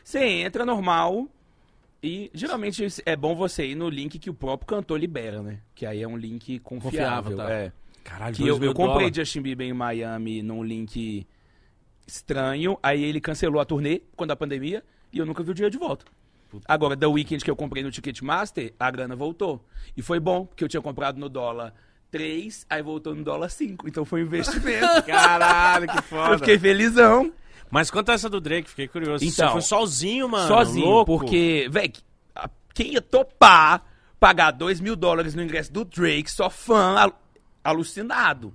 [0.05, 1.26] Você entra normal
[2.03, 5.61] e geralmente é bom você ir no link que o próprio cantor libera, né?
[5.74, 7.32] Que aí é um link confiável.
[7.32, 7.53] Confiável, tá.
[7.53, 7.72] é.
[8.03, 9.16] Caralho, Que eu, eu comprei dólares.
[9.16, 11.24] Justin Bieber em Miami num link
[12.07, 14.82] estranho, aí ele cancelou a turnê quando a pandemia
[15.12, 16.05] e eu nunca vi o dinheiro de volta.
[16.66, 19.64] Agora, The Weekend que eu comprei no Ticketmaster, a grana voltou.
[19.96, 21.72] E foi bom, porque eu tinha comprado no dólar
[22.11, 23.88] 3, aí voltou no dólar 5.
[23.88, 25.03] Então foi um investimento.
[25.07, 26.34] Caralho, que foda.
[26.34, 27.32] eu fiquei felizão.
[27.72, 29.24] Mas conta essa do Drake, fiquei curioso.
[29.24, 30.46] Então, Você foi sozinho, mano?
[30.46, 31.06] sozinho, louco?
[31.18, 31.90] porque, velho,
[32.74, 33.82] quem ia topar
[34.20, 37.20] pagar 2 mil dólares no ingresso do Drake, só fã al-
[37.64, 38.54] alucinado.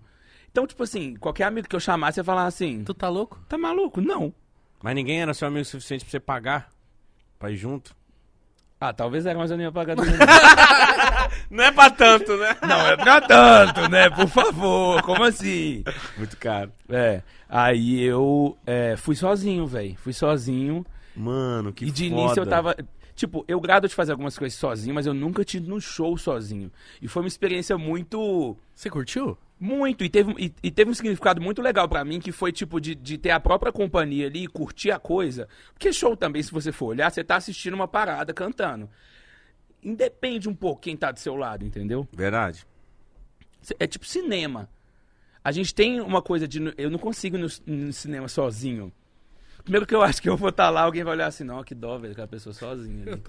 [0.52, 3.40] Então, tipo assim, qualquer amigo que eu chamasse ia falar assim: Tu tá louco?
[3.50, 4.00] tá maluco?
[4.02, 4.32] Não.
[4.84, 6.70] Mas ninguém era seu amigo o suficiente pra você pagar?
[7.40, 7.96] Pra ir junto?
[8.80, 10.04] Ah, talvez era, mas eu não ia pagar do
[11.50, 12.56] Não é pra tanto, né?
[12.62, 14.10] Não é pra tanto, né?
[14.10, 15.84] Por favor, como assim?
[16.16, 16.72] Muito caro.
[16.88, 19.96] É, aí eu é, fui sozinho, velho.
[19.98, 20.86] Fui sozinho.
[21.16, 22.22] Mano, que e de foda.
[22.22, 22.76] início eu tava.
[23.16, 26.16] Tipo, eu grado de fazer algumas coisas sozinho, mas eu nunca tinha ido num show
[26.16, 26.72] sozinho.
[27.02, 28.56] E foi uma experiência muito.
[28.76, 29.36] Você curtiu?
[29.60, 32.80] Muito, e teve, e, e teve um significado muito legal pra mim, que foi tipo
[32.80, 35.48] de, de ter a própria companhia ali e curtir a coisa.
[35.74, 38.88] Porque show também, se você for olhar, você tá assistindo uma parada cantando.
[39.82, 42.08] Independe um pouco quem tá do seu lado, entendeu?
[42.14, 42.68] Verdade.
[43.80, 44.70] É tipo cinema.
[45.44, 46.60] A gente tem uma coisa de.
[46.78, 48.92] Eu não consigo ir no, no cinema sozinho.
[49.68, 51.76] Primeiro que eu acho que eu vou estar lá, alguém vai olhar assim, não, que
[51.76, 53.04] dó, velho, aquela pessoa sozinha.
[53.04, 53.22] ali,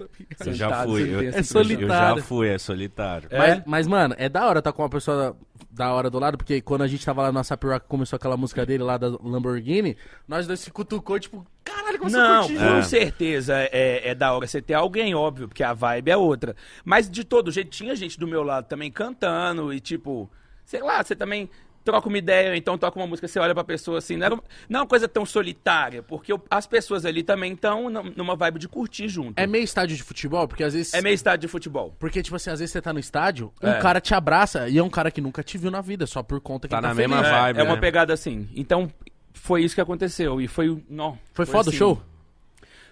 [0.47, 1.03] Eu já sentado, fui.
[1.03, 1.85] sem Eu, É solitário.
[2.13, 3.27] eu já fui, é solitário.
[3.29, 3.37] É?
[3.37, 5.35] Mas, mas, mano, é da hora tá com uma pessoa
[5.69, 8.37] da, hora do lado, porque quando a gente tava lá no Sap Rock, começou aquela
[8.37, 12.59] música dele lá da Lamborghini, nós dois se cutucou, tipo, caralho, como Não, você com
[12.59, 12.77] curtiu?
[12.77, 12.81] É.
[12.83, 16.55] certeza é, é da hora você ter alguém, óbvio, porque a vibe é outra.
[16.85, 20.31] Mas de todo jeito, tinha gente do meu lado também cantando e tipo,
[20.63, 21.49] sei lá, você também
[21.91, 24.43] troca uma ideia, então toca uma música, você olha pra pessoa assim, não, era, uma-
[24.69, 28.59] não é uma coisa tão solitária, porque o- as pessoas ali também estão numa vibe
[28.59, 29.39] de curtir junto.
[29.39, 30.93] É meio estádio de futebol, porque às vezes...
[30.93, 31.95] É meio estádio de futebol.
[31.99, 33.79] Porque, tipo assim, às vezes você tá no estádio, um É.
[33.79, 36.39] cara te abraça e é um cara que nunca te viu na vida, só por
[36.41, 37.09] conta que Tá ele na feliz.
[37.09, 37.81] mesma é, vibe, é uma né?
[37.81, 38.47] pegada assim.
[38.55, 38.91] Então,
[39.33, 40.39] foi isso que aconteceu.
[40.41, 40.83] E foi.
[40.89, 41.77] Não, Foi foda o assim.
[41.77, 42.01] show?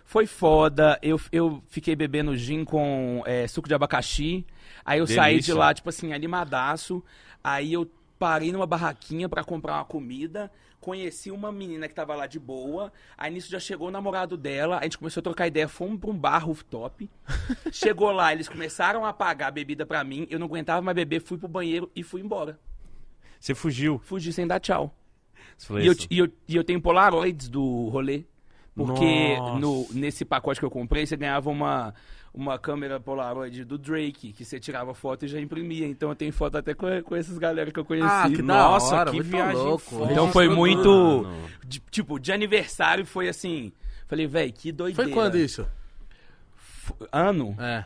[0.06, 0.98] Foi foda.
[1.02, 4.46] Eu, eu fiquei bebendo gin com é, suco de abacaxi.
[4.86, 5.56] Aí eu saí de Delícia.
[5.56, 7.04] lá, tipo assim, animadaço.
[7.44, 7.86] Aí eu
[8.18, 12.92] parei numa barraquinha pra comprar uma comida, conheci uma menina que tava lá de boa,
[13.18, 16.10] aí nisso já chegou o namorado dela, a gente começou a trocar ideia, fomos pra
[16.10, 17.10] um bar rooftop,
[17.72, 21.22] chegou lá, eles começaram a pagar a bebida pra mim, eu não aguentava mais beber,
[21.22, 22.60] fui pro banheiro e fui embora.
[23.40, 24.00] Você fugiu.
[24.04, 24.96] Fugi sem dar tchau.
[25.70, 28.26] E eu, e, eu, e eu tenho Polaroids do rolê.
[28.76, 29.60] Porque Nossa.
[29.60, 31.96] no, nesse pacote que eu comprei, você ganhava uma,
[32.38, 35.88] uma câmera Polaroid do Drake, que você tirava foto e já imprimia.
[35.88, 38.08] Então eu tenho foto até com, com essas galera que eu conheci.
[38.08, 39.80] Ah, que da Nossa, hora, que viagem louco.
[39.84, 40.12] foda.
[40.12, 41.26] Então foi muito.
[41.66, 43.72] de- tipo, de aniversário foi assim.
[44.06, 45.04] Falei, velho, que doideira.
[45.10, 45.68] Foi quando isso?
[46.56, 47.56] F- Ano?
[47.60, 47.84] É.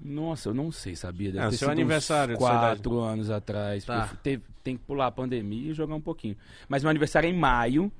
[0.00, 1.32] Nossa, eu não sei, sabia?
[1.32, 2.44] Deve É, ter seu sido uns aniversário idade.
[2.82, 3.84] Quatro anos atrás.
[3.84, 4.08] Tá.
[4.22, 6.36] Teve- tem que pular a pandemia e jogar um pouquinho.
[6.68, 7.90] Mas meu aniversário é em maio.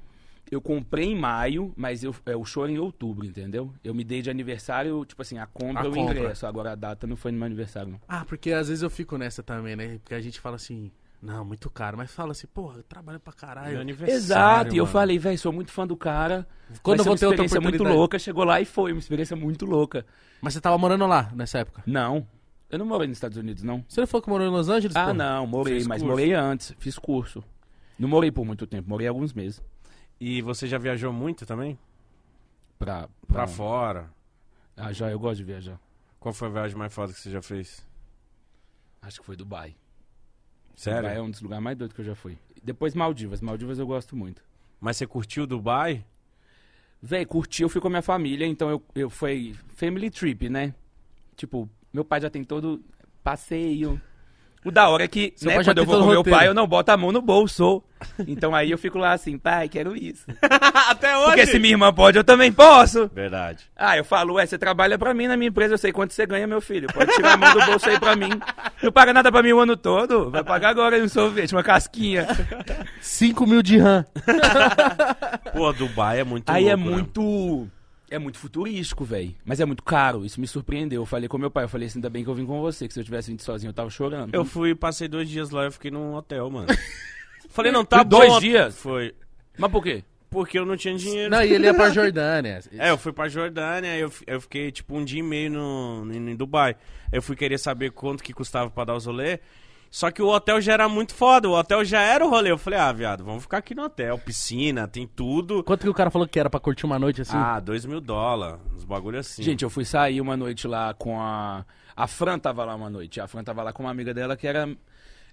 [0.50, 3.72] Eu comprei em maio, mas eu, é, o show era em outubro, entendeu?
[3.84, 6.18] Eu me dei de aniversário, tipo assim, a compra A e o compra.
[6.18, 6.46] ingresso.
[6.46, 8.00] Agora a data não foi no meu aniversário, não.
[8.08, 9.98] Ah, porque às vezes eu fico nessa também, né?
[10.02, 10.90] Porque a gente fala assim,
[11.20, 11.96] não, muito caro.
[11.98, 13.80] Mas fala assim, porra, eu trabalho pra Meu caralho.
[13.80, 14.92] aniversário, Exato, e eu mano.
[14.92, 16.46] falei, velho, sou muito fã do cara.
[16.82, 17.98] Quando vai eu vou uma ter outra experiência muito oportunidade?
[17.98, 20.06] louca, chegou lá e foi, uma experiência muito louca.
[20.40, 21.82] Mas você tava morando lá nessa época?
[21.86, 22.26] Não,
[22.70, 23.84] eu não morei nos Estados Unidos, não.
[23.88, 24.96] Você não falou que morou em Los Angeles?
[24.96, 25.14] Ah, pô?
[25.14, 26.06] não, morei, mas curso.
[26.06, 27.42] morei antes, fiz curso.
[27.98, 29.60] Não morei por muito tempo, morei alguns meses.
[30.20, 31.78] E você já viajou muito também?
[32.78, 34.10] Pra, Pra fora?
[34.76, 35.78] Ah, já, eu gosto de viajar.
[36.20, 37.84] Qual foi a viagem mais foda que você já fez?
[39.02, 39.76] Acho que foi Dubai.
[40.76, 41.02] Sério?
[41.02, 42.38] Dubai é um dos lugares mais doidos que eu já fui.
[42.62, 43.40] Depois Maldivas.
[43.40, 44.42] Maldivas eu gosto muito.
[44.80, 46.04] Mas você curtiu Dubai?
[47.00, 50.74] Véi, curti, eu fui com a minha família, então eu, eu fui family trip, né?
[51.36, 52.82] Tipo, meu pai já tem todo
[53.22, 54.00] passeio.
[54.64, 56.16] O da hora é que, Seu né, pai já quando eu vou com o meu
[56.18, 56.38] roteiro.
[56.38, 57.82] pai, eu não boto a mão no bolso.
[58.26, 60.24] Então aí eu fico lá assim, pai, quero isso.
[60.88, 61.26] Até hoje?
[61.26, 63.08] Porque se minha irmã pode, eu também posso.
[63.14, 63.64] Verdade.
[63.76, 66.26] Ah, eu falo, ué, você trabalha pra mim na minha empresa, eu sei quanto você
[66.26, 66.88] ganha, meu filho.
[66.92, 68.30] Pode tirar a mão do bolso aí pra mim.
[68.82, 70.30] Não paga nada pra mim o ano todo.
[70.30, 72.26] Vai pagar agora aí um sorvete, uma casquinha.
[73.00, 74.04] 5 mil de RAM.
[75.52, 76.96] Pô, Dubai é muito Aí é louco, né?
[76.96, 77.68] muito.
[78.10, 79.34] É muito futurístico, velho.
[79.44, 80.24] Mas é muito caro.
[80.24, 81.02] Isso me surpreendeu.
[81.02, 82.86] Eu falei com meu pai, eu falei assim, ainda bem que eu vim com você,
[82.88, 84.34] que se eu tivesse vindo sozinho, eu tava chorando.
[84.34, 86.68] Eu fui, passei dois dias lá, eu fiquei num hotel, mano.
[87.50, 88.18] Falei, não, tá Foi bom.
[88.18, 88.76] dois dias?
[88.78, 89.14] Foi.
[89.58, 90.04] Mas por quê?
[90.30, 91.30] Porque eu não tinha dinheiro.
[91.30, 92.60] Não, e ele ia pra Jordânia.
[92.78, 96.14] É, eu fui pra Jordânia, eu, eu fiquei tipo um dia e meio no, no-
[96.14, 96.76] em Dubai.
[97.10, 99.38] Eu fui querer saber quanto que custava pra dar os rolê.
[99.90, 102.50] Só que o hotel já era muito foda, o hotel já era o rolê.
[102.50, 104.18] Eu falei, ah, viado, vamos ficar aqui no hotel.
[104.18, 105.64] Piscina, tem tudo.
[105.64, 107.36] Quanto que o cara falou que era pra curtir uma noite assim?
[107.36, 109.42] Ah, dois mil dólares, uns bagulho assim.
[109.42, 111.64] Gente, eu fui sair uma noite lá com a.
[111.96, 113.20] A Fran tava lá uma noite.
[113.20, 114.68] A Fran tava lá com uma amiga dela que era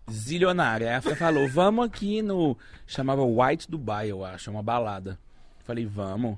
[0.09, 0.89] zilionária.
[0.89, 2.57] Aí a Fran falou: vamos aqui no.
[2.87, 5.19] Chamava White Dubai, eu acho, é uma balada.
[5.65, 6.37] Falei, vamos.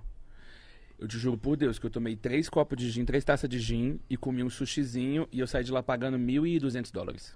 [1.00, 3.60] Eu te juro por Deus que eu tomei três copos de gin, três taças de
[3.60, 7.36] gin e comi um sushizinho e eu saí de lá pagando 1.200 dólares.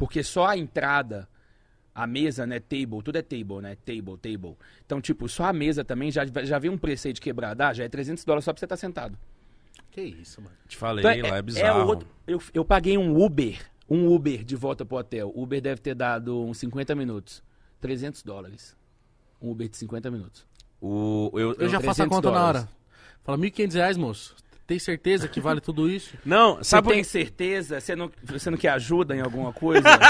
[0.00, 1.28] Porque só a entrada,
[1.94, 4.56] a mesa, né, table, tudo é table, né, table, table.
[4.86, 7.74] Então, tipo, só a mesa também já, já vem um preço aí de quebrada, ah,
[7.74, 9.18] já é 300 dólares só pra você estar sentado.
[9.90, 10.56] Que isso, mano.
[10.66, 11.86] Te falei, Então, lá é bizarro.
[11.86, 15.30] outro- eu, eu paguei um Uber, um Uber de volta pro hotel.
[15.34, 17.42] O Uber deve ter dado uns 50 minutos.
[17.78, 18.74] 300 dólares.
[19.42, 20.46] Um Uber de 50 minutos.
[20.80, 22.60] O, eu, Eu já faço a 300 conta na dólares.
[22.62, 22.70] hora.
[23.22, 24.34] Fala, 1.500 reais, moço.
[24.70, 26.14] Tem certeza que vale tudo isso?
[26.24, 27.80] Não, Você sabe por tem certeza?
[27.80, 29.82] Você não, você não quer ajuda em alguma coisa?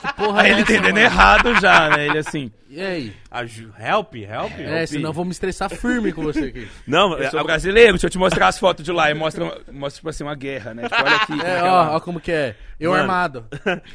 [0.00, 0.98] Que porra Aí é ele essa, entendendo mano?
[1.04, 2.06] errado já, né?
[2.06, 2.50] Ele assim.
[2.70, 3.12] E aí?
[3.30, 4.52] Aju- Help, help?
[4.58, 4.88] É, help.
[4.88, 6.68] senão eu vou me estressar firme com você aqui.
[6.86, 9.10] Não, Eu sou a- brasileiro, deixa eu te mostrar as fotos de lá.
[9.10, 10.84] E mostra, mostra tipo assim, uma guerra, né?
[10.84, 11.26] Tipo, olha aqui.
[11.26, 11.96] como É, é que ó, lá.
[11.96, 12.56] ó como que é.
[12.78, 13.02] Eu Mano.
[13.02, 13.44] armado.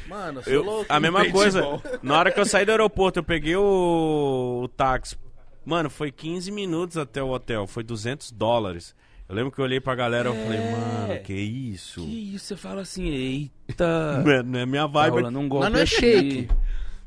[0.06, 0.86] Mano, eu sou eu- louco.
[0.88, 1.62] a mesma coisa.
[2.02, 5.16] Na hora que eu saí do aeroporto, eu peguei o, o táxi.
[5.64, 7.66] Mano, foi 15 minutos até o hotel.
[7.66, 8.94] Foi 200 dólares.
[9.28, 12.00] Eu lembro que eu olhei pra galera e falei, mano, que isso?
[12.00, 12.44] Que isso?
[12.46, 14.22] Você fala assim, eita.
[14.24, 15.14] Não é, não é minha Tá vibe.
[15.14, 16.48] rolando um golpe Mas não é shake.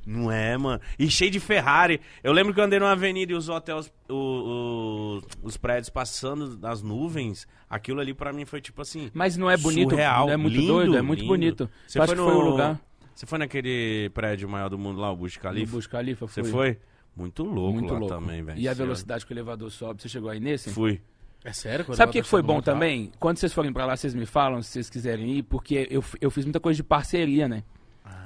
[0.06, 0.82] Não é, mano.
[0.98, 2.02] E cheio de Ferrari.
[2.24, 6.58] Eu lembro que eu andei numa avenida e os hotéis, o- o- os prédios passando
[6.58, 7.48] das nuvens.
[7.70, 9.10] Aquilo ali pra mim foi tipo assim.
[9.14, 10.26] Mas não é bonito, surreal.
[10.28, 11.30] não é muito lindo, doido, é muito lindo.
[11.32, 11.70] bonito.
[11.88, 12.82] Você foi que no foi o lugar.
[13.14, 15.72] Você foi naquele prédio maior do mundo lá, o Burj Ali, Khalifa?
[15.74, 16.52] Burj Khalifa, Você foi.
[16.52, 16.78] foi?
[17.16, 18.14] Muito louco Muito lá louco.
[18.16, 18.58] também, velho.
[18.58, 18.86] E a Sério.
[18.88, 20.70] velocidade que o elevador sobe, você chegou aí nesse?
[20.72, 21.00] Fui.
[21.44, 21.86] É sério?
[21.86, 23.12] quando Sabe o que, que foi bom também?
[23.20, 26.30] Quando vocês forem pra lá, vocês me falam, se vocês quiserem ir, porque eu, eu
[26.30, 27.64] fiz muita coisa de parceria, né?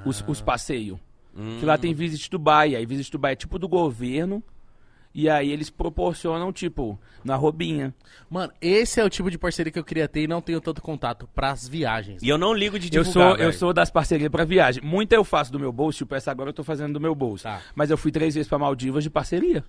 [0.05, 0.99] Os, os passeios.
[1.35, 1.57] Hum.
[1.59, 4.43] Que lá tem Visit Dubai, aí Visit Dubai é tipo do governo,
[5.13, 7.93] e aí eles proporcionam, tipo, na robinha.
[8.29, 10.81] Mano, esse é o tipo de parceria que eu queria ter e não tenho tanto
[10.81, 12.21] contato pras viagens.
[12.23, 13.53] E eu não ligo de Eu divulgar, sou, eu velho.
[13.53, 14.83] sou das parcerias pra viagem.
[14.83, 17.43] Muita eu faço do meu bolso, tipo, essa agora eu tô fazendo do meu bolso.
[17.43, 17.61] Tá.
[17.75, 19.63] Mas eu fui três vezes pra Maldivas de parceria.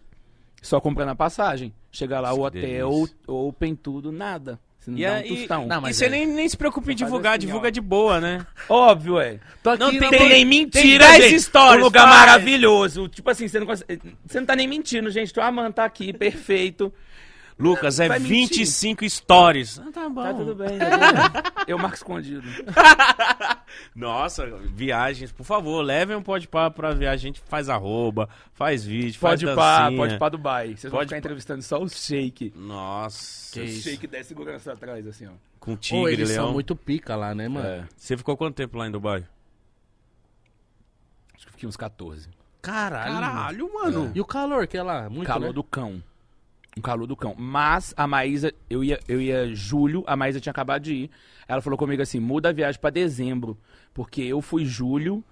[0.65, 1.73] Só comprando a passagem.
[1.93, 3.17] Chegar lá, o Que hotel, delícia.
[3.27, 4.59] open, tudo, nada.
[4.81, 5.67] Você não E, dá aí- um tostão.
[5.67, 7.71] Não, mas e você é- nem, nem se preocupa em divulgar, assim, divulga ó.
[7.71, 8.47] de boa, né?
[8.69, 9.39] Óbvio, é.
[9.62, 11.41] Tô aqui Não tem- Tem nem mentira, dez gente.
[11.43, 12.17] stories, Um lugar faz.
[12.19, 13.09] maravilhoso.
[13.09, 15.33] Tipo assim, você não, consegue- você não tá nem mentindo, gente.
[15.33, 16.93] Tua Amanda tá aqui, perfeito.
[17.59, 18.59] Lucas, é Vai mentir.
[18.65, 19.79] 25 stories.
[19.79, 20.23] Ah, tá bom.
[20.23, 20.71] Tá tudo bem.
[20.77, 20.89] bem.
[21.69, 22.43] Eu marco escondido.
[23.95, 27.31] Nossa, viagens, por favor, levem um pode pá pra viagem.
[27.31, 29.97] A gente faz arroba, faz vídeo, faz Pode pá, dancinha.
[29.99, 30.67] pode pá Dubai.
[30.77, 31.19] Vocês vão Pode ficar pá.
[31.19, 32.53] entrevistando só o shake.
[32.57, 35.31] Nossa, Que O shake 10 segurança atrás, assim, ó.
[35.61, 36.47] com Pô, tigre, eles leão.
[36.47, 37.67] são muito pica lá, né, mano?
[37.67, 37.85] É.
[37.97, 39.25] Você ficou quanto tempo lá em Dubai?
[41.35, 42.29] Acho que fiquei uns 14.
[42.61, 43.13] Caralho.
[43.15, 44.13] Caralho, mano.
[44.15, 45.09] E o calor que é lá?
[45.09, 45.53] Muito, calor né?
[45.53, 46.03] do cão.
[46.77, 47.35] Um calor do cão.
[47.39, 51.11] Mas a Maísa, eu ia, eu ia julho, a Maísa tinha acabado de ir.
[51.47, 53.57] Ela falou comigo assim: muda a viagem pra dezembro.
[53.93, 55.22] Porque eu fui julho.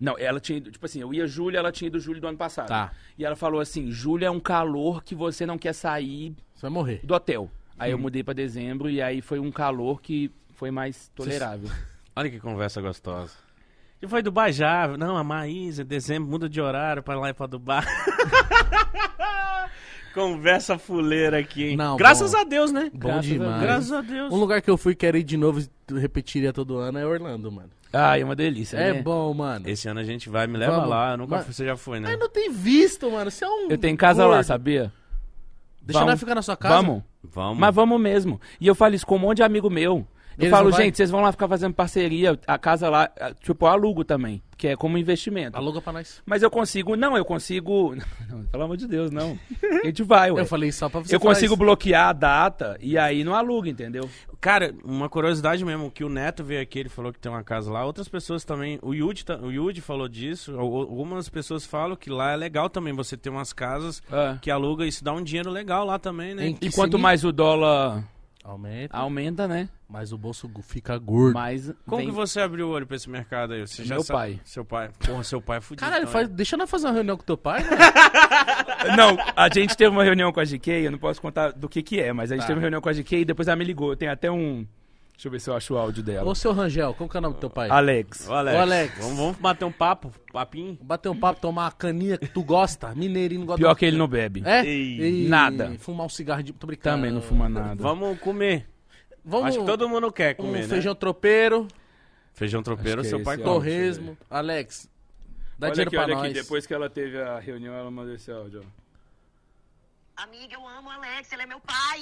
[0.00, 2.36] Não, ela tinha ido, tipo assim, eu ia julho, ela tinha ido julho do ano
[2.36, 2.66] passado.
[2.66, 2.90] Tá.
[3.16, 6.70] E ela falou assim: julho é um calor que você não quer sair Você vai
[6.70, 7.00] morrer.
[7.04, 7.48] do hotel.
[7.78, 11.68] Aí eu mudei pra dezembro e aí foi um calor que foi mais tolerável.
[12.14, 13.32] Olha que conversa gostosa.
[14.00, 14.88] E foi Dubai já.
[14.96, 17.84] Não, a Maísa, dezembro, muda de horário pra lá e pra Dubai.
[20.14, 21.76] Conversa fuleira aqui, hein?
[21.76, 22.38] Não, Graças bom.
[22.38, 22.90] a Deus, né?
[22.92, 23.62] Bom Graças a demais.
[23.62, 24.32] Graças a Deus.
[24.32, 27.50] Um lugar que eu fui quero ir de novo e repetiria todo ano é Orlando,
[27.50, 27.70] mano.
[27.92, 29.02] Ah, é uma delícia, É né?
[29.02, 29.68] bom, mano.
[29.68, 30.88] Esse ano a gente vai, me leva Vamos.
[30.90, 31.10] lá.
[31.12, 32.08] Eu nunca Mas- fui, você já foi, né?
[32.10, 33.30] Mas não tem visto, mano.
[33.30, 33.68] Você é um.
[33.70, 34.46] Eu tenho casa lá, gordo.
[34.46, 34.92] sabia?
[35.82, 36.12] Deixa Vamos.
[36.14, 36.76] nós ficar na sua casa.
[36.76, 37.02] Vamos.
[37.24, 37.58] Vamos.
[37.58, 38.40] Mas vamos mesmo.
[38.60, 40.06] E eu falo isso com um monte de amigo meu.
[40.38, 43.10] Eu Eles falo, gente, vocês vão lá ficar fazendo parceria, a casa lá,
[43.42, 45.56] tipo, eu alugo também, que é como investimento.
[45.58, 46.22] Aluga pra nós.
[46.24, 47.96] Mas eu consigo, não, eu consigo,
[48.30, 49.36] não, pelo amor de Deus, não.
[49.82, 50.40] A gente vai, ué.
[50.40, 51.12] Eu falei só pra você.
[51.12, 51.58] Eu consigo faz.
[51.66, 54.08] bloquear a data e aí não aluga, entendeu?
[54.40, 57.72] Cara, uma curiosidade mesmo, que o Neto veio aqui, ele falou que tem uma casa
[57.72, 57.84] lá.
[57.84, 60.52] Outras pessoas também, o Yudi, o Yudi falou disso.
[60.56, 64.38] al- Algumas pessoas falam que lá é legal também você ter umas casas É.
[64.40, 66.54] que aluga, isso dá um dinheiro legal lá também, né?
[66.60, 68.04] E quanto mais o dólar
[68.44, 69.68] Aumenta, aumenta, né?
[69.92, 71.34] Mas o bolso fica gordo.
[71.34, 73.60] Mais Como vem- que você abriu o olho pra esse mercado aí?
[73.66, 74.40] Você já Meu sabe- pai.
[74.44, 74.90] Seu pai.
[75.06, 75.84] Porra, seu pai é fudido.
[75.84, 76.28] Caralho, então, faz...
[76.30, 77.76] deixa nós fazer uma reunião com teu pai, mano.
[78.96, 81.82] Não, a gente teve uma reunião com a GK, eu não posso contar do que
[81.82, 82.46] que é, mas a gente Tá.
[82.48, 83.94] teve uma reunião com a GK e depois ela me ligou.
[83.94, 84.66] Tem até um...
[85.12, 86.28] Deixa eu ver se eu acho o áudio dela.
[86.28, 87.68] Ô, seu Rangel, como que é o nome do teu pai?
[87.70, 88.28] Alex.
[88.28, 88.56] Ô, Alex.
[88.56, 88.98] Ô, Alex.
[88.98, 90.76] Vamos, vamos bater um papo, papinho.
[90.82, 92.92] Bater um papo, tomar uma caninha que tu gosta.
[92.94, 94.42] Mineirinho não gosta Pior que ele não bebe.
[94.44, 94.64] É?
[94.66, 95.76] Ei, E nada.
[95.78, 96.52] Fumar um cigarro de.
[96.52, 96.96] Tô brincando.
[96.96, 97.80] Também não fuma nada.
[97.80, 98.66] Vamos comer.
[99.24, 99.48] Vamos.
[99.48, 100.68] Acho que todo mundo quer um comer, né?
[100.68, 101.68] feijão tropeiro,
[102.34, 103.44] Feijão tropeiro, seu é pai come.
[103.48, 104.18] torresmo.
[104.30, 104.88] Alex,
[105.58, 106.24] dá olha dinheiro aqui, pra olha nós.
[106.30, 106.34] aqui.
[106.42, 108.64] Depois que ela teve a reunião, ela mandou esse áudio.
[108.66, 110.22] ó.
[110.24, 112.00] Amiga, eu amo o Alex, ele é meu pai!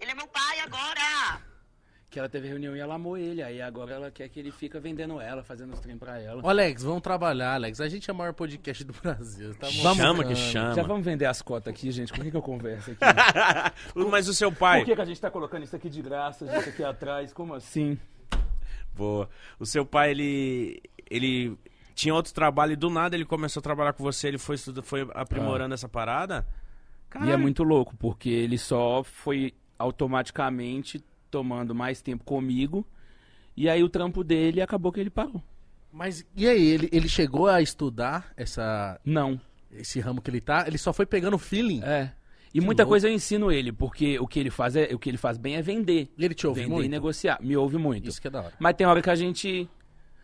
[0.00, 1.40] Ele é meu pai agora!
[2.10, 3.40] Que ela teve reunião e ela amou ele.
[3.40, 6.42] Aí agora ela quer que ele fica vendendo ela, fazendo os trem pra ela.
[6.44, 7.80] Ô, Alex, vamos trabalhar, Alex.
[7.80, 9.54] A gente é o maior podcast do Brasil.
[9.54, 10.26] Tá Chama mostrando.
[10.28, 10.74] que chama.
[10.74, 12.12] Já vamos vender as cotas aqui, gente.
[12.12, 13.00] Com quem que eu converso aqui?
[14.10, 14.80] Mas o seu pai.
[14.80, 17.32] Por que, que a gente tá colocando isso aqui de graça, isso aqui atrás?
[17.32, 17.96] Como assim?
[18.94, 19.28] Boa.
[19.58, 20.82] O seu pai, ele.
[21.08, 21.56] Ele
[21.94, 24.82] tinha outro trabalho e do nada ele começou a trabalhar com você, ele foi, estuda-
[24.82, 26.46] foi aprimorando essa parada.
[26.48, 27.38] E é Caralho.
[27.38, 32.86] muito louco, porque ele só foi automaticamente tomando mais tempo comigo.
[33.56, 35.42] E aí o trampo dele acabou que ele parou.
[35.92, 39.40] Mas e aí, ele, ele chegou a estudar essa, Não.
[39.72, 40.64] esse ramo que ele tá?
[40.66, 41.82] Ele só foi pegando feeling?
[41.82, 42.12] É.
[42.54, 42.90] E Que muita louco.
[42.92, 45.56] coisa eu ensino ele, porque o que ele faz é o que ele faz bem
[45.56, 46.08] é vender.
[46.16, 46.86] E ele te ouve vender muito?
[46.86, 47.38] e negociar.
[47.40, 48.08] Me ouve muito.
[48.08, 48.52] Isso que é da hora.
[48.58, 49.68] Mas tem hora que a gente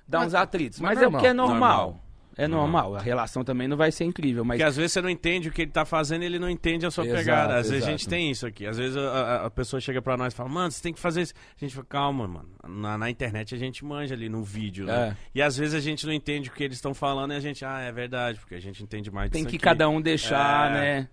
[0.08, 0.80] dá Mas- uns atritos.
[0.80, 1.58] mas Mas, é porque é normal.
[1.58, 2.05] normal.
[2.38, 2.94] É normal.
[2.96, 5.52] A relação também não vai ser incrível, mas Porque às vezes você não entende o
[5.52, 7.56] que ele tá fazendo e ele não entende a sua Exato, pegada.
[7.56, 7.90] Às vezes a exato.
[7.92, 8.66] gente tem isso aqui.
[8.66, 11.22] Às vezes a, a- pessoa chega pra nós e fala, mano, você tem que fazer
[11.22, 11.32] isso.
[11.56, 12.48] A gente fala, calma, mano.
[12.68, 15.08] Na, na internet a gente manja ali no vídeo, né?
[15.08, 15.16] É.
[15.34, 17.64] E às vezes a gente não entende o que eles estão falando e a gente,
[17.64, 19.58] ah, é verdade, porque a gente entende mais tem que aqui.
[19.58, 20.74] cada um deixar, É.
[21.00, 21.08] né?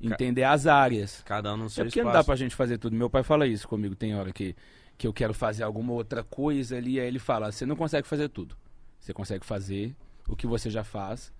[0.00, 1.22] Entender as áreas.
[1.24, 2.12] Cada um no seu É porque espaço.
[2.14, 2.96] não dá pra gente fazer tudo.
[2.96, 3.94] Meu pai fala isso comigo.
[3.94, 4.54] Tem hora que,
[4.98, 8.28] que eu quero fazer alguma outra coisa ali, aí ele fala: você não consegue fazer
[8.28, 8.56] tudo.
[8.98, 9.94] Você consegue fazer
[10.28, 11.32] o que você já faz,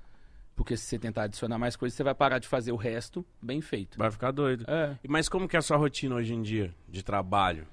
[0.56, 3.60] porque se você tentar adicionar mais coisas, você vai parar de fazer o resto bem
[3.60, 3.98] feito.
[3.98, 4.64] Vai ficar doido.
[4.68, 4.96] É.
[5.08, 7.66] Mas como que é a sua rotina hoje em dia de trabalho?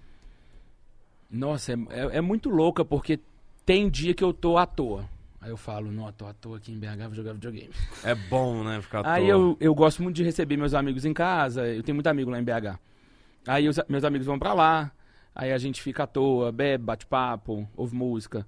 [1.30, 3.20] Nossa, é, é, é muito louca, porque
[3.66, 5.08] tem dia que eu tô à toa.
[5.40, 7.72] Aí eu falo, não, tô à toa aqui em BH, vou jogar videogame.
[8.04, 8.82] É bom, né?
[8.82, 9.32] Ficar à Aí toa.
[9.32, 12.40] eu, eu gosto muito de receber meus amigos em casa, eu tenho muito amigo lá
[12.40, 12.78] em BH.
[13.48, 14.92] Aí os- meus amigos vão pra lá,
[15.34, 18.46] aí a gente fica à toa, bebe, bate papo, ouve música.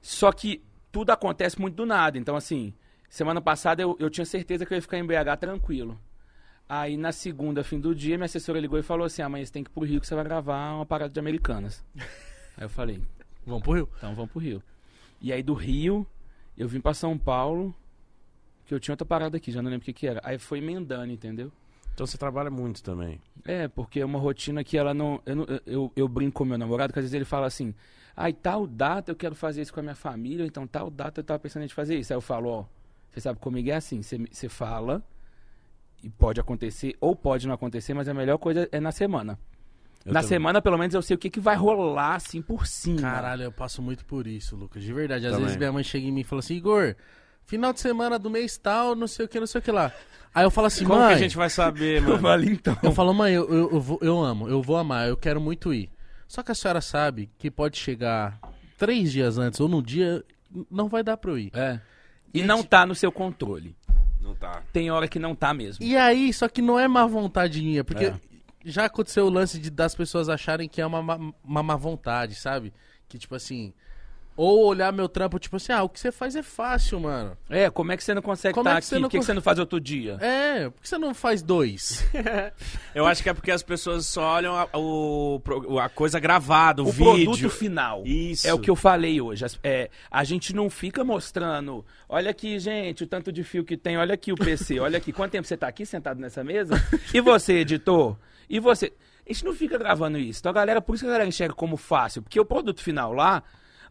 [0.00, 0.62] Só que
[0.96, 2.72] tudo acontece muito do nada, então assim,
[3.10, 6.00] semana passada eu, eu tinha certeza que eu ia ficar em BH tranquilo.
[6.66, 9.62] Aí na segunda, fim do dia, minha assessora ligou e falou assim, amanhã você tem
[9.62, 11.84] que ir pro Rio que você vai gravar uma parada de Americanas.
[12.56, 13.02] aí eu falei,
[13.44, 13.88] Vamos pro Rio.
[13.98, 14.62] então vamos pro Rio.
[15.20, 16.06] E aí do Rio,
[16.56, 17.74] eu vim pra São Paulo,
[18.64, 20.22] que eu tinha outra parada aqui, já não lembro o que que era.
[20.24, 21.52] Aí foi emendando, entendeu?
[21.92, 23.20] Então você trabalha muito também.
[23.44, 25.20] É, porque é uma rotina que ela não.
[25.26, 27.74] Eu, eu, eu brinco com meu namorado, que às vezes ele fala assim:
[28.16, 31.20] ai, tal data eu quero fazer isso com a minha família, ou então tal data
[31.20, 32.12] eu tava pensando em fazer isso.
[32.12, 32.64] Aí eu falo: ó,
[33.10, 35.02] você sabe comigo é assim: você fala,
[36.02, 39.38] e pode acontecer, ou pode não acontecer, mas a melhor coisa é na semana.
[40.04, 40.28] Eu na também.
[40.28, 43.00] semana, pelo menos, eu sei o que, que vai rolar assim por cima.
[43.00, 44.82] Caralho, eu passo muito por isso, Lucas.
[44.84, 45.26] De verdade.
[45.26, 45.44] Às Também.
[45.46, 46.94] vezes minha mãe chega em mim e fala assim, Igor,
[47.44, 49.90] final de semana do mês tal, não sei o que, não sei o que lá.
[50.32, 51.08] Aí eu falo assim, Como mãe.
[51.08, 52.20] que a gente vai saber, Eu mano?
[52.20, 52.78] falo, então.
[52.84, 55.74] Eu falo, mãe, eu, eu, eu, vou- eu amo, eu vou amar, eu quero muito
[55.74, 55.90] ir.
[56.28, 58.38] Só que a senhora sabe que pode chegar
[58.76, 60.24] três dias antes ou num dia,
[60.70, 61.50] não vai dar pra eu ir.
[61.54, 61.80] É.
[62.34, 63.76] E Gente- não tá no seu controle.
[64.20, 64.62] Não tá.
[64.72, 65.84] Tem hora que não tá mesmo.
[65.84, 68.20] E aí, só que não é má vontade minha, porque É.
[68.64, 72.34] já aconteceu o lance de, das pessoas acharem que é uma, má- uma má vontade,
[72.34, 72.72] sabe?
[73.08, 73.72] Que tipo assim.
[74.36, 77.36] Ou olhar meu trampo, tipo assim, ah, o que você faz é fácil, mano.
[77.48, 78.86] É, como é que você não consegue estar é que aqui?
[78.86, 80.18] você não Por que, que você não faz outro dia?
[80.20, 82.06] É, por que você não faz dois?
[82.94, 85.40] Eu acho que é porque as pessoas só olham a, o,
[85.80, 87.24] a coisa gravada, o, o vídeo.
[87.24, 88.02] produto final.
[88.04, 88.46] Isso.
[88.46, 89.44] É o que eu falei hoje.
[89.62, 91.84] É, a gente não fica mostrando.
[92.08, 93.96] Olha aqui, gente, o tanto de fio que tem.
[93.96, 94.78] Olha aqui o PC.
[94.80, 95.12] Olha aqui.
[95.12, 96.74] Quanto tempo você tá aqui sentado nessa mesa?
[97.14, 98.16] E você, editor?
[98.48, 98.92] E você?
[99.28, 100.40] A gente não fica gravando isso.
[100.40, 102.22] Então a galera, por isso que a galera enxerga como fácil.
[102.22, 103.42] Porque o produto final lá.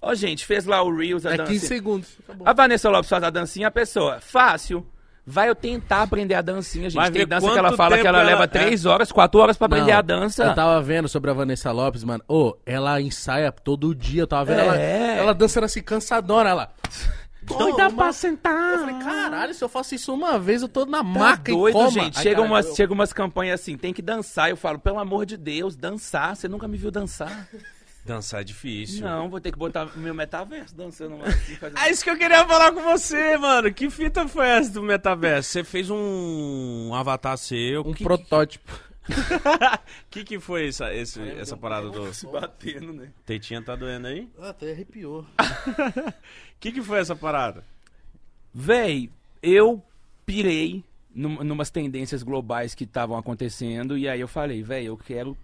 [0.08, 1.52] Ó, gente, fez lá o Reels, a É dança.
[1.52, 2.10] 15 segundos.
[2.28, 2.44] Bom.
[2.48, 4.86] A Vanessa Lopes faz a dancinha, a pessoa, fácil.
[5.28, 7.02] Vai eu tentar aprender a dancinha, gente.
[7.02, 8.48] Vai Tem dança que ela fala que ela ela- leva é.
[8.48, 10.44] três horas, quatro horas pra aprender Não, a dança.
[10.44, 12.24] Eu tava vendo sobre a Vanessa Lopes, mano.
[12.28, 14.22] Ô, ela ensaia todo dia.
[14.22, 14.66] Eu tava vendo É.
[14.66, 16.48] ela, ela dançando assim, cansadona.
[16.52, 16.72] Ela.
[17.42, 18.74] Doida pra sentar.
[18.74, 21.56] Eu falei, caralho, se eu faço isso uma vez, eu tô na Tá maca e
[21.56, 21.90] doido, coma.
[21.92, 22.18] gente.
[22.18, 24.50] Ai, chega, caralho, umas, eu- chega umas campanhas assim, tem que dançar.
[24.52, 26.36] Eu falo, pelo amor de Deus, dançar.
[26.36, 27.48] Você nunca me viu dançar?
[28.06, 29.04] Dançar é difícil.
[29.04, 31.80] Não, vou ter que botar meu metaverso dançando assim, fazendo...
[31.80, 33.74] É isso que eu queria falar com você, mano.
[33.74, 35.50] Que fita foi essa do metaverso?
[35.50, 37.82] Você fez um avatar seu.
[37.82, 38.72] Um que, protótipo.
[40.10, 42.14] que que foi essa, esse- essa parada do...
[42.14, 43.10] se batendo, né?
[43.26, 44.30] Tetinha tá doendo aí?
[44.40, 45.26] Ah, até arrepiou.
[46.60, 47.64] Que que foi essa parada?
[48.54, 49.10] Véi,
[49.44, 49.84] eu
[50.26, 50.84] pirei
[51.14, 55.38] num, numas tendências globais que estavam acontecendo e aí eu falei, véi, eu quero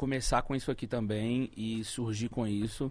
[0.00, 2.90] começar com isso aqui também e surgir com isso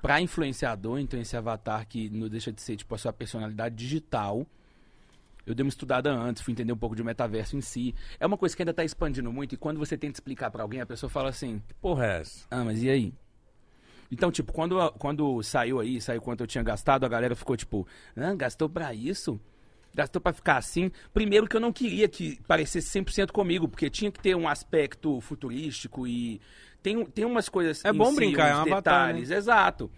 [0.00, 4.46] pra influenciador, então esse avatar que não deixa de ser tipo a sua personalidade digital.
[5.44, 7.94] Eu dei uma estudada antes, fui entender um pouco de metaverso em si.
[8.18, 10.80] É uma coisa que ainda tá expandindo muito e quando você tenta explicar pra alguém,
[10.80, 12.46] a pessoa fala assim: Que porra é essa?
[12.50, 13.12] ah, mas e aí?
[14.10, 17.86] Então, tipo, quando, quando saiu aí, saiu quanto eu tinha gastado, a galera ficou tipo,
[18.16, 19.38] ah, gastou pra isso?
[19.98, 20.92] Gastou pra ficar assim?
[21.12, 25.20] Primeiro que eu não queria que parecesse 100% comigo, porque tinha que ter um aspecto
[25.20, 26.40] futurístico e
[26.80, 29.90] tem, tem umas coisas É bom si, brincar, é um avatar, detalhes, exato.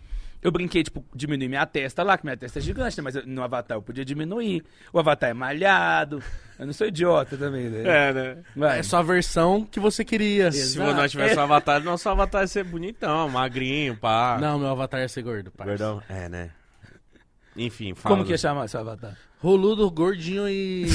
[0.42, 3.02] Eu brinquei, tipo, diminuir minha testa lá, que minha testa é gigante, né?
[3.04, 4.64] Mas eu- no Avatar eu podia diminuir.
[4.90, 6.22] O Avatar é malhado.
[6.58, 7.82] Eu não sou idiota também, né?
[8.08, 8.36] É, né?
[8.56, 8.78] Vai.
[8.78, 10.50] É só a versão que você queria.
[10.50, 10.94] Se Exato.
[10.94, 14.38] nós tivesse um avatar, nosso avatar ia ser bonitão, magrinho, pá.
[14.40, 15.72] Não, meu avatar ia ser gordo, parça.
[15.72, 16.02] Gordão?
[16.08, 16.50] É, né?
[17.56, 18.14] Enfim, fala.
[18.14, 19.16] Como que ia do- chamar seu Avatar?
[19.42, 20.86] Roludo, gordinho e...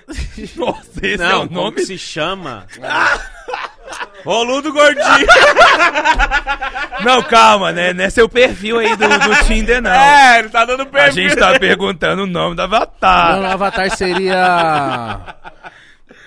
[0.56, 1.76] Nossa, esse Não, é o como nome?
[1.76, 2.66] que se chama?
[4.24, 5.04] Roludo Gordinho.
[7.04, 7.92] Não, calma, né?
[7.92, 9.90] Não é seu perfil aí do, do Tinder, não.
[9.90, 11.28] É, ele tá dando A perfil.
[11.28, 13.38] gente tá perguntando o nome do Avatar.
[13.40, 15.36] Meu avatar seria...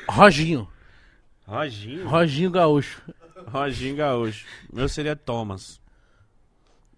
[0.07, 0.67] Roginho.
[1.47, 2.07] Roginho.
[2.07, 3.01] Roginho Gaúcho.
[3.47, 4.45] Roginho Gaúcho.
[4.71, 5.81] Meu seria Thomas.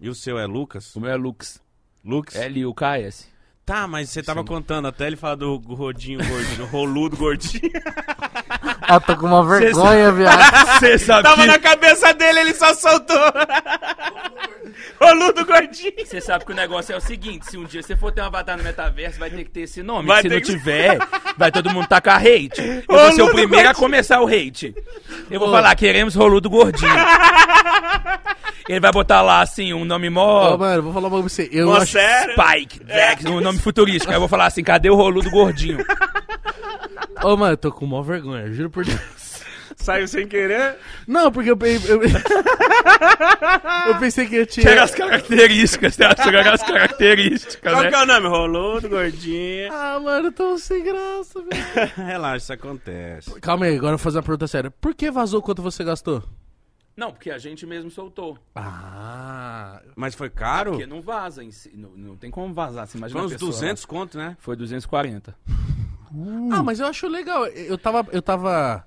[0.02, 0.94] E o seu é Lucas?
[0.96, 1.62] O meu é Lux.
[2.10, 2.36] Lux?
[2.36, 3.28] L-U-K-S.
[3.64, 7.72] Tá, mas você tava contando até ele falar do rodinho gordinho, roludo gordinho.
[8.92, 10.40] Ah, tô com uma vergonha, viado.
[10.80, 11.48] Você sabe Tava que...
[11.48, 13.16] na cabeça dele, ele só soltou.
[15.00, 15.94] roludo gordinho.
[16.06, 18.26] Você sabe que o negócio é o seguinte, se um dia você for ter um
[18.26, 20.08] avatar no metaverso, vai ter que ter esse nome.
[20.08, 20.98] Vai se não que- tiver,
[21.38, 22.84] vai todo mundo tacar hate.
[22.88, 23.76] Eu vou ser o Roludo primeiro a gordinho.
[23.76, 24.76] começar o hate.
[25.30, 26.92] Eu vou falar, queremos roludo gordinho.
[28.68, 30.54] Ele vai botar lá, assim, um nome mó...
[30.54, 31.50] Ô, mano, vou falar um bagulho pra você.
[31.52, 31.94] Eu Mó acho...
[31.94, 32.36] sério?
[32.36, 34.12] Spike, Vex, um nome futurístico.
[34.12, 35.84] Aí eu vou falar assim, cadê o roludo gordinho?
[37.24, 39.00] Ô, mano, eu tô com maior vergonha, juro por Deus.
[39.76, 40.78] Saiu sem querer.
[41.08, 42.02] Não, porque eu, eu...
[43.88, 44.66] eu pensei que eu tinha...
[44.66, 47.90] Pega as características, você acha que as características, Qual né?
[47.90, 48.28] que é o nome?
[48.28, 49.72] Roludo Gordinho.
[49.72, 51.92] Ah, mano, eu tô sem graça, velho.
[51.96, 53.40] Relaxa, isso acontece.
[53.40, 54.72] Calma aí, agora eu vou fazer uma pergunta séria.
[54.72, 56.24] Por que vazou quanto você gastou?
[56.96, 58.38] Não, porque a gente mesmo soltou.
[58.56, 59.82] Ah...
[59.96, 60.72] Mas foi caro?
[60.72, 63.52] Porque não vaza em si, não, não tem como vazar, você imagina Foi uns pessoa
[63.52, 64.36] 200 conto, né?
[64.40, 65.34] Foi 240.
[66.52, 67.46] Ah, mas eu acho legal.
[67.48, 68.86] Eu tava, eu tava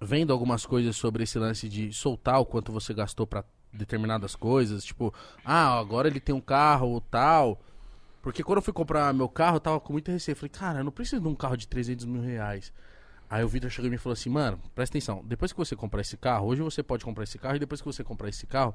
[0.00, 4.84] vendo algumas coisas sobre esse lance de soltar o quanto você gastou pra determinadas coisas.
[4.84, 5.12] Tipo,
[5.44, 7.60] ah, agora ele tem um carro ou tal.
[8.22, 10.36] Porque quando eu fui comprar meu carro, eu tava com muita receio.
[10.36, 12.72] Falei, cara, eu não preciso de um carro de 300 mil reais.
[13.28, 16.00] Aí o Vitor chegou e me falou assim, mano, presta atenção, depois que você comprar
[16.02, 18.74] esse carro, hoje você pode comprar esse carro, e depois que você comprar esse carro,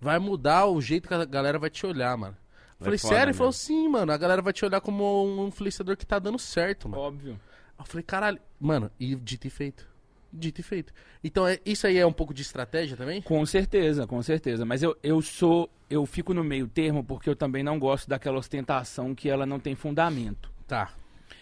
[0.00, 2.36] vai mudar o jeito que a galera vai te olhar, mano.
[2.80, 3.24] Eu falei, foda, sério?
[3.24, 3.38] Ele né?
[3.38, 6.88] falou, sim, mano, a galera vai te olhar como um influenciador que tá dando certo,
[6.88, 7.02] mano.
[7.02, 7.40] Óbvio.
[7.78, 9.86] Eu falei, caralho, mano, e dito e feito.
[10.32, 10.92] Dito e feito.
[11.22, 13.20] Então, é, isso aí é um pouco de estratégia também?
[13.20, 14.64] Com certeza, com certeza.
[14.64, 15.68] Mas eu, eu sou.
[15.88, 19.58] Eu fico no meio termo porque eu também não gosto daquela ostentação que ela não
[19.58, 20.50] tem fundamento.
[20.68, 20.92] Tá.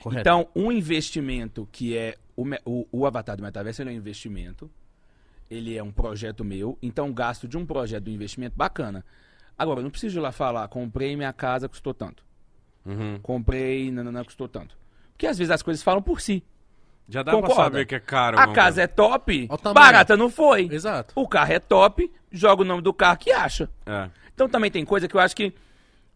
[0.01, 0.21] Correto.
[0.21, 2.17] Então, um investimento que é.
[2.35, 4.71] O, o, o Avatar do Metaverso ele é um investimento.
[5.51, 6.79] Ele é um projeto meu.
[6.81, 9.05] Então, o gasto de um projeto do investimento, bacana.
[9.59, 12.23] Agora, eu não preciso ir lá falar, comprei minha casa, custou tanto.
[12.87, 13.19] Uhum.
[13.21, 14.79] Comprei, nananã, custou tanto.
[15.13, 16.45] Porque às vezes as coisas falam por si.
[17.09, 17.65] Já dá pra Concorda?
[17.65, 18.39] saber que é caro.
[18.39, 20.69] A casa é top, barata não foi.
[20.71, 21.15] Exato.
[21.17, 23.69] O carro é top, joga o nome do carro que acha.
[23.85, 24.11] É.
[24.33, 25.53] Então também tem coisa que eu acho que.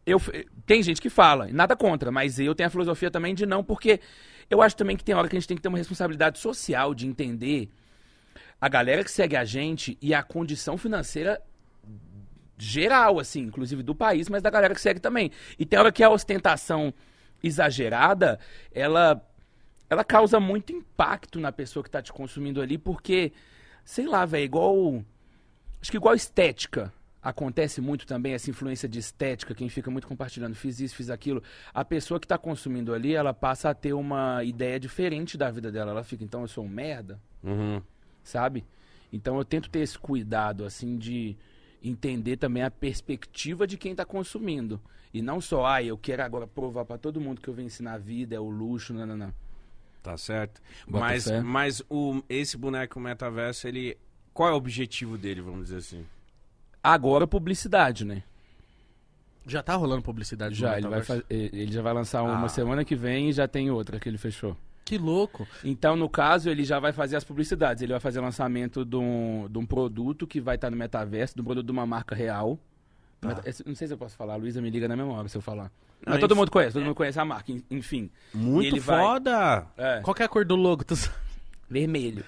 [0.04, 0.20] Eu,
[0.66, 3.62] tem gente que fala, e nada contra, mas eu tenho a filosofia também de não,
[3.62, 4.00] porque
[4.50, 6.92] eu acho também que tem hora que a gente tem que ter uma responsabilidade social
[6.92, 7.70] de entender
[8.60, 11.40] a galera que segue a gente e a condição financeira
[12.64, 15.30] geral, assim, inclusive do país, mas da galera que segue também.
[15.58, 16.92] E tem hora que a ostentação
[17.42, 18.38] exagerada,
[18.72, 19.20] ela
[19.90, 23.30] ela causa muito impacto na pessoa que tá te consumindo ali, porque,
[23.84, 25.04] sei lá, velho, igual.
[25.82, 26.90] Acho que igual estética.
[27.22, 31.42] Acontece muito também essa influência de estética, quem fica muito compartilhando, fiz isso, fiz aquilo.
[31.74, 35.70] A pessoa que tá consumindo ali, ela passa a ter uma ideia diferente da vida
[35.70, 35.90] dela.
[35.92, 37.80] Ela fica, então eu sou um merda, Uhum.
[38.24, 38.64] sabe?
[39.12, 41.36] Então eu tento ter esse cuidado, assim, de
[41.82, 44.80] entender também a perspectiva de quem tá consumindo.
[45.12, 47.98] E não só, ah, eu quero agora provar pra todo mundo que eu venci na
[47.98, 49.34] vida, é o luxo, não, não, não.
[50.02, 50.60] Tá certo.
[50.86, 51.40] Bota mas fé.
[51.40, 53.96] mas o, esse boneco metaverso, ele.
[54.34, 56.04] Qual é o objetivo dele, vamos dizer assim?
[56.82, 58.22] Agora publicidade, né?
[59.46, 62.48] Já tá rolando publicidade Já, ele, vai faz- ele já vai lançar uma Ah.
[62.48, 64.56] semana que vem e já tem outra que ele fechou.
[64.84, 65.46] Que louco.
[65.64, 67.82] Então, no caso, ele já vai fazer as publicidades.
[67.82, 71.40] Ele vai fazer lançamento de um, de um produto que vai estar no metaverso, de
[71.40, 72.58] um produto de uma marca real.
[73.44, 75.36] Esse- Não sei se eu posso falar, a Luísa me liga na mesma hora se
[75.36, 75.70] eu falar.
[76.04, 78.10] Não, Mas todo mundo conhece, todo mundo conhece a marca, en- enfim.
[78.34, 79.66] Muito ele vai- foda!
[79.76, 80.82] É, Qual que é a cor do logo?
[80.82, 80.94] Tu
[81.70, 82.24] vermelho.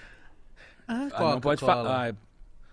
[0.86, 2.10] Ah, Ah, não pode falar.
[2.10, 2.14] Ah,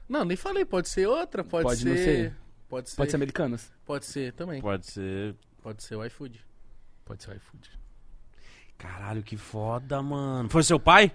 [0.08, 0.64] Não, nem falei.
[0.66, 1.90] Pode ser outra, pode, Pode ser...
[1.90, 2.36] não ser.
[2.70, 2.96] Pode ser.
[2.98, 3.74] pode ser americanas.
[3.84, 4.62] Pode ser também.
[4.62, 5.36] Pode ser.
[5.64, 6.40] Pode ser o iFood.
[7.04, 7.72] Pode ser o iFood.
[8.82, 10.50] Caralho, que foda, mano.
[10.50, 11.12] Foi seu pai?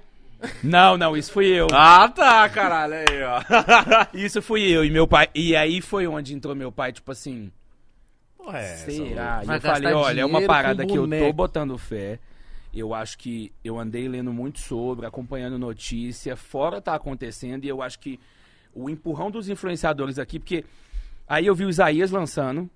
[0.62, 1.66] Não, não, isso fui eu.
[1.72, 2.94] Ah, tá, caralho.
[2.94, 3.40] Aí, ó.
[4.14, 5.28] Isso fui eu e meu pai.
[5.34, 7.51] E aí foi onde entrou meu pai, tipo assim.
[8.36, 9.43] Porra, é Será?
[9.44, 12.20] E eu falei, olha, é uma parada que eu tô botando fé.
[12.72, 17.80] Eu acho que eu andei lendo muito sobre, acompanhando notícia, fora tá acontecendo, e eu
[17.80, 18.20] acho que
[18.74, 20.62] o empurrão dos influenciadores aqui, porque
[21.26, 22.68] aí eu vi o Isaías lançando,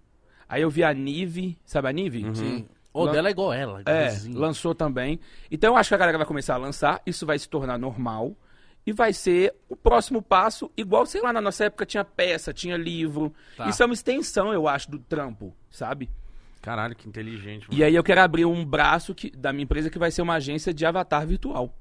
[0.48, 2.34] aí eu vi a Nive, sabe a Nive?
[2.34, 2.66] Sim.
[2.92, 3.82] O Lan- dela é igual ela.
[3.86, 4.38] É, igualzinho.
[4.38, 5.20] lançou também.
[5.50, 8.36] Então eu acho que a galera vai começar a lançar, isso vai se tornar normal
[8.86, 12.76] e vai ser o próximo passo, igual, sei lá, na nossa época tinha peça, tinha
[12.76, 13.32] livro.
[13.56, 13.68] Tá.
[13.68, 16.10] Isso é uma extensão, eu acho, do trampo, sabe?
[16.62, 17.78] Caralho, que inteligente, mano.
[17.80, 20.34] E aí eu quero abrir um braço que, da minha empresa que vai ser uma
[20.34, 21.74] agência de avatar virtual.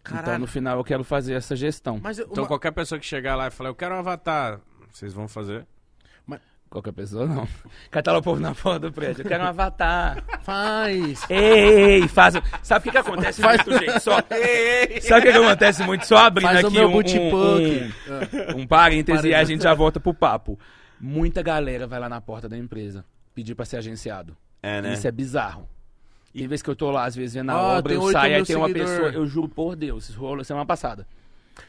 [0.00, 0.40] Então Caralho.
[0.40, 1.98] no final eu quero fazer essa gestão.
[2.02, 4.60] Mas eu- Então uma- qualquer pessoa que chegar lá e falar, eu quero um avatar,
[4.92, 5.66] vocês vão fazer?
[6.74, 7.46] Qualquer pessoa não.
[7.88, 9.22] Catar o povo na porta do prédio.
[9.22, 10.24] Eu quero um avatar.
[10.42, 11.24] faz.
[11.30, 12.34] Ei, ei, faz.
[12.64, 14.00] Sabe o que, que acontece muito, gente?
[14.00, 14.16] Só...
[15.00, 16.04] Sabe o que, que acontece muito?
[16.04, 17.94] Só abrindo Faz o aqui meu um, bootpunk.
[18.56, 20.58] um, um parêntese e a gente já volta pro papo.
[21.00, 24.36] Muita galera vai lá na porta da empresa pedir pra ser agenciado.
[24.60, 24.94] É, né?
[24.94, 25.68] Isso é bizarro.
[26.32, 28.44] Tem vezes que eu tô lá, às vezes, vendo a Ó, obra, eu saio, aí
[28.44, 28.88] tem uma seguidor.
[28.88, 31.06] pessoa, eu juro por Deus, isso rolou semana passada.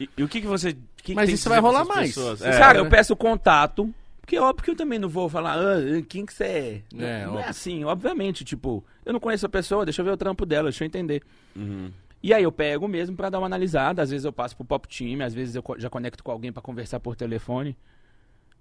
[0.00, 0.72] E, e o que que você...
[0.72, 2.16] que que Mas tem isso que vai rolar mais.
[2.42, 2.86] É, É, Cara, né?
[2.86, 3.94] eu peço contato,
[4.26, 6.82] porque óbvio que eu também não vou falar, ah, quem que você é?
[6.98, 10.16] É, não é assim, obviamente, tipo, eu não conheço a pessoa, deixa eu ver o
[10.16, 11.22] trampo dela, deixa eu entender.
[11.54, 11.92] Uhum.
[12.20, 14.88] E aí eu pego mesmo pra dar uma analisada, às vezes eu passo pro pop
[14.88, 17.76] time, às vezes eu já conecto com alguém pra conversar por telefone.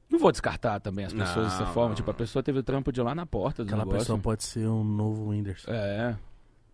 [0.08, 2.64] Não vou descartar também as pessoas dessa Não, forma, não, tipo, a pessoa teve o
[2.64, 4.00] trampo de lá na porta do Aquela negócio.
[4.02, 5.72] pessoa pode ser um novo Whindersson.
[5.72, 6.16] É,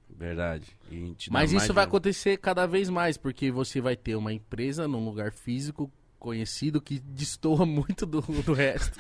[0.10, 0.68] Verdade.
[0.92, 4.86] E Mas mais isso vai acontecer cada vez mais, porque você vai ter uma empresa
[4.86, 5.90] num lugar físico
[6.22, 8.98] conhecido que destoa muito do, do resto.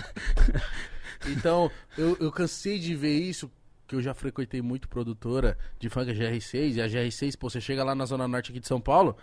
[1.30, 3.49] então, eu, eu cansei de ver isso,
[3.88, 7.84] que eu já frequentei muito produtora de funk GR6, e a GR6, pô, você chega
[7.84, 9.15] lá na Zona Norte aqui de São Paulo,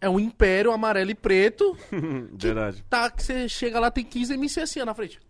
[0.00, 1.76] é um império amarelo e preto,
[2.32, 2.82] Verdade.
[2.88, 5.20] tá, que você chega lá, tem 15 MC assim, ó, na frente.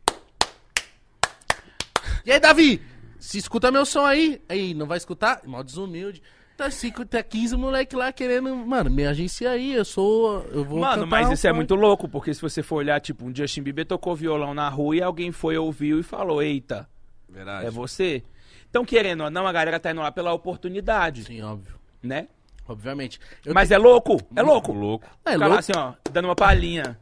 [2.25, 2.83] E aí, Davi?
[3.19, 4.43] Se escuta meu som aí.
[4.49, 5.41] Aí, não vai escutar?
[5.47, 6.23] Mó desumilde.
[6.61, 8.55] Tá, cinco, tá 15 moleque lá querendo.
[8.55, 10.47] Mano, me agencia aí, eu sou.
[10.53, 13.35] Eu vou Mano, mas isso é muito louco, porque se você for olhar, tipo, um
[13.35, 16.87] Justin Bieber tocou violão na rua e alguém foi, ouviu e falou, eita,
[17.27, 17.65] Verdade.
[17.65, 18.23] é você.
[18.69, 21.77] Então, querendo ou não, a galera tá indo lá pela oportunidade, Sim, óbvio.
[22.03, 22.29] né?
[22.69, 23.19] Obviamente.
[23.43, 24.71] Eu Mas é louco, é louco.
[24.75, 25.07] Louco.
[25.25, 25.61] É Fica lá louco.
[25.61, 26.99] assim, ó, dando uma palhinha.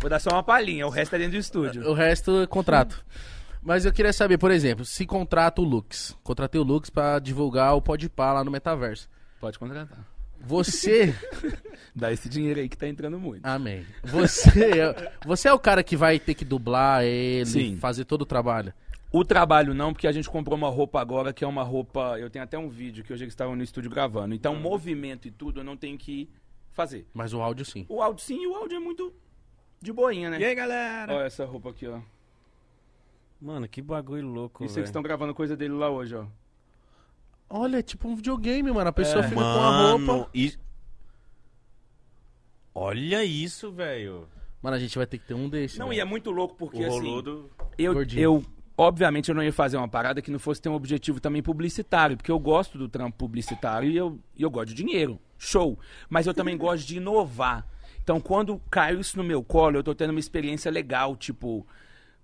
[0.00, 1.88] Vou dar só uma palhinha, o resto é dentro do estúdio.
[1.88, 3.02] O resto é contrato.
[3.62, 6.16] Mas eu queria saber, por exemplo, se contrata o Lux.
[6.22, 9.08] Contratei o Lux pra divulgar o Podpah lá no metaverso.
[9.40, 10.06] Pode contratar.
[10.40, 11.14] Você.
[11.94, 13.44] Dá esse dinheiro aí que tá entrando muito.
[13.44, 13.84] Amém.
[14.04, 17.76] Você é, você é o cara que vai ter que dublar ele, Sim.
[17.76, 18.72] fazer todo o trabalho.
[19.10, 22.18] O trabalho não, porque a gente comprou uma roupa agora que é uma roupa.
[22.18, 24.34] Eu tenho até um vídeo que hoje eles estavam no estúdio gravando.
[24.34, 26.28] Então, movimento e tudo eu não tenho que
[26.72, 27.06] fazer.
[27.14, 27.86] Mas o áudio sim.
[27.88, 29.12] O áudio sim, o áudio é muito
[29.80, 30.38] de boinha, né?
[30.38, 31.14] E aí, galera?
[31.14, 32.00] Olha essa roupa aqui, ó.
[33.40, 36.26] Mano, que bagulho louco, Isso aí que estão gravando coisa dele lá hoje, ó.
[37.48, 38.90] Olha, é tipo um videogame, mano.
[38.90, 39.28] A pessoa É.
[39.28, 39.98] fica com a roupa.
[40.04, 40.54] Mano, e-
[42.74, 44.28] Olha isso, velho.
[44.62, 45.78] Mano, a gente vai ter que ter um desse.
[45.78, 45.98] Não, velho.
[45.98, 47.22] e é muito louco porque O assim.
[47.78, 48.20] Eu, Gordinho.
[48.22, 48.44] eu,
[48.76, 52.16] obviamente, eu não ia fazer uma parada que não fosse ter um objetivo também publicitário,
[52.16, 55.18] porque eu gosto do trampo publicitário e eu, e eu gosto de dinheiro.
[55.38, 55.78] Show.
[56.08, 57.66] Mas eu também gosto de inovar.
[58.02, 61.66] Então, quando caiu isso no meu colo, eu tô tendo uma experiência legal, tipo,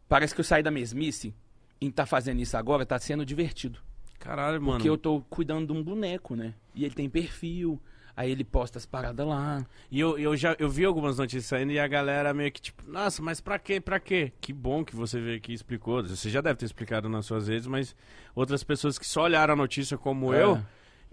[0.08, 1.34] parece que eu saí da mesmice
[1.80, 3.78] em tá fazendo isso agora, tá sendo divertido.
[4.18, 4.78] Caralho, mano.
[4.78, 6.54] Porque eu tô cuidando de um boneco, né?
[6.74, 7.78] E ele tem perfil,
[8.16, 9.66] aí ele posta as paradas lá.
[9.90, 12.82] E eu, eu já eu vi algumas notícias saindo e a galera meio que tipo,
[12.90, 13.80] nossa, mas pra quê?
[13.80, 14.32] Pra quê?
[14.40, 16.02] Que bom que você veio aqui e explicou.
[16.02, 17.94] Você já deve ter explicado nas suas redes, mas
[18.34, 20.42] outras pessoas que só olharam a notícia como É.
[20.42, 20.64] eu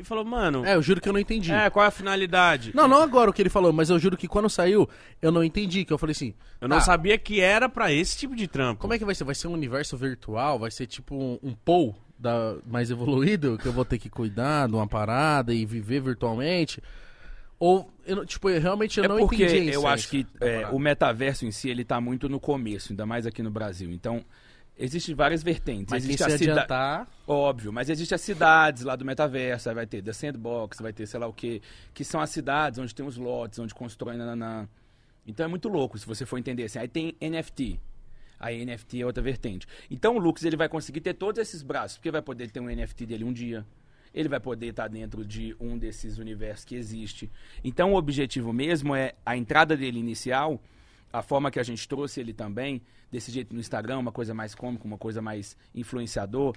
[0.02, 1.52] e falou, mano, É, eu juro que eu não entendi.
[1.52, 2.72] é, qual é a finalidade?
[2.76, 4.88] Não, não agora o que ele falou, mas eu juro que quando saiu,
[5.22, 5.86] eu não entendi.
[5.86, 6.34] Que eu falei assim.
[6.60, 8.82] Eu não tá, sabia que era pra esse tipo de trampo.
[8.82, 9.24] Como é que vai ser?
[9.24, 10.60] Vai ser um universo virtual?
[10.60, 13.58] Vai ser tipo um, um Paul da, mais evoluído?
[13.58, 16.82] Que eu vou ter que cuidar de uma parada e viver virtualmente?
[17.60, 20.68] Ou, eu, tipo, eu, realmente eu é não porque entendi a eu acho que é,
[20.72, 23.92] o metaverso em si, ele tá muito no começo, ainda mais aqui no Brasil.
[23.92, 24.26] Então,
[24.82, 25.92] existem várias vertentes.
[25.92, 27.08] Mas existe se a cida- adiantar...
[27.28, 31.06] Óbvio, mas existem as cidades lá do metaverso, aí vai ter The Sandbox, vai ter
[31.08, 31.62] sei lá o quê,
[31.94, 34.68] que são as cidades onde tem os lotes, onde constroem nananã.
[35.26, 36.80] Então é muito louco, se você for entender assim.
[36.80, 37.80] Aí tem NFT.
[38.40, 39.68] Aí NFT é outra vertente.
[39.90, 42.66] Então o Lux ele vai conseguir ter todos esses braços, porque vai poder ter um
[42.66, 43.66] NFT dele um dia.
[44.14, 47.30] Ele vai poder estar dentro de um desses universos que existe.
[47.64, 50.60] Então o objetivo mesmo é a entrada dele inicial,
[51.12, 52.82] a forma que a gente trouxe ele também,
[53.12, 56.56] desse jeito no Instagram, uma coisa mais cômica, uma coisa mais influenciador,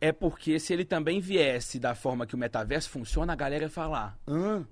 [0.00, 3.70] é porque se ele também viesse da forma que o metaverso funciona, a galera ia
[3.70, 4.66] falar: hã?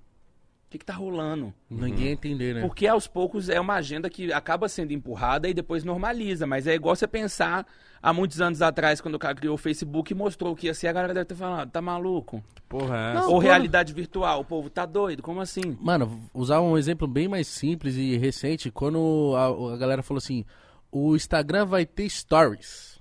[0.68, 1.54] O que, que tá rolando?
[1.70, 2.60] Ninguém ia entender, né?
[2.60, 6.46] Porque aos poucos é uma agenda que acaba sendo empurrada e depois normaliza.
[6.46, 7.66] Mas é igual você pensar
[8.02, 10.74] há muitos anos atrás, quando o cara criou o Facebook e mostrou o que ia
[10.74, 12.44] ser, a galera deve ter falado, tá maluco?
[12.68, 13.28] Porra, é Não, essa?
[13.28, 15.74] Ou quando- realidade virtual, o povo tá doido, como assim?
[15.80, 20.44] Mano, usar um exemplo bem mais simples e recente, quando a, a galera falou assim,
[20.92, 23.00] o Instagram vai ter stories.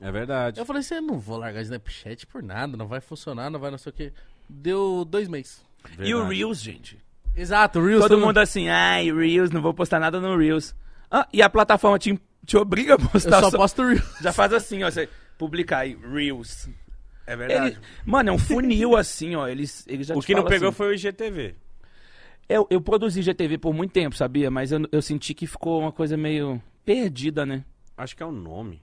[0.00, 0.58] É verdade.
[0.58, 3.70] Eu falei assim, eu não vou largar Snapchat por nada, não vai funcionar, não vai
[3.70, 4.12] não sei o que.
[4.48, 5.62] Deu dois meses.
[5.98, 6.36] E o Verdade.
[6.36, 6.98] Reels, gente?
[7.36, 8.02] Exato, o Reels.
[8.06, 10.74] Todo mundo assim, ai, Reels, não vou postar nada no Reels.
[11.10, 14.18] Ah, e a plataforma te, te obriga a Eu postar só só- posto Reels.
[14.20, 16.68] Já faz assim, ó, você publicar aí, Reels.
[17.26, 17.76] É verdade.
[17.76, 20.68] Ele- mano, é um funil assim, ó, eles, eles já O que não falam pegou
[20.68, 20.76] assim.
[20.76, 21.54] foi o IGTV.
[22.48, 24.50] Eu, eu produzi GTV por muito tempo, sabia?
[24.50, 27.64] Mas eu, eu senti que ficou uma coisa meio perdida, né?
[27.96, 28.82] Acho que é o nome.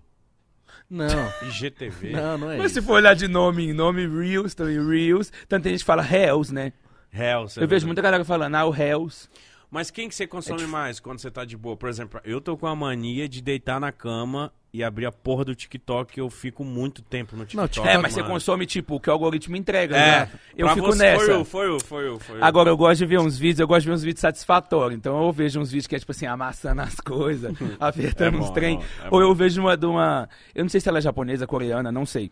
[0.89, 1.05] Não,
[1.49, 2.11] IGTV.
[2.11, 2.87] não, não é Mas se isso.
[2.87, 5.31] for olhar de nome em nome, Reels, também Reels.
[5.47, 6.71] Tanto tem gente que fala Hells, né?
[7.13, 9.27] Hells, é eu vejo muita galera falando, ah, o Hells.
[9.71, 11.77] Mas quem que você É consome mais quando você tá de boa?
[11.77, 15.45] Por exemplo, eu tô com a mania de deitar na cama e abrir a porra
[15.45, 17.69] do TikTok e eu fico muito tempo no TikTok.
[17.73, 18.33] TikTok, É, mas você mano.
[18.33, 20.31] consome, tipo, o que o algoritmo entrega, É, né?
[20.57, 21.23] Eu fico você- nessa.
[21.45, 22.43] Foi o, foi o, foi o.
[22.43, 24.97] Agora, eu gosto de ver uns vídeos, eu gosto de ver uns vídeos satisfatórios.
[24.97, 28.47] Então, eu vejo uns vídeos que é, tipo assim, amassando as coisas, apertando É uns
[28.47, 28.79] bom, trem.
[29.03, 30.27] é é Ou eu vejo uma de uma...
[30.55, 32.31] Eu não sei se ela é japonesa, coreana, não sei.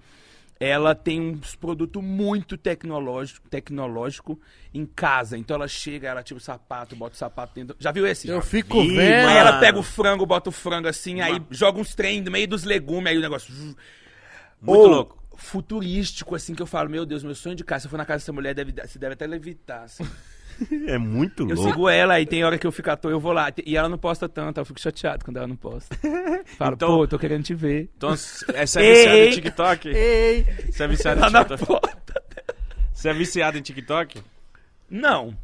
[0.59, 4.39] Ela tem uns produtos muito tecnológico, tecnológico
[4.73, 5.37] em casa.
[5.37, 7.75] Então, ela chega, ela tira o sapato, bota o sapato dentro...
[7.79, 8.27] Já viu esse?
[8.27, 8.41] Eu Já?
[8.41, 9.27] fico Ih, vendo.
[9.27, 11.47] Aí ela pega o frango, bota o frango assim, aí Mano.
[11.51, 13.53] joga uns trem no meio dos legumes, aí o negócio...
[13.53, 15.23] Muito Ou louco.
[15.35, 17.81] Futurístico, assim, que eu falo, meu Deus, meu sonho de casa.
[17.81, 20.03] Se eu for na casa dessa mulher, deve, você deve até levitar, assim.
[20.87, 23.31] É muito Eu sigo ela e tem hora que eu fico à toa, eu vou
[23.33, 23.51] lá.
[23.65, 25.95] E ela não posta tanto, eu fico chateado quando ela não posta.
[26.57, 27.89] Falo, Então- pô, eu tô querendo te ver.
[27.95, 29.87] Então, essa é viciada em TikTok?
[29.89, 31.87] Ei, Você é viciado Lá em na TikTok?
[32.93, 34.21] Você é viciado em TikTok?
[34.89, 35.35] Não.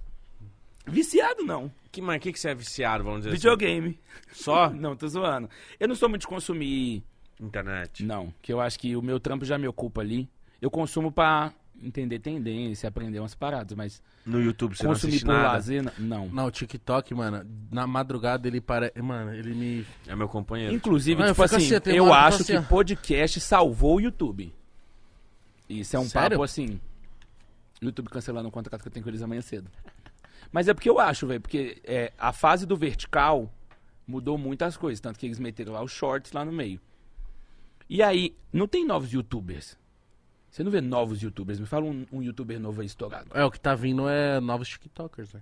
[0.86, 1.72] Viciado, não.
[1.92, 4.00] Que, mas que que você é viciado, vamos dizer Videogame.
[4.32, 4.44] assim?
[4.44, 4.70] Só?
[4.72, 5.50] Não, tô zoando.
[5.80, 7.04] Eu não sou muito de consumir,
[7.40, 8.04] Internet.
[8.04, 8.34] não.
[8.42, 10.28] Que eu acho que o meu trampo já me ocupa ali.
[10.62, 11.54] Eu consumo pra
[11.84, 15.48] entender tendência, aprender umas paradas, mas No YouTube você não consumir assiste por nada?
[15.54, 16.28] lazer, não.
[16.30, 19.02] Não, o TikTok, mano, na madrugada ele parece.
[19.02, 19.86] Mano, ele me.
[20.08, 20.74] É meu companheiro.
[20.74, 22.38] Inclusive, Ah, eu tipo fico assim, assim, eu tenho eu uma hora que eu acho
[22.40, 22.70] tô que assim, ó.
[22.70, 24.54] podcast salvou o YouTube.
[25.70, 26.32] Isso é um Sério?
[26.32, 26.80] papo assim.
[27.82, 29.70] O YouTube cancelando o contrato que eu tenho com eles amanhã cedo.
[30.52, 33.52] Mas é porque eu acho, velho, porque é, a fase do vertical
[34.08, 35.00] mudou muitas coisas.
[35.00, 36.80] Tanto que eles meteram lá os shorts lá no meio.
[37.90, 39.78] E aí, não tem novos youtubers.
[40.54, 41.60] Você não vê novos youtubers.
[41.60, 43.28] Me fala um, um youtuber novo aí estourado.
[43.34, 45.42] É, o que tá vindo é novos TikTokers, né?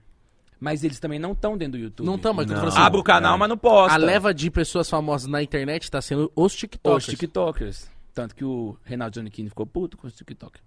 [0.57, 2.05] Mas eles também não estão dentro do YouTube.
[2.05, 2.65] Não tamo, mas Não.
[2.65, 3.37] assim, Abre o canal, É.
[3.39, 3.93] mas não posta.
[3.93, 7.05] a leva de pessoas famosas na internet tá sendo os Os TikTokers.
[7.07, 7.91] TikTokers.
[8.13, 10.63] Tanto que o Reinaldo Giannichini ficou puto com os TikTokers.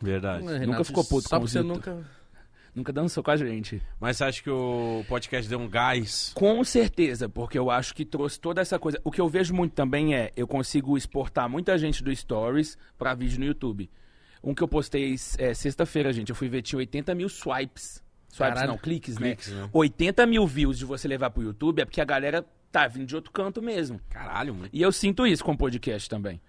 [0.00, 0.44] Verdade.
[0.48, 2.04] É, Nunca ficou puto Só com porque os você nunca...
[2.78, 3.82] Nunca dançou com a gente.
[3.98, 6.30] Mas você acha que o podcast deu um gás?
[6.32, 9.00] Com certeza, porque eu acho que trouxe toda essa coisa.
[9.02, 13.14] O que eu vejo muito também é, eu consigo exportar muita gente do Stories pra
[13.14, 13.90] vídeo no YouTube.
[14.44, 18.00] Um que eu postei é, sexta-feira, gente, eu fui ver, tinha 80 mil swipes.
[18.28, 18.68] Swipes Caralho.
[18.68, 19.62] não, cliques, Cliques, né?
[19.62, 19.70] né?
[19.72, 23.16] 80 mil views de você levar pro YouTube é porque a galera tá vindo de
[23.16, 24.00] outro canto mesmo.
[24.08, 24.68] Caralho, mano.
[24.72, 26.40] E eu sinto isso com podcast também.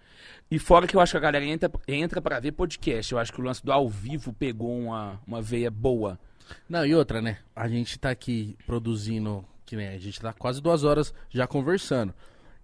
[0.52, 3.12] E fora que eu acho que a galera entra, entra pra ver podcast.
[3.12, 6.20] Eu acho que o lance do ao vivo pegou uma, uma veia boa.
[6.68, 7.38] Não, e outra, né?
[7.56, 12.14] A gente tá aqui produzindo, que nem a gente tá quase duas horas já conversando.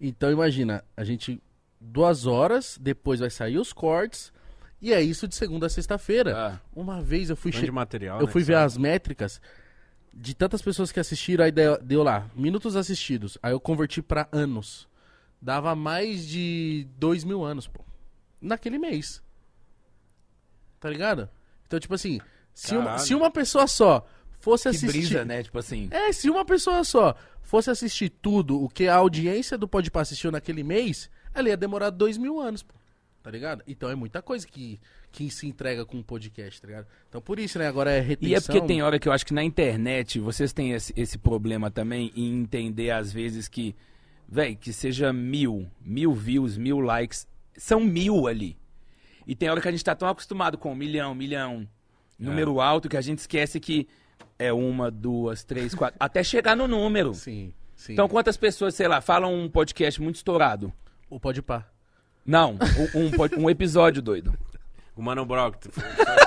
[0.01, 1.39] Então imagina, a gente
[1.79, 4.33] duas horas, depois vai sair os cortes,
[4.81, 6.35] e é isso de segunda a sexta-feira.
[6.35, 6.59] Ah.
[6.75, 8.65] Uma vez eu fui che- de material, eu né, fui ver sabe?
[8.65, 9.39] as métricas
[10.11, 13.37] de tantas pessoas que assistiram, aí deu, deu lá, minutos assistidos.
[13.43, 14.87] Aí eu converti pra anos.
[15.41, 17.81] Dava mais de dois mil anos, pô.
[18.41, 19.21] Naquele mês.
[20.79, 21.29] Tá ligado?
[21.65, 22.19] Então, tipo assim,
[22.53, 24.05] se uma, se uma pessoa só
[24.39, 24.87] fosse Que assistir.
[24.87, 25.43] brisa, né?
[25.43, 25.87] Tipo assim.
[25.91, 30.31] É, se uma pessoa só fosse assistir tudo o que a audiência do Podpah assistiu
[30.31, 32.73] naquele mês, ela ia demorar dois mil anos, pô.
[33.23, 33.63] Tá ligado?
[33.67, 34.79] Então é muita coisa que,
[35.11, 36.85] que se entrega com um podcast, tá ligado?
[37.09, 37.67] Então por isso, né?
[37.67, 38.29] Agora é retenção.
[38.29, 41.17] E é porque tem hora que eu acho que na internet vocês têm esse, esse
[41.17, 43.75] problema também em entender às vezes que,
[44.27, 47.27] velho, que seja mil, mil views, mil likes,
[47.57, 48.57] são mil ali.
[49.27, 51.67] E tem hora que a gente tá tão acostumado com um milhão, milhão,
[52.17, 53.87] número alto, que a gente esquece que
[54.37, 57.13] é uma, duas, três, quatro, até chegar no número.
[57.15, 57.93] Sim, sim.
[57.93, 60.71] Então quantas pessoas, sei lá, falam um podcast muito estourado?
[61.09, 61.65] o Podpah.
[62.25, 62.57] Não,
[62.95, 64.33] um, um um episódio doido.
[64.95, 65.65] O Mano Brock.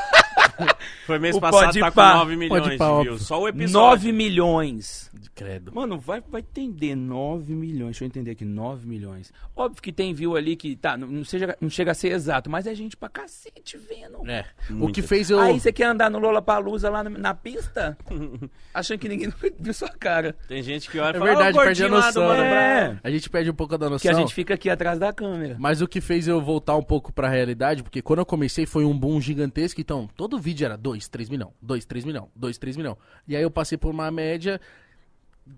[1.07, 2.15] Foi, mês O passado, tá com Podpah.
[2.17, 3.23] 9 milhões de views.
[3.27, 3.73] Só o episódio.
[3.73, 5.11] 9 milhões.
[5.35, 5.73] Credo.
[5.75, 7.91] Mano, vai, vai entender 9 milhões.
[7.93, 9.33] Deixa eu entender aqui, 9 milhões.
[9.55, 12.67] Óbvio que tem view ali que, tá, não, seja, não chega a ser exato, mas
[12.67, 14.29] é gente pra cacete vendo.
[14.29, 14.45] É.
[14.81, 15.39] O que fez eu.
[15.41, 17.97] Aí você quer andar no Lollapalooza lá na, na pista,
[18.75, 20.35] achando que ninguém viu sua cara.
[20.49, 22.27] Tem gente que olha e É fala, verdade, "Ó, o perde a noção.
[22.27, 22.85] Mano É.
[22.89, 24.11] Brown." A gente perde um pouco da noção.
[24.11, 25.57] Que a gente fica aqui atrás da câmera.
[25.59, 28.85] Mas o que fez eu voltar um pouco pra realidade, porque quando eu comecei foi
[28.85, 32.77] um boom gigantesco, então todo vídeo era 2, 3 milhão, 2, 3 milhão, 2, 3
[32.77, 32.97] milhão.
[33.27, 34.61] E aí eu passei por uma média,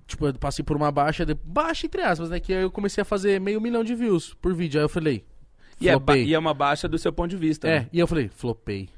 [0.07, 2.41] tipo, eu passei por uma baixa, de- baixa entre aspas, né?
[2.41, 4.81] Que aí eu comecei a fazer meio milhão de views por vídeo.
[4.81, 5.25] Aí eu falei,
[5.81, 5.95] E é,
[6.25, 7.67] e é uma baixa do seu ponto de vista.
[7.69, 7.89] É, né?
[7.93, 8.89] e eu falei, flopei.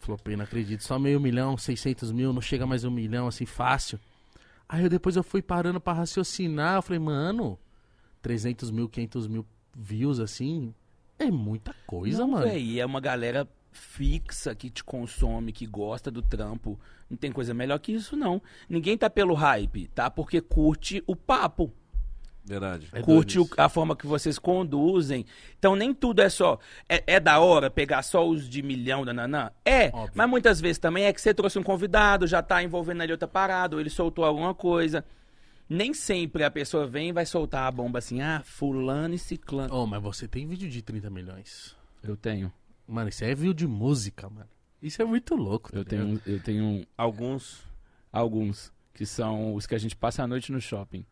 [0.00, 0.84] Flopei, não acredito.
[0.84, 3.98] Só meio milhão, 600 mil, não chega mais um milhão, assim, fácil.
[4.68, 6.76] Aí eu, depois eu fui parando pra raciocinar.
[6.76, 7.58] Eu falei, mano,
[8.22, 9.44] 300 mil, 500 mil
[9.76, 10.72] views, assim,
[11.18, 12.46] é muita coisa, Não, mano.
[12.46, 16.78] véi, e é uma galera fixa que te consome, que gosta do trampo.
[17.08, 18.42] Não tem coisa melhor que isso, não.
[18.68, 20.10] Ninguém tá pelo hype, tá?
[20.10, 21.72] Porque curte o papo.
[22.44, 22.88] Verdade.
[22.92, 25.26] É curte o- a forma que vocês conduzem.
[25.58, 26.58] Então nem tudo é só.
[26.88, 29.50] É, é da hora pegar só os de milhão, nananã?
[29.64, 30.12] É, Óbvio.
[30.14, 33.26] mas muitas vezes também é que você trouxe um convidado, já tá envolvendo ali outra
[33.28, 35.04] parada, ou ele soltou alguma coisa.
[35.68, 39.74] Nem sempre a pessoa vem e vai soltar a bomba assim, ah, fulano e ciclano.
[39.74, 41.74] Oh, mas você tem vídeo de 30 milhões.
[42.00, 42.52] Eu tenho.
[42.86, 44.48] Mano, isso é vídeo de música, mano.
[44.82, 45.70] Isso é muito louco.
[45.72, 46.20] tá Eu ligado?
[46.24, 47.62] tenho, eu tenho Alguns,
[48.12, 51.04] alguns que são os que a gente passa a noite no shopping,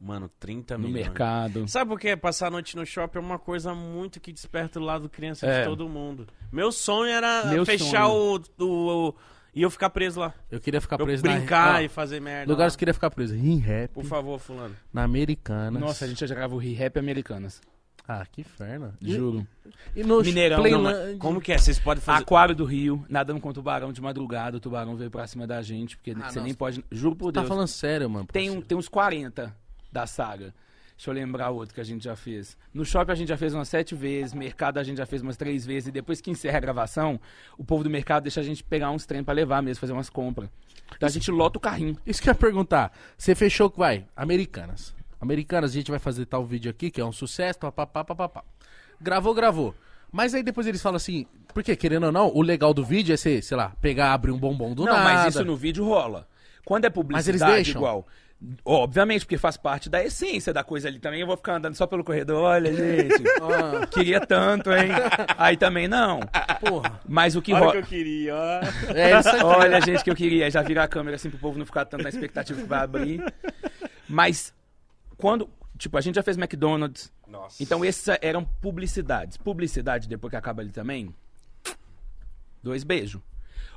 [0.00, 1.06] mano, 30 no milhões.
[1.06, 1.66] mercado.
[1.68, 2.16] Sabe por quê?
[2.16, 5.60] Passar a noite no shopping é uma coisa muito que desperta o lado criança É.
[5.62, 6.26] de todo mundo.
[6.52, 8.64] Meu sonho era Meu fechar o, o,
[9.08, 9.14] o-
[9.54, 10.34] E eu ficar preso lá.
[10.50, 11.82] Eu queria ficar Eu preso brincar na...
[11.82, 12.50] e fazer merda.
[12.52, 12.76] Lugares lá.
[12.76, 13.34] que eu queria ficar preso.
[13.34, 14.74] Em rap, Por favor, fulano.
[14.92, 15.80] na Americanas.
[15.80, 17.60] Nossa, a gente já jogava o Re-Rap Americanas.
[18.06, 18.92] Ah, que inferno.
[19.00, 19.46] Juro.
[19.96, 21.16] e no Mineirão, Playland...
[21.18, 21.58] Como que é?
[21.58, 22.22] Vocês podem fazer...
[22.22, 25.96] Aquário do Rio, nadando com tubarão de madrugada, o tubarão veio pra cima da gente,
[25.96, 26.40] porque você nossa.
[26.42, 26.84] nem pode.
[26.90, 27.48] Juro por Tá Deus.
[27.48, 28.26] falando sério, mano.
[28.30, 29.54] tem, um, tem uns 40
[29.90, 30.52] da saga.
[30.96, 32.56] Deixa eu lembrar outro que a gente já fez.
[32.72, 35.36] No shopping a gente já fez umas sete vezes, mercado a gente já fez umas
[35.36, 37.18] três vezes, e depois que encerra a gravação,
[37.58, 40.08] o povo do mercado deixa a gente pegar uns trem pra levar mesmo, fazer umas
[40.10, 40.48] compras.
[40.94, 41.96] Então a gente lota o carrinho.
[42.06, 42.92] Isso que eu ia perguntar.
[43.18, 44.06] Você fechou que vai?
[44.14, 44.94] Americanas.
[45.24, 48.44] Americanas, a gente vai fazer tal vídeo aqui, que é um sucesso, papapá, papapá.
[49.00, 49.74] Gravou, gravou.
[50.12, 53.16] Mas aí depois eles falam assim, porque querendo ou não, o legal do vídeo é
[53.16, 55.04] você, sei lá, pegar, abrir um bombom do Não, nada.
[55.04, 56.28] mas isso no vídeo rola.
[56.64, 57.80] Quando é publicidade, deixam?
[57.80, 58.06] igual.
[58.64, 61.20] Obviamente, porque faz parte da essência da coisa ali também.
[61.20, 62.42] Eu vou ficar andando só pelo corredor.
[62.42, 63.22] Olha, gente.
[63.42, 64.90] Ah, Queria tanto, hein?
[65.36, 66.20] Aí também não.
[66.60, 67.00] porra.
[67.08, 67.72] Mas o que Olha o rola.
[67.72, 68.60] que eu queria, ó.
[68.94, 69.44] É isso aqui.
[69.44, 72.02] Olha, gente, que eu queria já virar a câmera assim pro povo não ficar tanto
[72.02, 73.22] na expectativa que vai abrir.
[74.08, 74.52] Mas
[75.16, 75.48] quando.
[75.76, 77.12] Tipo, a gente já fez McDonald's.
[77.26, 77.62] Nossa.
[77.62, 79.36] Então essas eram publicidades.
[79.36, 81.14] Publicidade, depois que acaba ali também.
[82.62, 83.20] Dois beijos.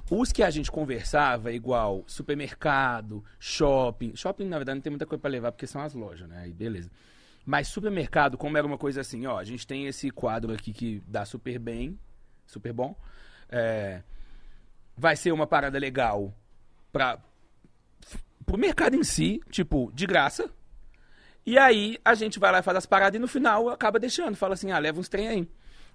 [0.10, 4.16] Os que a gente conversava, igual supermercado, shopping.
[4.16, 6.44] Shopping, na verdade, não tem muita coisa pra levar, porque são as lojas, né?
[6.44, 6.90] Aí beleza.
[7.46, 11.02] Mas supermercado, como era uma coisa assim, ó, a gente tem esse quadro aqui que
[11.08, 11.98] dá super bem,
[12.46, 12.96] super bom.
[13.50, 14.02] É,
[14.96, 16.34] vai ser uma parada legal
[16.92, 17.20] para
[18.46, 20.50] pro mercado em si, tipo, de graça.
[21.48, 24.36] E aí a gente vai lá e faz as paradas e no final acaba deixando,
[24.36, 25.48] fala assim: "Ah, leva uns trem aí".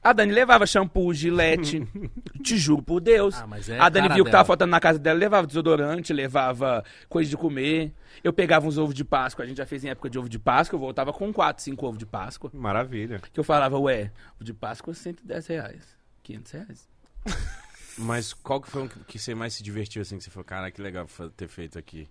[0.02, 1.86] A Dani levava shampoo, gilete,
[2.42, 3.34] te juro por Deus.
[3.36, 4.38] Ah, mas é a Dani viu que dela.
[4.38, 7.92] tava faltando na casa dela, levava desodorante, levava coisa de comer.
[8.24, 10.38] Eu pegava uns ovos de Páscoa, a gente já fez em época de ovo de
[10.38, 12.50] Páscoa, eu voltava com 4, 5 ovos de Páscoa.
[12.54, 13.20] Maravilha.
[13.20, 16.88] Que eu falava, ué, ovo de Páscoa 110 reais, 500 reais.
[17.98, 20.70] Mas qual que foi o que você mais se divertiu, assim, que você falou, cara,
[20.70, 21.06] que legal
[21.36, 22.08] ter feito aqui?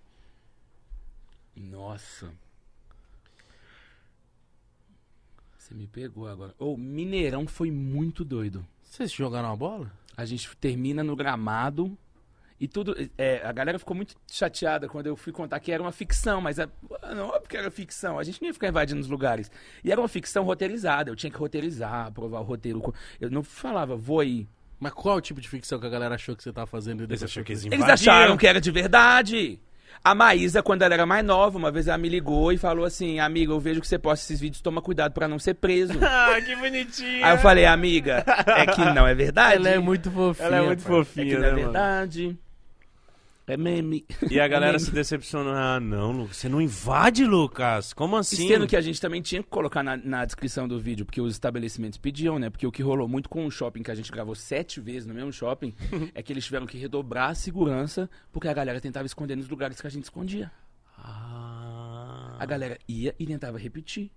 [1.56, 2.30] Nossa.
[5.62, 6.52] Você me pegou agora.
[6.58, 8.66] Ô, Mineirão foi muito doido.
[8.82, 9.92] Vocês jogaram uma bola?
[10.16, 11.96] A gente termina no gramado
[12.58, 12.96] e tudo.
[13.16, 16.58] é, a galera ficou muito chateada quando eu fui contar que era uma ficção, mas
[16.58, 16.68] é,
[17.14, 18.18] não óbvio que era ficção.
[18.18, 19.52] A gente não ia ficar invadindo os lugares.
[19.84, 21.12] E era uma ficção roteirizada.
[21.12, 22.92] Eu tinha que roteirizar, aprovar o roteiro.
[23.20, 24.48] Eu não falava, vou aí.
[24.80, 27.04] Mas qual o tipo de ficção que a galera achou que você tava fazendo?
[27.04, 29.60] Eles achou que eles Eles acharam que era de verdade.
[30.04, 33.20] A Maísa, quando ela era mais nova, uma vez ela me ligou e falou assim:
[33.20, 35.92] Amiga, eu vejo que você posta esses vídeos, toma cuidado pra não ser preso.
[36.12, 37.24] Ah, que bonitinho.
[37.24, 39.56] Aí eu falei, amiga, é que não é verdade.
[39.56, 40.46] Ela é muito fofinha.
[40.46, 40.92] Ela é muito pai.
[40.92, 41.72] É que fofinha, não é né, mano?
[43.46, 44.06] É meme.
[44.30, 45.52] E a galera se decepcionou.
[45.52, 47.92] Ah, não, Lucas, você não invade, Lucas.
[47.92, 48.48] Como assim?
[48.48, 51.32] sendo que a gente também tinha que colocar na, na descrição do vídeo, porque os
[51.32, 52.50] estabelecimentos pediam, né?
[52.50, 55.14] Porque o que rolou muito com o shopping, que a gente gravou sete vezes no
[55.14, 55.74] mesmo shopping,
[56.14, 59.80] é que eles tiveram que redobrar a segurança, porque a galera tentava esconder nos lugares
[59.80, 60.50] que a gente escondia.
[60.96, 64.10] Ah, A galera ia e tentava repetir.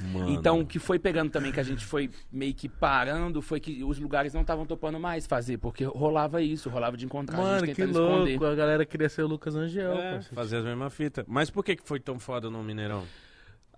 [0.00, 0.30] Mano.
[0.30, 3.82] Então, o que foi pegando também, que a gente foi meio que parando, foi que
[3.82, 7.66] os lugares não estavam topando mais fazer, porque rolava isso, rolava de encontrar a Mano,
[7.66, 8.28] gente que tentando louco.
[8.28, 8.52] esconder.
[8.52, 9.92] A galera queria ser o Lucas Angel.
[9.92, 11.24] É, fazer as mesmas fitas.
[11.26, 13.04] Mas por que que foi tão foda no Mineirão?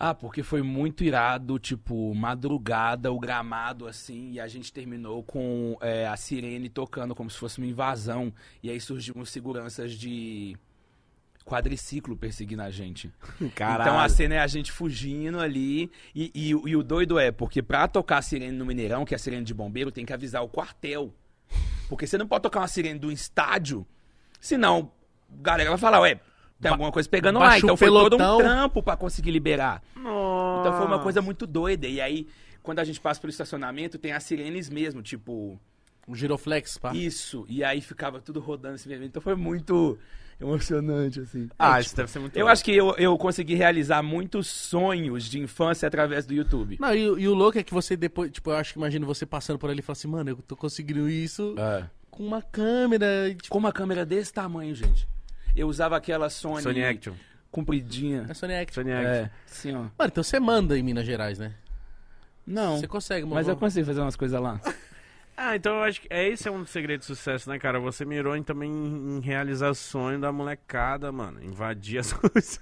[0.00, 5.76] Ah, porque foi muito irado, tipo, madrugada, o gramado, assim, e a gente terminou com
[5.80, 8.32] é, a sirene tocando como se fosse uma invasão.
[8.62, 10.56] E aí surgiram os seguranças de
[11.48, 13.10] quadriciclo perseguindo a gente.
[13.40, 15.90] Então a cena é a gente fugindo ali.
[16.14, 19.14] E, e o- e o doido é, porque pra tocar a sirene no Mineirão, que
[19.14, 21.12] é a sirene de bombeiro, tem que avisar o quartel.
[21.88, 23.86] Porque você não pode tocar uma sirene do estádio,
[24.40, 24.92] senão
[25.32, 26.20] a galera vai falar, ué,
[26.60, 27.58] tem alguma coisa pegando baixa lá.
[27.58, 28.38] Então foi todo um pelotão.
[28.38, 29.82] trampo pra conseguir liberar.
[29.96, 30.60] Nossa.
[30.68, 31.86] Então foi uma coisa muito doida.
[31.86, 32.26] E aí,
[32.62, 35.58] quando a gente passa pelo estacionamento, tem as sirenes mesmo, tipo,
[36.06, 36.92] Um giroflex, pá.
[36.94, 37.46] isso.
[37.48, 39.04] E aí ficava tudo rodando assim mesmo.
[39.04, 39.98] Então foi muito
[40.40, 41.48] emocionante, assim.
[41.58, 45.38] Ah, isso deve ser muito Eu acho que eu, eu consegui realizar muitos sonhos de
[45.40, 46.76] infância através do YouTube.
[46.80, 49.06] Não, e, o- e o louco é que você depois, tipo, eu acho que imagino
[49.06, 51.54] você passando por ali e falando assim, mano, eu tô conseguindo isso
[52.10, 53.06] com uma câmera.
[53.34, 55.08] Tipo, Com uma câmera desse tamanho, gente.
[55.56, 57.14] Eu usava aquela Sony, Sony Action.
[57.50, 58.26] compridinha.
[58.28, 58.82] é Sony Action.
[58.82, 59.10] Sony Action.
[59.12, 59.78] É, assim, ó.
[59.78, 61.52] Mano, então você manda em Minas Gerais, né?
[62.46, 63.34] Não, Você consegue, mano.
[63.34, 64.60] mas eu consigo fazer umas coisas lá.
[65.40, 67.78] Ah, então eu acho que é, esse é um dos segredos de sucesso, né, cara?
[67.78, 71.40] Você mirou em, também em realizar o sonho da molecada, mano.
[71.44, 72.60] Invadir as coisas.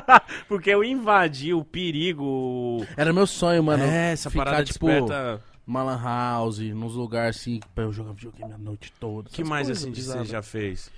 [0.46, 2.84] Porque o invadir, o perigo.
[2.98, 3.82] Era meu sonho, mano.
[3.82, 5.42] é, essa ficar, parada tipo, desperta.
[5.66, 9.30] uma lan house, nos lugares assim, pra eu jogar videogame a noite toda.
[9.30, 10.90] O que mais assim de você já fez?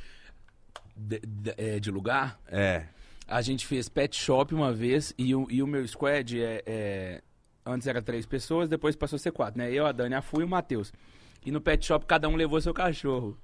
[0.97, 2.41] De, de- é, de lugar?
[2.49, 2.87] É.
[3.29, 7.23] A gente fez pet shop uma vez e o, e o meu squad é, é-
[7.65, 9.71] Antes era três pessoas, depois passou a ser quatro, né?
[9.71, 10.93] Eu, a Dani, a Fu e o Matheus.
[11.45, 13.37] E no pet shop cada um levou seu cachorro.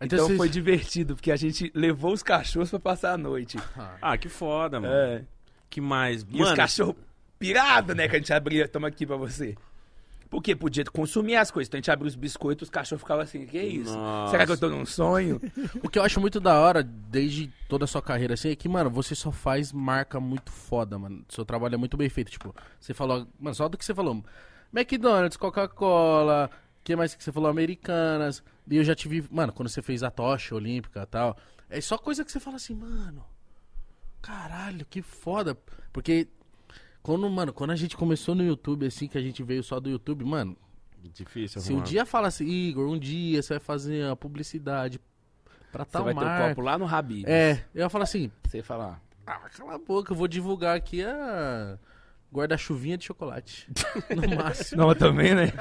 [0.00, 3.58] Então, vocês- foi divertido, porque a gente levou os cachorros pra passar a noite.
[4.00, 4.92] Ah, que foda, mano.
[4.94, 5.24] É.
[5.68, 6.24] Que mais?
[6.30, 6.94] E os cachorros
[7.38, 8.08] pirados, né?
[8.08, 9.56] Que a gente abria, toma aqui pra você.
[10.30, 11.68] Porque podia consumir as coisas.
[11.68, 13.94] Então a gente abria os biscoitos, os cachorros ficavam assim, que isso?
[13.94, 14.30] Nossa.
[14.30, 15.40] Será que eu tô num sonho?
[15.82, 18.68] O que eu acho muito da hora, desde toda a sua carreira, assim, é que,
[18.68, 21.24] mano, você só faz marca muito foda, mano.
[21.30, 22.30] Seu trabalho é muito bem feito.
[22.30, 24.22] Tipo, você falou, mano, só do que você falou.
[24.72, 26.50] McDonald's, Coca-Cola,
[26.88, 27.50] que mais que você falou?
[27.50, 28.42] Americanas.
[28.66, 31.36] E eu já te vi, mano, quando você fez a tocha olímpica e tal.
[31.68, 33.24] É só coisa que você fala assim, mano.
[34.22, 35.54] Caralho, que foda.
[35.92, 36.28] Porque
[37.02, 39.90] quando, mano, quando a gente começou no YouTube, assim, que a gente veio só do
[39.90, 40.56] YouTube, mano,
[41.12, 45.00] Difícil, se um dia fala assim, Igor, um dia você vai fazer uma publicidade
[45.70, 46.48] pra Você tal vai ter o marca.
[46.48, 47.22] copo lá no Rabi.
[47.26, 49.00] É, eu ia falar assim, Você falar.
[49.26, 51.78] ah, cala a boca, eu vou divulgar aqui a
[52.32, 53.68] guarda-chuvinha de chocolate.
[54.14, 54.82] No máximo.
[54.82, 55.52] Não, também, né?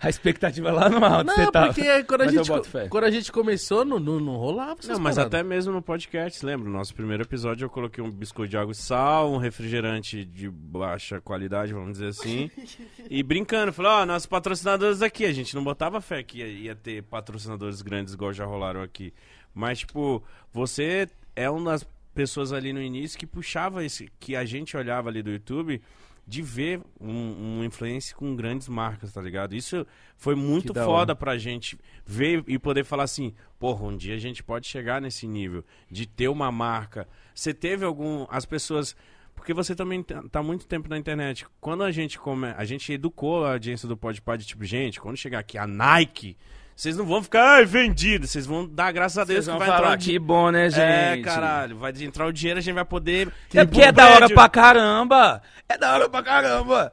[0.00, 1.66] A expectativa lá no alto, você Não, tava.
[1.72, 2.50] porque quando a, gente,
[2.88, 5.26] quando a gente começou, não, não, não rolava Não, mas paradas.
[5.26, 6.68] até mesmo no podcast, lembra?
[6.68, 10.48] No nosso primeiro episódio eu coloquei um biscoito de água e sal, um refrigerante de
[10.50, 12.50] baixa qualidade, vamos dizer assim.
[13.08, 15.24] e brincando, falei, ó, nossos patrocinadores aqui.
[15.24, 19.12] A gente não botava fé que ia, ia ter patrocinadores grandes igual já rolaram aqui.
[19.54, 20.22] Mas, tipo,
[20.52, 21.86] você é uma das
[22.16, 25.82] pessoas ali no início que puxava esse, que a gente olhava ali do YouTube
[26.26, 29.54] de ver um, um influência com grandes marcas, tá ligado?
[29.54, 29.86] Isso
[30.16, 31.14] foi muito foda hora.
[31.14, 35.26] pra gente ver e poder falar assim, porra, um dia a gente pode chegar nesse
[35.26, 37.06] nível de ter uma marca.
[37.34, 38.26] Você teve algum.
[38.28, 38.96] As pessoas.
[39.34, 41.46] Porque você também tá tá muito tempo na internet.
[41.60, 45.16] Quando a gente come, a gente educou a audiência do Podpah de tipo, gente, quando
[45.16, 46.36] chegar aqui a Nike,
[46.76, 49.58] vocês não vão ficar ai, vendido, vocês vão dar graças a Deus Vocês que vão
[49.58, 50.80] vai falar, entrar o que bom, né, gente?
[50.80, 53.32] É, caralho, vai entrar o dinheiro, a gente vai poder.
[53.54, 55.42] É ir porque é da hora pra caramba.
[55.68, 56.92] É da hora pra caramba.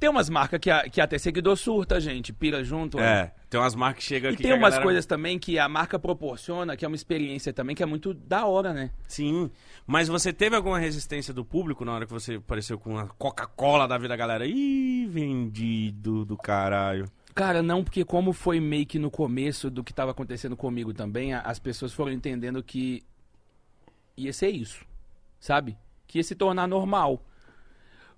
[0.00, 2.32] Tem umas marcas que, a- que até seguidor surta, gente.
[2.32, 2.96] Pira junto.
[2.96, 3.04] né?
[3.04, 4.42] É, tem umas marcas que chegam E aqui.
[4.42, 7.52] tem que a umas galera- coisas também que a marca proporciona, que é uma experiência
[7.52, 8.88] também, que é muito da hora, né?
[9.06, 9.50] Sim.
[9.86, 13.86] Mas você teve alguma resistência do público na hora que você apareceu com a Coca-Cola
[13.86, 14.46] da vida da galera?
[14.46, 17.04] Ih, vendido do caralho.
[17.40, 21.32] Cara, não, porque como foi meio que no começo do que tava acontecendo comigo também,
[21.32, 23.02] as pessoas foram entendendo que
[24.14, 24.84] ia ser isso,
[25.40, 25.74] sabe?
[26.06, 27.24] Que ia se tornar normal.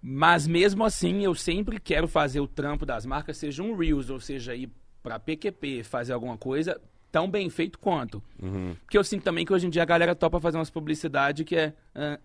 [0.02, 4.18] Mas mesmo assim, eu sempre quero fazer o trampo das marcas, seja um Reels, ou
[4.18, 4.68] seja, ir
[5.04, 6.80] pra PQP, fazer alguma coisa
[7.12, 8.20] tão bem feito quanto.
[8.42, 8.74] Uhum.
[8.84, 11.54] Porque eu sinto também que hoje em dia a galera topa fazer umas publicidade que
[11.54, 11.72] é...
[11.94, 12.18] ah,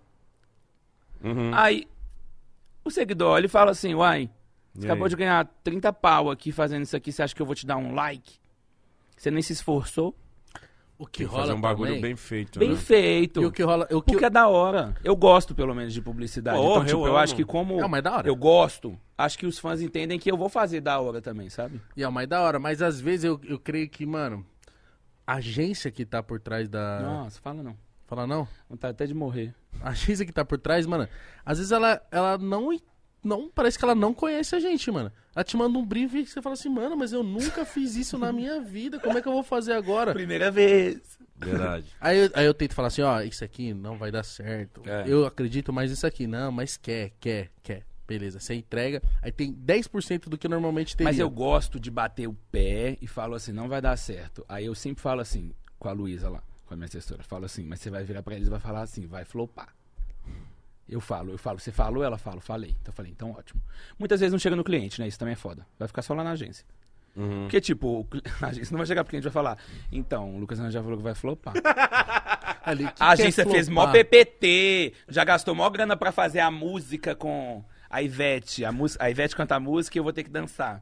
[1.23, 1.51] Uhum.
[1.53, 1.87] Aí,
[2.83, 4.31] o seguidor olha e fala assim, uai,
[4.77, 5.09] você E acabou aí?
[5.09, 7.77] de ganhar 30 pau aqui fazendo isso aqui, você acha que eu vou te dar
[7.77, 8.35] um like?
[9.17, 10.15] Você nem se esforçou?
[10.99, 12.75] O que rola fazer um bagulho também- bem feito, Bem né?
[12.75, 13.39] feito.
[13.41, 13.87] E o que rola...
[13.91, 14.13] O que...
[14.13, 14.95] Porque é da hora.
[15.03, 16.57] Eu gosto, pelo menos, de publicidade.
[16.57, 18.27] Porra, então, tipo, eu eu, acho que como É, mas é da hora.
[18.27, 21.79] eu gosto, acho que os fãs entendem que eu vou fazer da hora também, sabe?
[21.95, 24.43] E é mais da hora, mas às vezes eu, eu creio que, mano,
[25.25, 26.99] a agência que tá por trás da...
[27.01, 27.77] Nossa, fala não.
[28.07, 28.47] Fala não?
[28.67, 29.53] Vontade até de morrer.
[29.81, 31.07] A agência que tá por trás, mano,
[31.45, 32.69] às vezes ela, ela não,
[33.23, 33.49] não.
[33.49, 35.11] Parece que ela não conhece a gente, mano.
[35.35, 38.17] Ela te manda um brief e você fala assim, mano, mas eu nunca fiz isso
[38.17, 38.99] na minha vida.
[38.99, 40.13] Como é que eu vou fazer agora?
[40.13, 41.17] Primeira vez.
[41.35, 41.85] Verdade.
[42.01, 44.81] Aí, eu- aí eu tento falar assim, ó, isso aqui não vai dar certo.
[44.85, 45.03] É.
[45.07, 46.25] Eu acredito mais nisso aqui.
[46.25, 47.83] Não, mas quer, quer, quer.
[48.07, 49.03] Beleza, você entrega.
[49.21, 51.11] Aí tem 10% do que normalmente teria.
[51.11, 54.43] Mas eu gosto de bater o pé e falo assim, não vai dar certo.
[54.49, 57.63] Aí eu sempre falo assim, com a Luísa lá, com a minha assessora, falo assim,
[57.65, 59.75] mas você vai virar pra eles e vai falar assim, vai flopar.
[60.89, 62.69] Eu falo, eu falo, você falou, ela fala, falei.
[62.81, 63.61] Então eu falei, então ótimo.
[63.99, 65.07] Muitas vezes não chega no cliente, né?
[65.07, 65.65] Isso também é foda.
[65.77, 66.65] Vai ficar só lá na agência.
[67.15, 67.43] Uhum.
[67.43, 68.07] Porque, tipo,
[68.41, 69.57] a agência não vai chegar pro cliente e vai falar,
[69.91, 71.53] então, o Lucas já falou que vai flopar.
[72.63, 73.87] Ali, que A é agência fez mó?
[73.91, 78.65] PPT, já gastou mó grana pra fazer a música com a Ivete.
[78.65, 80.81] A, mus- a Ivete canta a música e eu vou ter que dançar.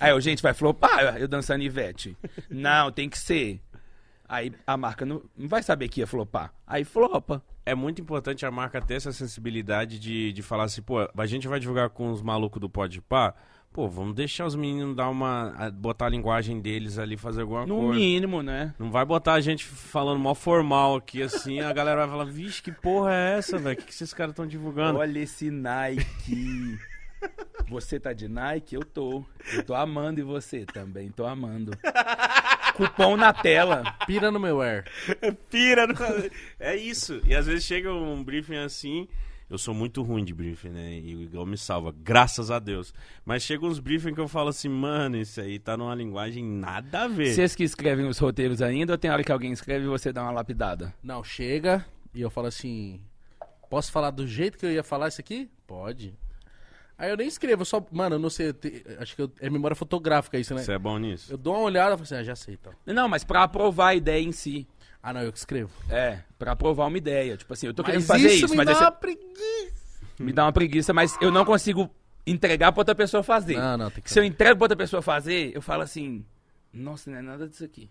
[0.00, 2.16] Aí eu, gente, vai flopar eu dançando Ivete.
[2.48, 3.60] Não, tem que ser.
[4.26, 6.52] Aí a marca não, não vai saber que ia flopar.
[6.66, 7.42] Aí flopa.
[7.70, 11.46] É muito importante a marca ter essa sensibilidade de, de falar assim, pô, a gente
[11.48, 13.34] vai divulgar com os malucos do Podpah,
[13.72, 15.70] pô, vamos deixar os meninos dar uma...
[15.74, 17.98] botar a linguagem deles ali, fazer alguma No coisa.
[18.00, 18.74] mínimo, né?
[18.78, 22.62] Não vai botar a gente falando mal formal aqui, assim, a galera vai falar, vixe,
[22.62, 23.74] que porra é essa, velho?
[23.74, 24.98] O que, que esses caras estão divulgando?
[24.98, 26.78] Olha esse Nike.
[27.68, 28.74] Você tá de Nike?
[28.76, 29.24] Eu tô.
[29.52, 31.72] Eu tô amando e você também tô amando.
[32.78, 33.82] Cupom na tela.
[34.06, 34.84] Pira no meu air.
[35.50, 35.94] Pira, no...
[36.60, 37.20] é isso.
[37.24, 39.08] E às vezes chega um briefing assim,
[39.50, 41.00] eu sou muito ruim de briefing, né?
[41.00, 42.94] E o Igor me salva, graças a Deus.
[43.24, 47.02] Mas chega uns briefing que eu falo assim, mano, isso aí tá numa linguagem nada
[47.02, 47.34] a ver.
[47.34, 50.22] Vocês que escrevem os roteiros ainda ou tem hora que alguém escreve e você dá
[50.22, 50.94] uma lapidada?
[51.02, 51.84] Não, chega
[52.14, 53.00] e eu falo assim:
[53.68, 55.50] posso falar do jeito que eu ia falar isso aqui?
[55.66, 56.14] Pode.
[56.98, 57.84] Aí eu nem escrevo, eu só.
[57.92, 60.62] Mano, eu não sei, eu te- acho que eu- é memória fotográfica isso, né?
[60.62, 61.32] Você é bom nisso?
[61.32, 62.72] Eu dou uma olhada e falo assim: ah, já sei então.
[62.84, 64.66] Não, mas pra aprovar a ideia em si.
[65.00, 65.70] Ah, não, eu que escrevo.
[65.88, 67.36] É, pra aprovar uma ideia.
[67.36, 68.96] Tipo assim, eu tô querendo Mas fazer isso isso, me mas dá aí uma você-
[68.98, 69.74] preguiça.
[70.18, 71.88] me dá uma preguiça, mas eu não consigo
[72.26, 73.56] entregar pra outra pessoa fazer.
[73.56, 76.26] Não, não, tem que Se eu entrego pra outra pessoa fazer, eu falo assim,
[76.72, 77.88] nossa, não é nada disso aqui.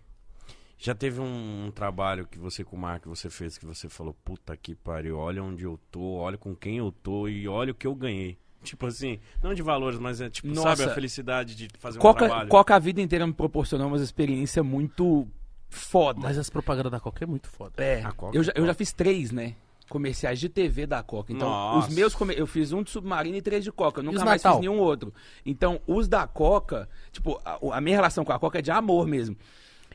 [0.76, 4.14] Já teve um, um trabalho que você com o Mark você fez que você falou,
[4.24, 7.74] puta que pariu, olha onde eu tô, olha com quem eu tô e olha o
[7.74, 8.38] que eu ganhei.
[8.62, 10.76] Tipo assim, não de valores, mas é tipo, Nossa.
[10.76, 12.48] sabe, a felicidade de fazer um Coca, trabalho.
[12.48, 15.28] Coca a vida inteira me proporcionou uma experiência muito
[15.68, 16.20] foda.
[16.20, 17.82] Mas as propagandas da Coca é muito foda.
[17.82, 19.54] É, A Coca eu é já, eu já fiz três, né?
[19.88, 21.32] Comerciais de TV da Coca.
[21.32, 21.88] Então, Nossa.
[21.88, 22.14] os meus.
[22.36, 24.00] Eu fiz um de submarino e três de Coca.
[24.00, 24.58] Eu nunca mais Natal?
[24.58, 25.14] fiz nenhum outro.
[25.46, 29.06] Então, os da Coca, tipo, a, a minha relação com a Coca é de amor
[29.06, 29.36] mesmo.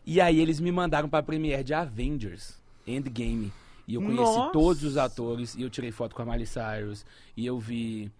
[0.05, 3.53] E aí eles me mandaram pra premiere de Avengers Endgame.
[3.87, 4.51] E eu conheci Nossa.
[4.51, 5.53] todos os atores.
[5.55, 7.05] E eu tirei foto com a Miley Cyrus.
[7.37, 8.11] E eu vi.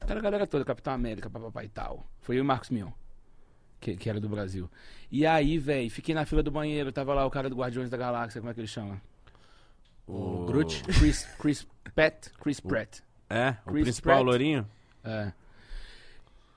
[0.00, 2.06] Aquela galera toda, Capitão América, papapá e tal.
[2.20, 2.90] Foi eu e o Marcos Mion.
[3.80, 4.68] que, que era do Brasil.
[5.10, 7.96] E aí, velho, fiquei na fila do banheiro, tava lá o cara do Guardiões da
[7.96, 9.00] Galáxia, como é que ele chama?
[10.06, 10.82] O Groot.
[10.84, 13.00] Chris, Chris Pratt, Chris Pratt.
[13.28, 14.26] É, o Chris principal Pratt.
[14.26, 14.66] lourinho.
[15.04, 15.32] É.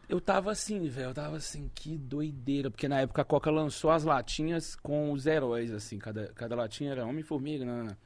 [0.09, 3.89] Eu tava assim, velho, eu tava assim, que doideira, porque na época a Coca lançou
[3.89, 7.97] as latinhas com os heróis, assim, cada, cada latinha era Homem-Formiga, não, não, não.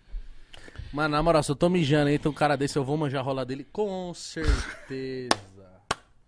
[0.94, 3.22] Mano, na moral, se eu tô mijando aí, tem um cara desse, eu vou manjar
[3.22, 5.30] a rola dele com certeza.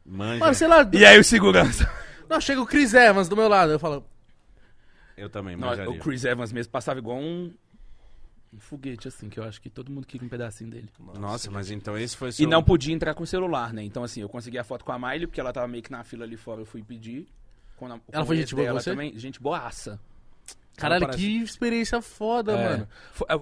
[0.05, 0.39] Manja.
[0.39, 0.89] Mano, sei lá.
[0.93, 1.89] E aí o segurança?
[2.29, 3.71] Não, chega o Chris Evans do meu lado.
[3.71, 4.05] Eu falo,
[5.17, 5.91] Eu também Não, manjaria.
[5.91, 7.53] o Chris Evans mesmo passava igual um,
[8.53, 10.89] um foguete, assim, que eu acho que todo mundo queria um pedacinho dele.
[11.19, 12.49] Nossa, mas então esse foi E seu...
[12.49, 13.83] não podia entrar com o celular, né?
[13.83, 16.03] Então, assim, eu consegui a foto com a Miley, porque ela tava meio que na
[16.03, 17.27] fila ali fora, eu fui pedir.
[17.77, 18.89] Quando a, Ela com foi gente boa dela você?
[18.91, 19.99] também, gente boaça.
[20.81, 22.69] Caralho, parece- que experiência foda, É.
[22.69, 22.87] mano.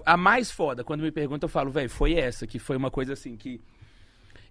[0.04, 3.12] A mais foda, quando me perguntam, eu falo, velho, foi essa, que foi uma coisa
[3.14, 3.60] assim que.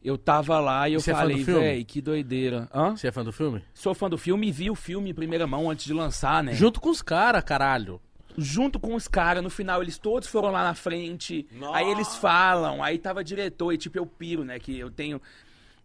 [0.03, 1.59] Eu tava lá e eu Você é falei, filme?
[1.59, 2.69] velho, que doideira.
[2.73, 2.95] Hã?
[2.95, 3.61] Você é fã do filme?
[3.73, 6.53] Sou fã do filme e vi o filme em primeira mão antes de lançar, né?
[6.53, 7.99] Junto com os caras, caralho.
[8.39, 12.84] junto com os caras, no final eles todos foram lá na frente, aí eles falam,
[12.84, 15.19] aí tava diretor, e tipo, eu piro, né, que eu tenho...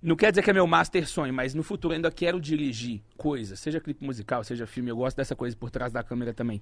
[0.02, 3.00] Não quer dizer que é meu master sonho, mas no futuro eu ainda quero dirigir
[3.16, 6.60] coisas, seja clipe musical, seja filme, eu gosto dessa coisa por trás da câmera também.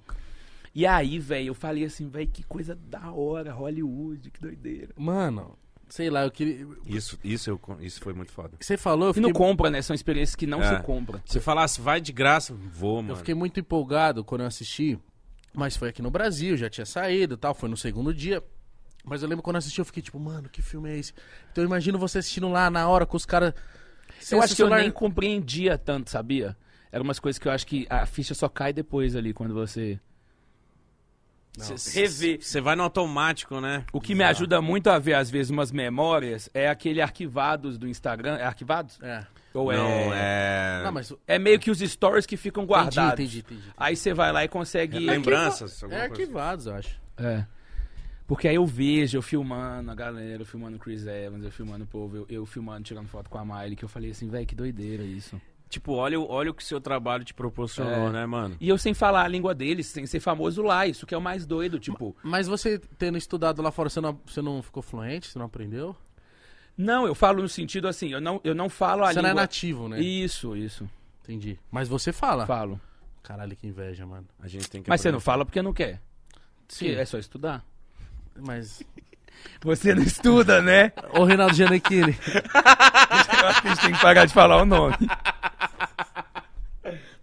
[0.75, 4.93] E aí, velho, eu falei assim, velho, que coisa da hora, Hollywood, que doideira.
[4.95, 5.57] Mano,
[5.89, 6.65] sei lá, eu queria.
[6.85, 8.51] Isso, isso, eu, isso foi muito foda.
[8.59, 10.77] Você falou, eu E não fiquei, compra, né, são experiências que não É.
[10.77, 11.21] se compra.
[11.25, 13.13] Se falasse, vai de graça, vou, mano.
[13.13, 14.97] eu fiquei muito empolgado quando eu assisti.
[15.53, 17.53] Mas foi aqui no Brasil, já tinha saído e tal.
[17.53, 18.41] Foi no segundo dia.
[19.03, 21.13] Mas eu lembro quando eu assisti, eu fiquei tipo, mano, que filme é esse?
[21.51, 23.53] Então eu imagino você assistindo lá na hora com os caras.
[24.29, 26.55] Eu acho que eu nem compreendia tanto, sabia?
[26.91, 29.99] Eram umas coisas que eu acho que a ficha só cai depois ali, quando você...
[31.93, 32.39] rever.
[32.41, 33.85] Você vai no automático, né?
[33.93, 37.87] O que me ajuda muito a ver, às vezes, umas memórias é aquele arquivados do
[37.87, 38.35] Instagram.
[38.35, 38.99] É arquivados?
[39.01, 39.25] É.
[39.53, 40.79] Ou Não, é...
[40.79, 40.83] é...
[40.83, 41.13] Não, mas.
[41.27, 43.13] É meio que os stories que ficam guardados.
[43.13, 43.73] Entendi, entendi, entendi.
[43.75, 44.99] Aí você vai lá e consegue...
[44.99, 45.81] Lembranças?
[45.81, 46.13] É alguma coisa.
[46.13, 47.01] arquivados, eu acho.
[47.17, 47.45] É.
[48.27, 51.83] Porque aí eu vejo, eu filmando a galera, eu filmando o Chris Evans, eu filmando
[51.83, 54.45] o povo, eu, eu filmando, tirando foto com a Miley, que eu falei assim, velho,
[54.45, 55.39] que doideira isso.
[55.67, 58.11] Tipo, olha, o- olha o que seu trabalho te proporcionou, É.
[58.11, 58.55] né, mano?
[58.59, 61.21] E eu sem falar a língua deles, sem ser famoso lá, isso que é o
[61.21, 62.15] mais doido, tipo...
[62.23, 65.27] Mas você tendo estudado lá fora, você não, você não ficou fluente?
[65.27, 65.95] Você não aprendeu?
[66.77, 69.21] Não, eu falo no sentido assim, eu não, eu não falo a você língua...
[69.23, 69.99] não é nativo, né?
[70.01, 70.89] Isso, isso,
[71.23, 71.57] Entendi.
[71.69, 72.45] Mas você fala.
[72.47, 72.79] falo.
[73.23, 74.25] Caralho, que inveja, mano.
[74.39, 75.13] A gente tem que Mas você aprender.
[75.17, 76.01] não fala porque não quer.
[76.67, 76.85] Sim.
[76.87, 77.63] Porque É só estudar.
[78.39, 78.83] Mas.
[79.63, 80.91] Você não estuda, né?
[81.13, 82.17] Ô, Reinaldo Giannichini.
[83.41, 84.95] Eu acho que a gente tem que parar de falar o nome.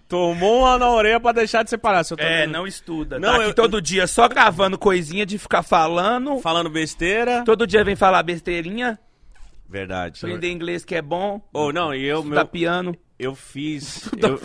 [0.09, 2.02] Tomou uma na orelha pra deixar de separar.
[2.02, 2.51] Seu É, trabalho.
[2.52, 3.18] não estuda.
[3.18, 6.39] Não, tá aqui eu- todo dia só gravando coisinha de ficar falando.
[6.40, 7.43] Falando besteira.
[7.44, 8.98] Todo dia vem falar besteirinha.
[9.68, 10.20] Verdade.
[10.24, 11.43] Aprender inglês que é bom.
[11.52, 12.97] Ou não, e eu, Estudar meu, piano.
[13.18, 14.09] eu fiz.
[14.16, 14.39] eu-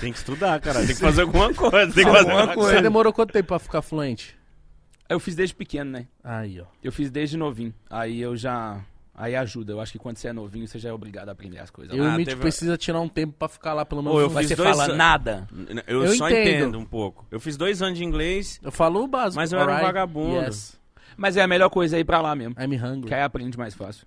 [0.00, 0.78] tem que estudar, cara.
[0.78, 1.92] Tem que fazer alguma coisa.
[1.92, 2.72] Tem que fazer Alguma alguma coisa.
[2.76, 4.35] Você demorou quanto tempo pra ficar fluente?
[5.08, 6.06] Eu fiz desde pequeno, né?
[6.22, 6.64] Aí, ó.
[6.82, 7.72] Eu fiz desde novinho.
[7.90, 8.80] Aí eu já.
[9.14, 9.72] Aí ajuda.
[9.72, 11.96] Eu acho que quando você é novinho, você já é obrigado a aprender as coisas.
[11.96, 14.18] Eu Ah, e o Mitch teve- precisa tirar um tempo pra ficar lá pelo menos
[14.18, 15.48] Ô, eu um- fiz você dois fala nada.
[15.86, 16.48] Eu, Eu só entendo.
[16.48, 16.78] entendo.
[16.78, 17.26] um pouco.
[17.30, 18.60] Eu fiz dois anos de inglês.
[18.62, 19.36] Eu falo o básico.
[19.36, 20.36] Mas eu era um alright, vagabundo.
[20.44, 20.78] Yes,
[21.16, 22.54] Mas é a melhor coisa é ir pra lá mesmo.
[22.60, 23.08] I'm hungry.
[23.08, 24.06] Que aí aprende mais fácil.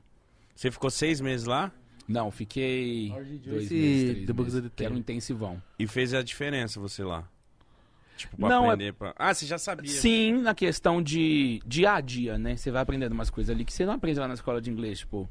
[0.53, 1.71] Você ficou seis meses lá
[2.07, 4.71] Não, fiquei dois meses, três meses.
[4.75, 5.59] Que era um intensivão.
[5.79, 7.23] e fez a diferença você lá.
[8.19, 8.93] Tipo, pra Não, é- aprender.
[8.93, 9.13] Pra...
[9.17, 9.89] Ah, você já sabia.
[9.89, 12.57] Sim, na questão de dia a dia, né?
[12.57, 14.99] Você vai aprendendo umas coisas ali que você não aprende lá na escola de inglês,
[14.99, 15.29] tipo.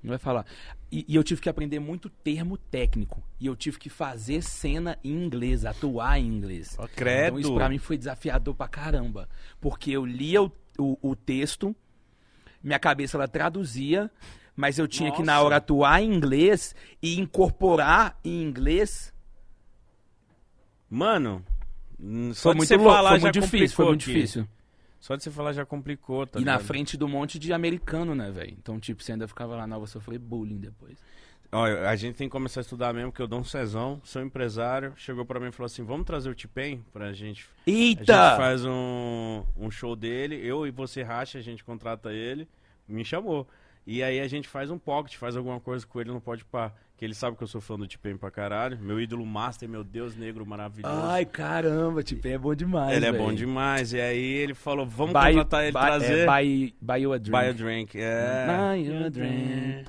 [0.00, 0.46] Não vai falar.
[0.92, 3.20] E, e eu tive que aprender muito termo técnico.
[3.40, 6.76] E eu tive que fazer cena em inglês, atuar em inglês.
[6.78, 7.26] Ó, credo.
[7.26, 9.28] Então isso pra mim foi desafiador pra caramba.
[9.60, 11.74] Porque eu lia o, o, o texto,
[12.62, 14.10] minha cabeça ela traduzia,
[14.54, 15.46] mas eu tinha que na Nossa.
[15.46, 19.12] hora atuar em inglês e incorporar em inglês.
[20.88, 21.42] Mano,
[22.34, 24.12] só Foi de muito você louco, falar foi já muito difícil, foi complicou muito aqui.
[24.14, 24.48] difícil.
[25.00, 26.66] Só de você falar já complicou, tá e na ligado?
[26.66, 28.54] frente do monte de americano, né, velho?
[28.58, 30.96] Então, tipo, você ainda ficava lá, não, vou sofrer bullying depois.
[31.52, 34.22] Olha, a gente tem que começar a estudar mesmo, que eu dou um Cezão, sou
[34.22, 37.46] empresário, chegou pra mim e falou assim, vamos trazer o T-Pain pra gente...
[37.66, 38.36] A gente Eita!
[38.36, 42.48] faz um, um show dele, eu e você racha, a gente contrata ele,
[42.88, 43.46] me chamou.
[43.86, 46.72] E aí a gente faz um pocket, faz alguma coisa com ele, não pode pá.
[46.96, 48.78] Que ele sabe que eu sou fã do T-Pain pra caralho.
[48.80, 50.94] Meu ídolo master, meu Deus negro maravilhoso.
[51.02, 53.24] Ai, caramba, tipo, é bom demais, ele é velho.
[53.24, 53.92] bom demais.
[53.92, 56.18] E aí ele falou, vamos Buy, contratar ele, buy, trazer...
[56.18, 57.30] É, buy, buy you a drink.
[57.32, 58.46] Buy a drink, é.
[58.46, 59.84] Buy you a drink.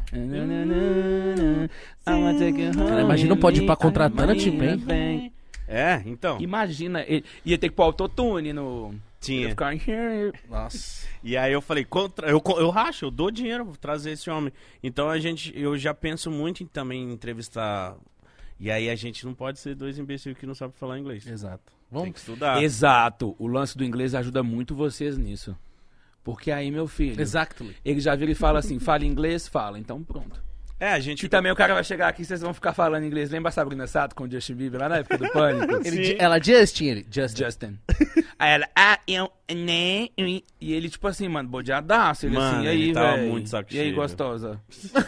[2.07, 3.67] I wanna take you home Cara, imagina o Pode me.
[3.75, 5.31] contratando the bank.
[5.67, 8.95] É, então, Imagina, ele ia ter que pôr autotune no...
[9.25, 9.49] Tinha.
[9.49, 10.31] ficar here.
[10.49, 11.05] Nossa.
[11.23, 14.51] E aí eu falei, contra, eu, eu racho, eu dou dinheiro pra trazer esse homem.
[14.83, 17.95] Então a gente, eu já penso muito em também entrevistar
[18.59, 21.25] E aí a gente não pode ser dois imbecis que não sabem falar inglês.
[21.27, 21.63] Exato.
[21.65, 22.13] Tem Vamos.
[22.13, 22.61] que estudar.
[22.63, 23.35] Exato.
[23.37, 25.55] O lance do inglês ajuda muito vocês nisso.
[26.23, 27.75] Porque aí, meu filho, Exactly.
[27.85, 29.47] ele já vira e fala assim, fala inglês?
[29.47, 29.77] Fala.
[29.77, 30.43] Então pronto.
[30.77, 33.05] É, a gente E também o cara vai chegar aqui e vocês vão ficar falando
[33.05, 33.29] inglês.
[33.31, 35.75] Lembra a Sabrina Sato com o Justin Bieber lá na época do Pânico?
[35.87, 37.05] Ele, ela Justin, ele.
[37.09, 37.43] Justin.
[37.45, 37.79] Justin.
[38.37, 42.25] Aí ela, ah, eu, né, e ele, tipo assim, mano, bodeadaço.
[42.25, 43.31] Ele Mano, assim, e aí, velho?
[43.31, 44.59] muito saco E aí, gostosa?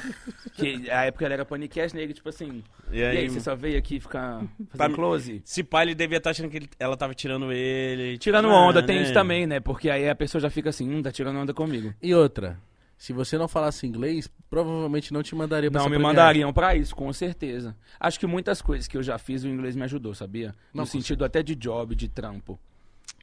[0.55, 2.03] que a época ele era panicast, né?
[2.03, 4.41] Ele, tipo assim, E e aí, aí, você só veio aqui ficar
[4.75, 5.41] fazendo close?
[5.43, 8.13] se pai, ele devia estar achando que ele- ela tava tirando ele.
[8.13, 9.03] tipo, Tirando ah, onda, tem né?
[9.03, 9.59] isso também, né?
[9.59, 11.93] Porque aí a pessoa já fica assim, hum, tá tirando onda comigo.
[12.01, 12.57] E outra,
[12.97, 16.95] se você não falasse inglês, provavelmente não te mandaria pra Não, me mandariam pra isso,
[16.95, 17.75] com certeza.
[17.99, 20.53] Acho que muitas coisas que eu já fiz, o inglês me ajudou, sabia?
[20.73, 22.59] Não, no sentido até de job, de trampo.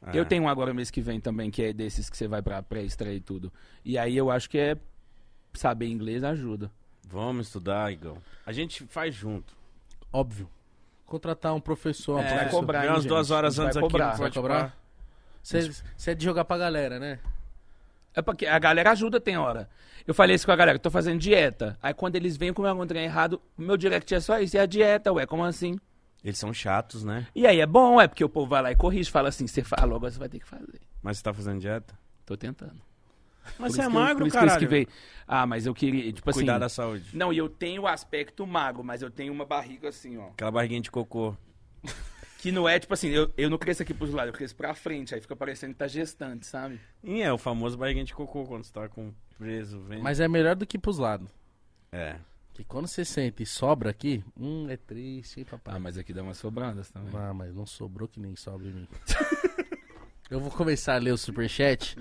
[0.01, 0.11] Ah.
[0.13, 2.61] Eu tenho um agora mês que vem também, que é desses que você vai pra
[2.63, 3.51] pré-estreia e tudo.
[3.83, 4.77] E aí eu acho que é
[5.53, 6.71] saber inglês ajuda.
[7.07, 8.17] Vamos estudar, Igão.
[8.45, 9.55] A gente faz junto.
[10.11, 10.49] Óbvio.
[11.05, 12.49] Contratar um professor, uma É, professora.
[12.49, 13.09] cobrar, Vem hein, umas gente?
[13.09, 13.85] duas horas Vai antes aqui.
[13.87, 14.11] cobrar.
[14.13, 14.77] no Vai cobrar?
[15.43, 17.19] Você é de jogar pra galera, né?
[18.15, 19.69] É porque a galera ajuda, tem hora.
[20.07, 21.77] Eu falei isso com a galera, tô fazendo dieta.
[21.81, 24.65] Aí quando eles vêm comer algum trem errado, meu direct é só isso, é a
[24.65, 25.77] dieta, ué, como assim?
[26.23, 27.27] Eles são chatos, né?
[27.35, 29.63] E aí é bom, é porque o povo vai lá e corrige, fala assim, você
[29.63, 30.79] falou, agora você vai ter que fazer.
[31.01, 31.97] Mas você tá fazendo dieta?
[32.25, 32.81] Tô tentando.
[33.59, 34.87] Mas Por você é magro, por isso que esquivei.
[35.27, 36.39] Ah, mas eu queria, tipo assim...
[36.39, 37.05] Cuidar da saúde.
[37.13, 40.29] Não, e eu tenho o aspecto magro, mas eu tenho uma barriga assim, ó.
[40.29, 41.35] Aquela barriguinha de cocô.
[42.39, 44.73] Que não é, tipo assim, eu, eu não cresço aqui pros lados, eu cresço pra
[44.75, 46.79] frente, aí fica parecendo que tá gestante, sabe?
[47.03, 50.03] E é o famoso barriguinha de cocô quando você tá com preso, vendo.
[50.03, 51.27] Mas é melhor do que pros lados.
[51.91, 52.17] É.
[52.53, 55.75] Que quando você sente e sobra aqui, hum, é triste, hein, papai?
[55.75, 57.11] Ah, mas aqui dá umas sobrandas também.
[57.15, 58.87] Ah, mas não sobrou que nem sobra em mim.
[60.29, 61.95] Eu vou começar a ler o superchat.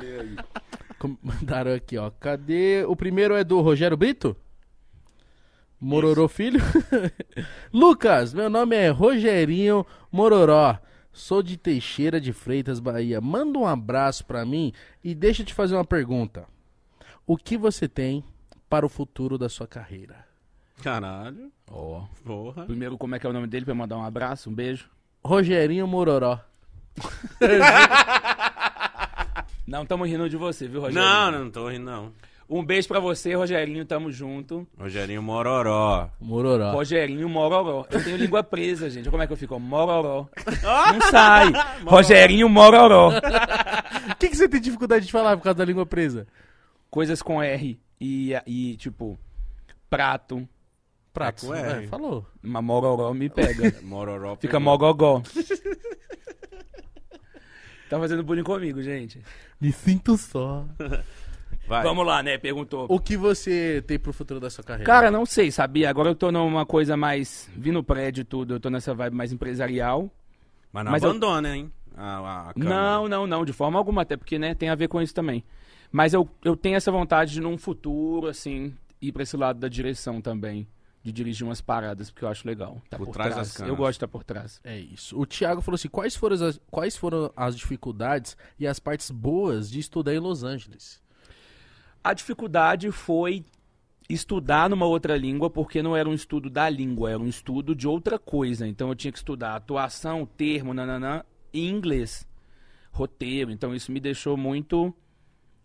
[0.98, 2.10] Com- Mandaram aqui, ó.
[2.10, 2.84] Cadê?
[2.86, 4.36] O primeiro é do Rogério Brito?
[5.84, 6.60] Mororô Filho?
[7.70, 10.78] Lucas, meu nome é Rogerinho Mororó.
[11.12, 13.20] Sou de Teixeira de Freitas, Bahia.
[13.20, 14.72] Manda um abraço pra mim
[15.04, 16.46] e deixa eu te fazer uma pergunta.
[17.26, 18.24] O que você tem
[18.66, 20.26] para o futuro da sua carreira?
[20.82, 21.52] Caralho.
[21.70, 22.04] Ó.
[22.24, 22.64] Porra.
[22.64, 24.88] Primeiro, como é que é o nome dele pra eu mandar um abraço, um beijo?
[25.22, 26.40] Rogerinho Mororó.
[29.66, 31.04] Não tamo rindo de você, viu, Rogerinho?
[31.04, 32.12] Não, não tô rindo, não.
[32.48, 34.66] Um beijo pra você, Rogerinho, tamo junto.
[34.78, 36.10] Rogerinho Mororó.
[36.20, 36.72] Mororó.
[36.72, 37.86] Rogerinho Mororó.
[37.90, 39.04] Eu tenho língua presa, gente.
[39.04, 39.54] Olha como é que eu fico?
[39.54, 40.28] ó, Mororó.
[40.92, 41.52] Não sai.
[41.86, 43.08] Rogerinho Mororó.
[43.08, 46.26] O que, que você tem dificuldade de falar por causa da língua presa?
[46.90, 49.18] Coisas com R e, e tipo,
[49.88, 50.46] prato.
[51.14, 51.46] Prato.
[51.46, 51.84] com R.
[51.84, 52.26] É, falou.
[52.42, 53.74] Uma Mororó me pega.
[53.82, 54.36] Mororó.
[54.36, 54.60] Fica pegou.
[54.60, 55.22] mogogó.
[57.88, 59.22] tá fazendo bullying comigo, gente.
[59.58, 60.66] Me sinto só.
[61.66, 61.82] Vai.
[61.82, 62.36] Vamos lá, né?
[62.38, 62.86] Perguntou.
[62.88, 64.84] O que você tem pro futuro da sua carreira?
[64.84, 65.88] Cara, não sei, sabia?
[65.88, 67.50] Agora eu tô numa coisa mais.
[67.56, 70.10] Vi no prédio e tudo, eu tô nessa vibe mais empresarial.
[70.72, 71.72] Mas não Mas eu- abandona, hein?
[71.96, 72.52] A, a.
[72.56, 75.44] Não, não, não, de forma alguma, até porque, né, tem a ver com isso também.
[75.92, 79.68] Mas eu, eu tenho essa vontade de, num futuro, assim, ir pra esse lado da
[79.68, 80.66] direção também.
[81.04, 82.80] De dirigir umas paradas, porque eu acho legal.
[82.88, 83.54] Tá Por por, trás trás.
[83.58, 83.68] das.
[83.68, 84.58] Eu gosto de estar por trás.
[84.64, 85.20] É isso.
[85.20, 89.70] O Thiago falou assim: quais foram, as, quais foram as dificuldades e as partes boas
[89.70, 91.03] de estudar em Los Angeles?
[92.04, 93.42] A dificuldade foi
[94.10, 97.88] estudar numa outra língua, porque não era um estudo da língua, era um estudo de
[97.88, 98.68] outra coisa.
[98.68, 102.28] Então eu tinha que estudar atuação, termo, nananã, em inglês.
[102.92, 103.50] Roteiro.
[103.50, 104.94] Então isso me deixou muito.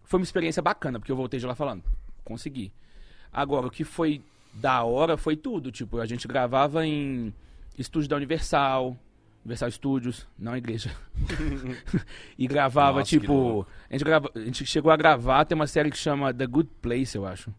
[0.06, 1.84] Foi uma experiência bacana, porque eu voltei de lá falando,
[2.24, 2.72] consegui.
[3.32, 5.72] Agora, o que foi da hora foi tudo.
[5.72, 7.34] Tipo, a gente gravava em
[7.78, 8.98] estúdio da Universal.
[9.44, 10.92] Universal Studios, não a igreja.
[12.38, 13.66] e gravava, Nossa, tipo.
[13.90, 16.70] A gente, grava, a gente chegou a gravar, tem uma série que chama The Good
[16.82, 17.54] Place, eu acho.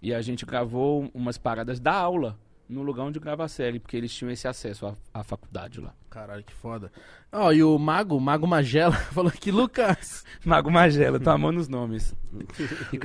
[0.00, 2.36] E a gente gravou umas paradas da aula
[2.68, 5.94] no lugar onde grava a série, porque eles tinham esse acesso à, à faculdade lá.
[6.10, 6.90] Caralho, que foda.
[7.30, 12.14] Ó, e o Mago, Mago Magela, falou que Lucas, Mago Magela, tô amando os nomes.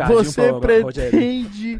[0.07, 1.79] Você pretende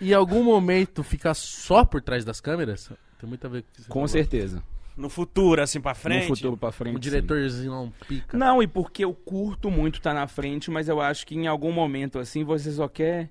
[0.00, 2.90] em algum momento ficar só por trás das câmeras?
[3.18, 4.62] Tem muito a ver com o que você Com falou.
[4.96, 6.28] No futuro, assim, pra frente.
[6.28, 6.96] No futuro pra frente.
[6.96, 8.30] O diretorzinho não pica.
[8.30, 8.36] sim.
[8.36, 11.72] Não, e porque eu curto muito estar na frente, mas eu acho que em algum
[11.72, 13.30] momento assim você só quer.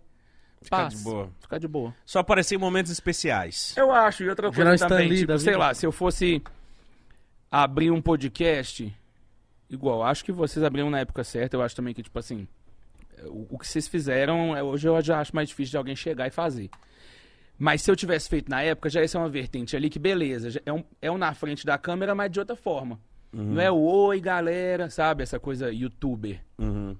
[0.61, 1.30] Ficar paz, de boa.
[1.41, 1.95] Ficar de boa.
[2.06, 3.73] Só aparecer em momentos especiais.
[3.76, 6.41] Eu acho, e outra coisa também, Lee tipo, sei lá, se eu fosse
[7.52, 8.94] abrir um podcast,
[9.69, 12.48] igual, acho que vocês abriram na época certa, eu acho também que, tipo assim,
[13.26, 16.27] o, o que vocês fizeram, é, hoje eu já acho mais difícil de alguém chegar
[16.27, 16.69] e fazer.
[17.58, 20.62] Mas se eu tivesse feito na época, já ia ser uma vertente ali que beleza,
[20.66, 23.00] é um, é um na frente da câmera, mas de outra forma.
[23.32, 25.24] Não é o oi, galera, sabe?
[25.24, 26.40] Essa coisa youtuber.
[26.60, 26.96] Uhum.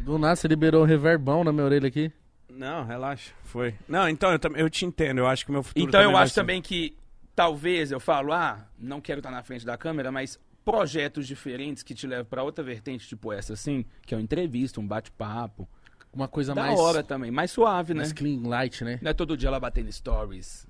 [0.00, 2.10] Do nada você liberou um reverbão na minha orelha aqui.
[2.48, 3.32] Não, relaxa.
[3.44, 3.74] Foi.
[3.86, 5.18] Não, então eu, eu te entendo.
[5.18, 6.96] Eu acho que o meu futuro Então eu acho ser- também que
[7.36, 11.94] talvez eu falo, ah, não quero estar na frente da câmera, mas projetos diferentes que
[11.94, 15.68] te levam pra outra vertente, tipo essa assim, que é uma entrevista, um bate-papo.
[16.12, 18.00] Uma coisa Da mais, hora também, mais suave, né?
[18.00, 18.98] mais clean, light, né?
[19.00, 20.66] Não é todo dia ela batendo stories.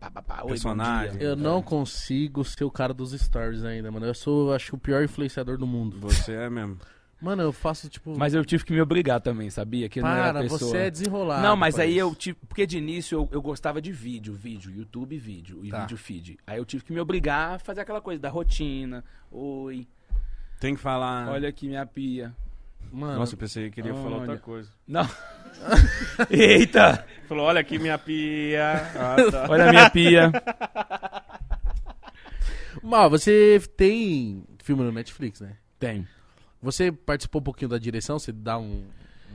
[0.00, 1.20] Pá, pá, pá, Personagem.
[1.20, 4.06] Eu não consigo ser o cara dos stories ainda, mano.
[4.06, 5.98] Eu sou, acho que, o pior influenciador do mundo.
[6.00, 6.78] Você é mesmo.
[7.20, 8.14] Mano, eu faço, tipo...
[8.18, 9.88] Mas eu tive que me obrigar também, sabia?
[9.88, 10.58] Que eu não era para, pessoa...
[10.58, 11.42] você é desenrolado.
[11.42, 12.36] Não, mas aí eu tive.
[12.46, 15.80] Porque de início eu, eu gostava de vídeo, vídeo, YouTube, vídeo e Tá.
[15.82, 16.38] vídeo feed.
[16.46, 19.02] Aí eu tive que me obrigar a fazer aquela coisa da rotina.
[19.30, 19.86] Oi,
[20.60, 21.28] Tem que falar.
[21.30, 22.34] olha aqui minha pia.
[22.94, 24.70] Mano, Nossa, eu pensei que queria falar outra coisa.
[24.86, 25.04] Não.
[26.30, 27.04] Eita!
[27.26, 28.72] Falou, olha aqui minha pia.
[28.94, 29.46] Ah, tá.
[29.50, 30.30] Olha a minha pia.
[32.80, 35.56] Mal, você tem filme no Netflix, né?
[35.78, 36.06] Tem.
[36.62, 38.16] Você participou um pouquinho da direção?
[38.16, 38.84] Você dá um...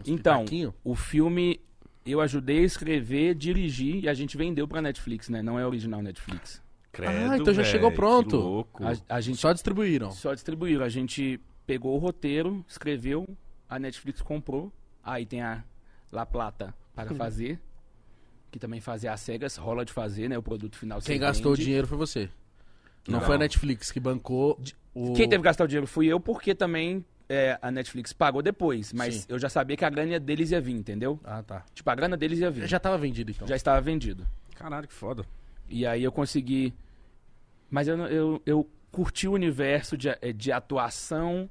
[0.05, 0.73] Então, pitaquinho?
[0.81, 1.59] o filme
[2.05, 5.41] eu ajudei a escrever, dirigir e a gente vendeu pra Netflix, né?
[5.41, 6.61] Não é original Netflix.
[6.99, 8.29] Ah, então já chegou pronto.
[8.29, 8.83] Que louco.
[8.85, 10.11] A, a gente Só distribuíram.
[10.11, 10.85] Só distribuíram.
[10.85, 13.27] A gente pegou o roteiro, escreveu,
[13.69, 14.71] a Netflix comprou.
[15.03, 15.63] Aí tem a
[16.11, 17.59] La Plata para fazer,
[18.51, 20.37] que também fazia as cegas, rola de fazer, né?
[20.37, 20.99] O produto final.
[21.01, 21.65] Quem gastou o vende.
[21.65, 22.29] dinheiro foi você.
[23.07, 23.25] Não, Não.
[23.25, 24.59] foi a Netflix que bancou
[24.93, 25.13] o...
[25.13, 28.91] Quem teve que gastar o dinheiro fui eu, porque também é, a Netflix pagou depois.
[28.91, 29.25] Mas Sim.
[29.29, 31.19] eu já sabia que a grana deles ia vir, entendeu?
[31.23, 31.63] Ah, tá.
[31.73, 32.67] Tipo, a grana deles ia vir.
[32.67, 33.47] Já tava vendido, então.
[33.47, 34.27] já estava vendido.
[34.55, 35.25] Caralho, que foda.
[35.69, 36.73] E aí eu consegui.
[37.69, 41.49] Mas eu, eu, eu curti o universo de, eh, de atuação,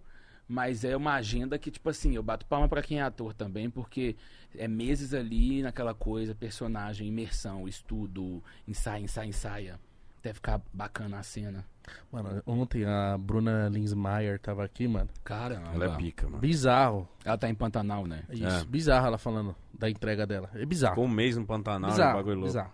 [0.49, 3.69] mas é uma agenda que, tipo assim, eu bato palma pra quem é ator também,
[3.69, 4.17] porque
[4.57, 9.81] é meses ali naquela coisa, personagem, imersão, estudo, ensaia, ensaia, ensaia.
[10.19, 11.65] Até ficar bacana a cena.
[12.11, 15.09] Mano, ontem a Bruna Linsmeyer tava aqui, mano.
[15.23, 15.71] Caramba.
[15.75, 16.39] Ela é pica, mano.
[16.39, 17.09] Bizarro.
[17.25, 18.25] Ela tá em Pantanal, né?
[18.31, 18.65] Isso, É.
[18.65, 20.51] bizarro ela falando da entrega dela.
[20.55, 20.95] É bizarro.
[20.97, 22.49] Ficou um mês no Pantanal, é um bizarro, bagulho louco.
[22.49, 22.73] bizarro.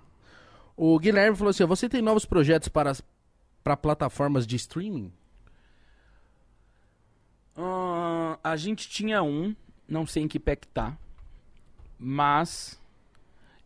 [0.76, 2.92] O Guilherme falou assim, ó, você tem novos projetos para,
[3.62, 5.12] para plataformas de streaming?
[7.56, 9.54] A gente tinha um,
[9.88, 10.96] não sei em que pé que tá,
[11.98, 12.78] mas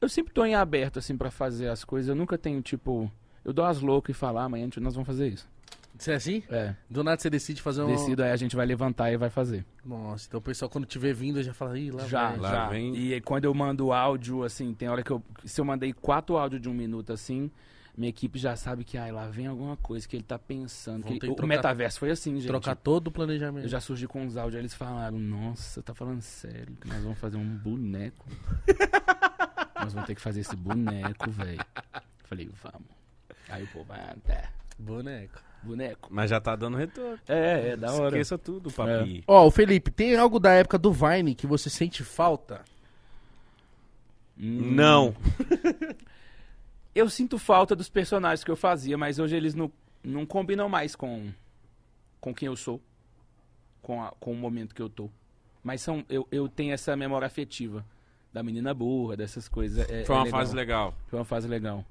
[0.01, 2.09] eu sempre tô em aberto, assim, pra fazer as coisas.
[2.09, 3.11] Eu nunca tenho, tipo,
[3.45, 5.49] eu dou as loucas e falo, ah, amanhã nós vamos fazer isso.
[5.99, 6.45] Você é assim?
[6.49, 7.89] É, Do nada você decide fazer um...
[7.89, 9.65] decido aí a gente vai levantar e vai fazer.
[9.85, 12.39] Nossa, então o pessoal quando vê vindo já fala, ih, lá já, vai.
[12.39, 12.69] Lá já.
[12.69, 16.37] vem- E quando eu mando áudio, assim, tem hora que eu, se eu mandei quatro
[16.37, 17.51] áudios de um minuto, assim,
[17.99, 21.05] minha equipe já sabe que, ai, lá vem alguma coisa que ele tá pensando.
[21.05, 22.47] Que- o trocar- metaverso foi assim, gente.
[22.47, 23.65] Trocar todo o planejamento.
[23.65, 27.03] Eu já surgi com uns áudios, aí eles falaram, nossa, tá falando sério, que nós
[27.03, 28.25] vamos fazer um boneco.
[29.75, 31.61] nós vamos ter que fazer esse boneco, velho.
[32.25, 32.87] Falei, vamos.
[33.49, 34.49] Aí o povo, ah, tá,
[34.79, 35.41] Boneco.
[35.63, 36.09] boneco.
[36.13, 37.19] Mas já tá dando retorno.
[37.27, 38.09] É, é, da hora.
[38.09, 39.25] Esqueça tudo, papi.
[39.27, 42.61] Ó, o Felipe, tem algo da época do Vine que você sente falta?
[44.39, 44.73] Hum.
[44.75, 45.17] Não.
[46.99, 49.71] Eu sinto falta dos personagens que eu fazia, mas hoje eles não,
[50.03, 51.33] não combinam mais com,
[52.21, 52.81] com quem eu sou,
[53.81, 55.09] com, a- com o momento que eu tô.
[55.63, 57.85] Mas são, eu, eu tenho essa memória afetiva
[58.33, 59.89] da menina burra, dessas coisas.
[59.89, 60.41] É- Foi é uma legal.
[60.41, 60.95] fase legal.
[61.07, 61.85] Foi uma fase legal.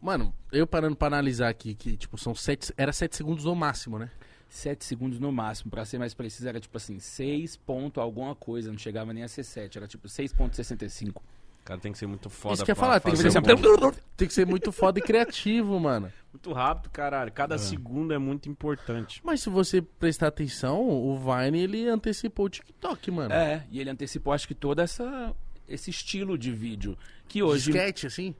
[0.00, 2.72] Mano, eu parando pra analisar aqui, que, tipo, são sete...
[2.76, 4.10] Era sete segundos no máximo, né?
[4.48, 8.70] 7 segundos no máximo, pra ser mais preciso, era tipo assim, 6 ponto alguma coisa,
[8.70, 11.20] não chegava nem a ser 7, era tipo 6.65.
[11.68, 13.28] O cara tem que ser muito foda Isso que eu ia falar, tem que, ser,
[13.28, 16.10] um tem que ser muito foda e criativo, mano.
[16.32, 17.30] Muito rápido, caralho.
[17.30, 19.20] Cada segundo é muito importante.
[19.22, 23.34] Mas se você prestar atenção, o Vine, ele antecipou o TikTok, mano.
[23.34, 25.36] É, e ele antecipou acho que todo essa,
[25.68, 26.96] esse estilo de vídeo,
[27.28, 27.68] que hoje...
[27.68, 28.34] Sketch, assim?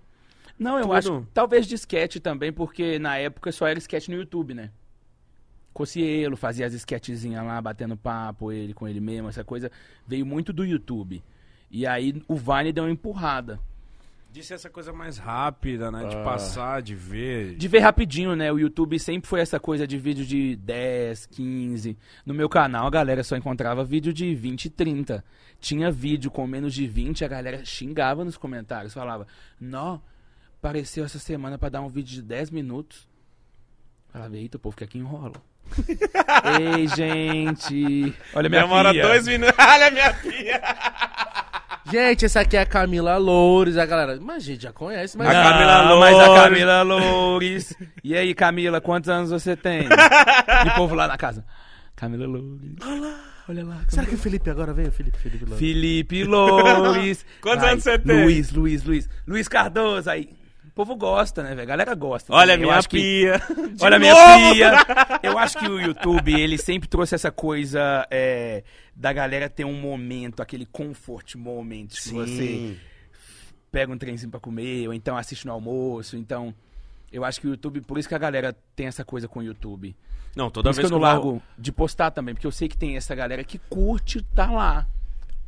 [0.58, 0.94] Não, eu Tudo.
[0.94, 4.70] acho, talvez de sketch também, porque na época só era sketch no YouTube, né?
[5.74, 9.70] Cocielo fazia as sketchzinhas lá, batendo papo, ele com ele mesmo, essa coisa
[10.06, 11.22] veio muito do YouTube.
[11.70, 13.58] E aí o Vine deu uma empurrada.
[14.40, 16.06] Ser essa coisa mais rápida, né?
[16.06, 16.22] De Ah.
[16.22, 17.56] passar, de ver.
[17.56, 18.52] De ver rapidinho, né?
[18.52, 21.98] O YouTube sempre foi essa coisa de vídeo de 10, 15.
[22.24, 25.24] No meu canal a galera só encontrava vídeo de 20, 30.
[25.58, 29.26] Tinha vídeo com menos de 20, a galera xingava nos comentários, falava:
[29.60, 29.98] "Nó,
[30.58, 33.08] apareceu essa semana pra dar um vídeo de 10 minutos".
[34.12, 35.32] Falava: "Eita, o povo quer que enrola".
[36.60, 38.14] Ei, gente.
[38.34, 39.02] Olha minha Demora pia.
[39.02, 39.54] dois minutos.
[39.58, 40.62] Olha a minha pia.
[41.90, 44.18] Gente, essa aqui é a Camila Loures, a galera.
[44.20, 45.28] Mas a gente já conhece, mas.
[45.28, 46.42] A Não, Camila mas a Loures.
[46.42, 47.74] Camila Loures.
[48.04, 49.82] E aí, Camila, quantos anos você tem?
[49.84, 51.44] E o povo lá na casa.
[51.96, 52.76] Camila Loures.
[52.84, 53.80] Olha lá, olha lá.
[53.88, 54.92] Será que o Felipe agora veio?
[54.92, 55.58] Felipe, Felipe Loures.
[55.58, 57.26] Felipe Loures.
[57.40, 58.22] Quantos Aí, anos você tem?
[58.24, 59.08] Luiz, Luiz, Luiz.
[59.26, 60.10] Luiz Cardoso.
[60.10, 60.30] Aí,
[60.78, 61.62] povo gosta, né, velho?
[61.62, 62.32] A galera gosta.
[62.32, 62.62] Olha a também.
[62.62, 63.42] Eu minha acho que- pia.
[63.82, 64.72] Olha a minha pia.
[65.22, 68.62] Eu acho que o YouTube, ele sempre trouxe essa coisa é,
[68.94, 71.88] da galera ter um momento, aquele comfort moment.
[71.88, 72.76] Que você
[73.72, 76.16] pega um trenzinho pra comer, ou então assiste no almoço.
[76.16, 76.54] Então,
[77.10, 79.42] Eu acho que o YouTube, por isso que a galera tem essa coisa com o
[79.42, 79.96] YouTube.
[80.36, 82.68] Não, Por toda isso vez que eu não largo de postar também, porque eu sei
[82.68, 84.86] que tem essa galera que curte tá lá,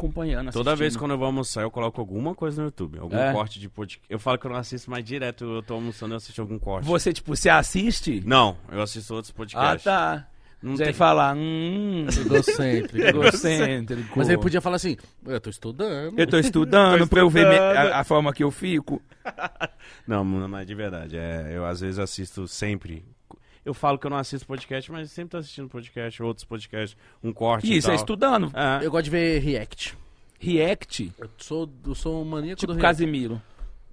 [0.00, 2.98] acompanhando, Toda vez quando eu vou almoçar, eu coloco alguma coisa no YouTube.
[2.98, 3.32] Algum É?
[3.32, 4.04] corte de podcast.
[4.08, 6.58] Eu falo que eu não assisto mais direto, eu tô almoçando e eu assisto algum
[6.58, 6.86] corte.
[6.86, 8.22] Você, tipo, você assiste?
[8.26, 9.84] Não, eu assisto outros Ah, podcasts.
[9.84, 10.26] tá.
[10.62, 10.92] Não Já tem...
[10.92, 12.98] falar, hum, Egocêntrico.
[12.98, 14.12] egocêntrico.
[14.18, 14.94] Mas ele podia falar assim,
[15.24, 16.18] eu tô estudando.
[16.18, 19.00] Eu tô estudando Tô pra eu ver a, a forma que eu fico.
[20.06, 21.16] Não, não, mas de verdade.
[21.16, 23.04] É, eu às vezes assisto sempre.
[23.64, 27.32] Eu falo que eu não assisto podcast, mas sempre tô assistindo podcast, outros podcasts, um
[27.32, 27.66] corte.
[27.70, 28.50] e Isso, é estudando.
[28.54, 28.84] É.
[28.84, 29.96] Eu gosto de ver react.
[30.38, 32.96] React, Eu sou, eu sou um maníaco tipo do react.
[32.98, 33.42] Casimiro.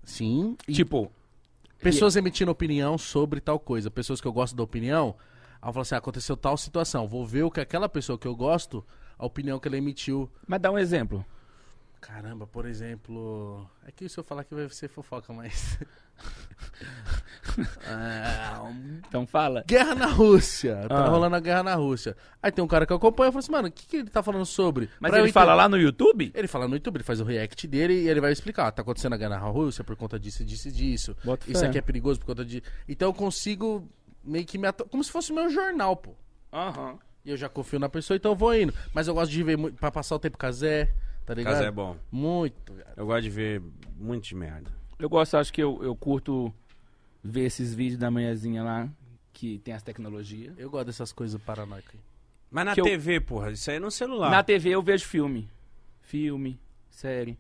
[0.04, 0.56] Sim.
[0.66, 1.12] E Tipo,
[1.82, 3.92] pessoas emitindo opinião sobre tal coisa.
[3.92, 5.14] Pessoas que eu gosto da opinião.
[5.62, 7.06] Eu falo assim, ah, aconteceu tal situação.
[7.08, 8.86] Vou ver o que aquela pessoa que eu gosto,
[9.20, 10.30] a opinião que ela emitiu.
[10.48, 11.26] mas dá um exemplo.
[12.08, 13.70] Caramba, por exemplo...
[13.86, 15.78] É que se eu falar que vai ser fofoca, mas...
[17.86, 19.64] Ah, um- Então fala.
[19.68, 20.86] Guerra na Rússia.
[20.88, 21.10] Tá Ah.
[21.10, 22.16] rolando a guerra na Rússia.
[22.42, 24.10] Aí tem um cara que eu acompanho e falo assim, mano, o que, que ele
[24.10, 24.90] tá falando sobre?
[25.02, 26.32] Mas Pra ele fala entender- lá no YouTube?
[26.34, 28.72] Ele fala no YouTube, ele faz o react dele e ele vai explicar.
[28.72, 31.16] Tá acontecendo a guerra na Rússia por conta disso, disso e disso.
[31.26, 31.68] Bota Isso fé.
[31.68, 32.64] aqui é perigoso por conta de.
[32.88, 33.88] Então eu consigo
[34.24, 34.86] meio que me atu...
[34.86, 36.16] Como se fosse o meu jornal, pô.
[36.54, 36.98] Aham.
[37.26, 38.74] E eu já confio na pessoa, então eu vou indo.
[38.94, 40.90] Mas eu gosto de ver pra passar o tempo com a Zé,
[41.28, 41.54] tá ligado?
[41.56, 41.96] Casa é bom.
[42.12, 42.94] Muito, cara.
[42.96, 43.62] Eu gosto de ver
[44.00, 44.72] muito de merda.
[44.98, 46.52] Eu gosto, acho que eu, eu curto
[47.24, 48.90] ver esses vídeos da manhãzinha lá,
[49.34, 50.58] que tem as tecnologias.
[50.58, 51.94] Eu gosto dessas coisas paranoicas.
[51.94, 52.00] aí.
[52.50, 54.32] Mas na Que eu- TV, porra, isso aí é no celular.
[54.32, 55.48] Na TV eu vejo filme.
[56.02, 56.58] Filme,
[56.90, 57.38] série.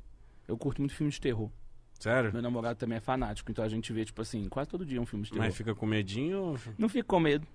[0.47, 1.49] Eu curto muito filme de terror.
[1.97, 2.31] Sério?
[2.33, 5.05] Meu namorado também é fanático, então a gente vê, tipo assim, quase todo dia um
[5.05, 5.45] filme de terror.
[5.45, 6.59] Mas fica com medinho ou...
[6.77, 7.47] Não fico com medo.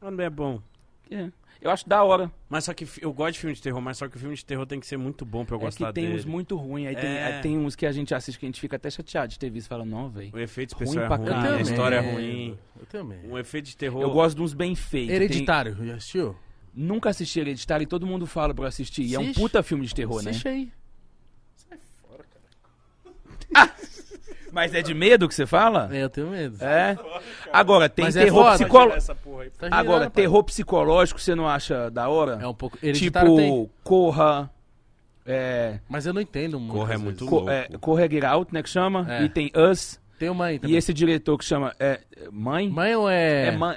[0.00, 0.60] Ah, não é bom.
[1.10, 1.30] É.
[1.60, 2.30] Eu acho da hora.
[2.48, 4.44] Mas só que eu gosto de filme de terror, mas só que o filme de
[4.44, 6.16] terror tem que ser muito bom pra eu é gostar que tem dele.
[6.18, 6.86] uns muito ruins.
[6.86, 7.24] Aí tem, É.
[7.24, 9.50] aí tem uns que a gente assiste que a gente fica até chateado de ter
[9.50, 10.30] visto e fala, não, velho.
[10.32, 11.56] O efeito Ruim especial é ruim, caralho.
[11.56, 12.58] a história é ruim.
[12.92, 13.28] Eu medo.
[13.28, 14.00] Um efeito de terror...
[14.02, 15.12] Eu gosto de uns bem feitos.
[15.14, 16.30] Hereditário, já assistiu?
[16.34, 19.02] Tem- Nunca assisti Hereditário e todo mundo fala pra eu assistir.
[19.02, 19.40] E é um Assiste.
[19.40, 20.30] puta filme de terror, né?
[20.30, 20.70] Assiste aí.
[24.52, 25.88] Mas é de medo que você fala?
[25.92, 26.56] É, eu tenho medo.
[26.64, 26.96] É.
[27.52, 28.58] Agora, tem Mas é terror foda.
[28.58, 29.40] psicológico.
[29.40, 29.50] Aí.
[29.50, 30.22] Tá Agora, pai.
[30.22, 32.38] terror psicológico você não acha da hora?
[32.42, 32.76] É um pouco.
[32.78, 33.70] Tipo, tem.
[33.84, 34.50] Corra.
[35.30, 36.72] É, Mas eu não entendo muito.
[36.72, 37.28] Corra é muito vezes.
[37.28, 37.50] co louco.
[37.50, 39.06] é, Corra Get Out, né, que chama?
[39.10, 39.22] É.
[39.24, 40.00] E tem Us.
[40.18, 40.76] Tem uma aí E também.
[40.76, 41.74] esse diretor que chama...
[41.78, 42.00] É,
[42.32, 42.68] mãe?
[42.68, 43.48] Mãe ou é.
[43.48, 43.76] É mãe.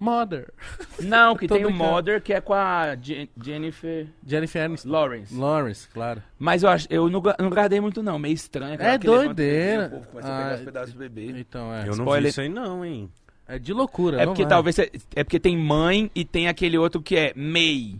[0.00, 0.52] Mother.
[1.00, 1.70] Não, que tem o.
[1.70, 4.88] Mother, que é com a Je- Jennifer Jennifer Aniston.
[4.90, 5.34] Lawrence.
[5.34, 6.22] Lawrence, claro.
[6.38, 8.18] Mas eu, acho, eu não, não guardei muito, não.
[8.18, 8.80] Meio estranho.
[8.80, 9.86] É que doideira.
[9.86, 11.26] O povo começa a Ah, pegar os pedaços do bebê.
[11.40, 11.82] Então, é.
[11.82, 12.22] Eu não Spoiler.
[12.22, 13.10] vi isso aí não, hein.
[13.46, 14.16] É de loucura.
[14.20, 14.50] É não porque vai.
[14.50, 14.78] talvez...
[14.78, 17.98] É, é porque tem mãe e tem aquele outro que é May.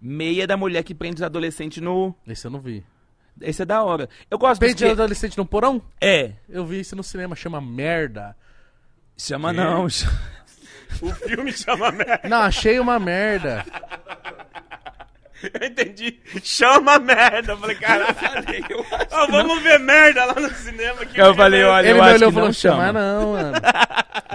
[0.00, 2.14] May é da mulher que prende os adolescentes no...
[2.26, 2.82] Esse eu não vi.
[3.40, 4.08] Esse é da hora.
[4.30, 4.90] Eu gosto dos Pente que...
[4.90, 5.82] adolescente no porão?
[6.00, 6.32] É.
[6.48, 8.34] Eu vi isso no cinema, chama Merda.
[9.18, 9.56] Chama Quê?
[9.58, 9.86] não.
[11.02, 12.20] O filme chama merda.
[12.28, 13.64] Não, achei uma merda.
[15.60, 16.18] Eu entendi.
[16.42, 17.52] Chama merda.
[17.52, 18.14] Eu falei, caralho.
[19.10, 21.04] Ó, vamos ver merda lá no cinema.
[21.04, 22.92] Que Eu falei, olha, Ele eu me acho olhou e que falou, não chama chama.
[22.92, 23.52] não, mano.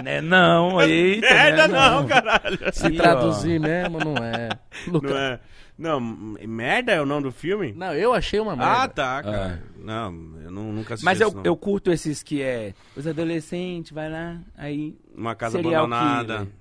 [0.03, 2.57] Né não, eita, Merda né não, caralho.
[2.71, 2.89] Se ó.
[2.95, 4.47] traduzir mesmo, não é.
[4.87, 5.39] Luca- Não é...
[5.79, 7.71] Não, merda é o nome do filme?
[7.71, 8.83] Não, eu achei uma merda.
[8.83, 9.63] Ah, tá, cara.
[9.77, 10.07] Não,
[10.43, 12.73] eu não, nunca assisti Mas eu, eu curto esses que é...
[12.97, 14.93] Os adolescentes, vai lá, aí...
[15.15, 16.39] Uma casa abandonada.
[16.39, 16.53] killer.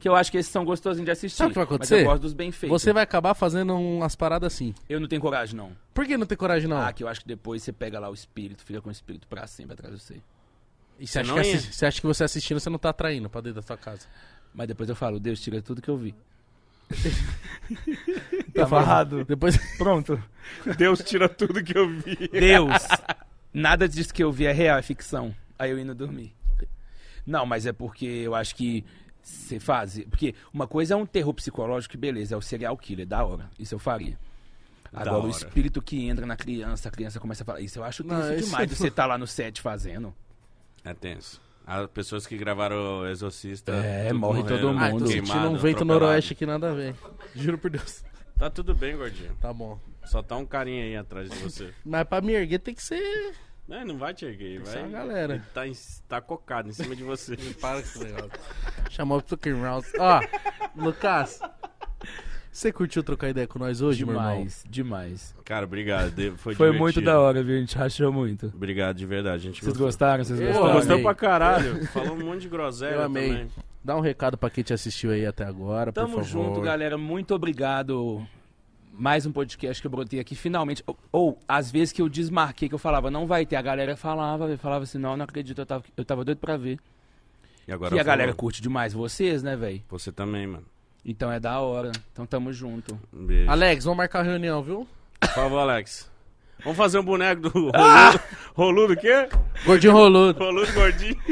[0.00, 1.36] Que eu acho que esses são gostosinhos de assistir.
[1.36, 2.00] Sabe o que vai Mas acontecer?
[2.00, 2.82] eu gosto dos bem feitos.
[2.82, 4.74] Você vai acabar fazendo umas paradas assim.
[4.88, 5.72] Eu não tenho coragem, não.
[5.92, 6.78] Por que não tem coragem, não?
[6.78, 9.28] Ah, que eu acho que depois você pega lá o espírito, fica com o espírito
[9.28, 10.14] pra sempre atrás de você.
[10.98, 13.42] e você você acha, que você acha que você assistindo, você não tá atraindo pra
[13.42, 14.08] dentro da sua casa.
[14.54, 16.14] Mas depois eu falo, Deus, tira tudo que eu vi.
[18.54, 19.24] Tá amarrado.
[19.24, 19.56] Depois...
[19.78, 20.22] Pronto.
[20.76, 22.28] Deus tira tudo que eu vi.
[22.28, 22.82] Deus,
[23.52, 25.34] nada disso que eu vi é real, é ficção.
[25.58, 26.34] Aí eu indo dormir.
[27.26, 28.84] Não, mas é porque eu acho que
[29.22, 30.00] você faz.
[30.10, 33.48] Porque uma coisa é um terror psicológico, que beleza, é o serial killer, da hora.
[33.58, 34.18] Isso eu faria.
[34.92, 37.60] Agora, o espírito que entra na criança, a criança começa a falar.
[37.60, 40.14] Isso eu acho Não, tenso isso demais é- de você estar lá no set fazendo.
[40.84, 41.40] É tenso.
[41.66, 43.72] As pessoas que gravaram o Exorcista.
[43.72, 45.06] É, morre morreram, todo Ah, mundo.
[45.06, 45.84] sentindo queimado, um vento atropelado.
[45.86, 46.94] noroeste que nada a ver.
[47.34, 48.04] Juro por Deus.
[48.38, 49.34] Tá tudo bem, gordinho.
[49.40, 49.78] Tá bom.
[50.04, 51.72] Só tá um carinha aí atrás de você.
[51.84, 53.32] Mas pra me erguer tem que ser...
[53.70, 54.72] É, não vai te erguer, Tem vai.
[54.72, 55.34] ser uma galera.
[55.36, 55.72] Ele tá, em-
[56.08, 57.36] tá cocado em cima de você.
[57.60, 58.30] Para com esse negócio.
[58.90, 59.92] Chamou o Tucker Rouse.
[59.98, 60.20] Ó,
[60.76, 61.40] Lucas,
[62.52, 64.30] você curtiu trocar ideia com nós hoje, meu irmão?
[64.34, 65.34] Demais, demais.
[65.44, 66.10] Cara, obrigado.
[66.10, 66.78] de- Foi, Foi divertido.
[66.82, 67.56] muito da hora, viu?
[67.56, 68.46] A gente rachou muito.
[68.54, 69.36] Obrigado, de verdade.
[69.48, 69.86] A gente Vocês gostou.
[69.86, 70.22] gostaram?
[70.24, 70.74] Vocês Eu Pô, gostaram?
[70.74, 71.86] gostou pra caralho.
[71.88, 73.28] Falou um monte de groselha Eu amei.
[73.28, 73.48] também.
[73.84, 76.24] Dá um recado pra quem te assistiu aí até agora, por Tamo favor.
[76.24, 76.96] junto, galera.
[76.98, 78.24] Muito obrigado.
[78.92, 80.84] Mais um podcast que eu brotei aqui, finalmente.
[80.86, 83.56] Ou, ou, às vezes que eu desmarquei, que eu falava, não vai ter.
[83.56, 86.56] A galera falava, eu falava assim, não, não acredito, eu tava, eu tava doido pra
[86.58, 86.78] ver.
[87.66, 89.82] E agora E a galera curte demais vocês, né, velho?
[89.88, 90.64] Você também, mano.
[91.04, 91.90] Então é da hora.
[92.12, 92.98] Então tamo junto.
[93.12, 93.50] Um beijo.
[93.50, 94.86] Alex, vamos marcar a reunião, viu?
[95.20, 96.10] Por favor, Alex.
[96.62, 97.72] Vamos fazer um boneco do roludo.
[98.54, 99.28] Roludo o quê?
[99.66, 100.38] Gordinho roludo.
[100.38, 101.16] Roludo gordinho.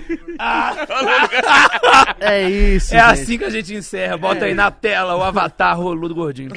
[2.21, 3.11] É isso, É gente.
[3.23, 4.17] assim que a gente encerra.
[4.17, 6.51] Bota aí na tela o avatar roludo gordinho.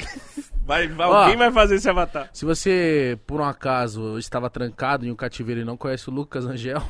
[0.64, 2.28] Vai, vai- alguém vai fazer esse avatar.
[2.32, 6.44] Se você, por um acaso, estava trancado em um cativeiro e não conhece o Lucas
[6.46, 6.82] Angel,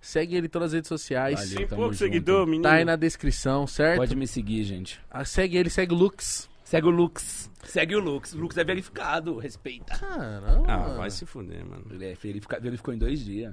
[0.00, 1.38] segue ele em todas as redes sociais.
[1.40, 1.56] Valeu.
[1.56, 1.96] Tem pouco junto.
[1.96, 2.62] seguidor, menino.
[2.62, 3.98] Tá aí na descrição, certo?
[3.98, 5.00] Pode me seguir, gente.
[5.10, 6.48] Ah, Segue ele, segue o Lux.
[6.64, 7.50] Segue o Lux.
[7.64, 8.32] Segue o Lux.
[8.32, 9.36] O Lux é verificado.
[9.38, 9.98] Respeita.
[9.98, 10.64] Caramba.
[10.72, 11.84] Ah, vai se fuder, mano.
[11.90, 13.52] Ele é verifica- verificou em dois dias.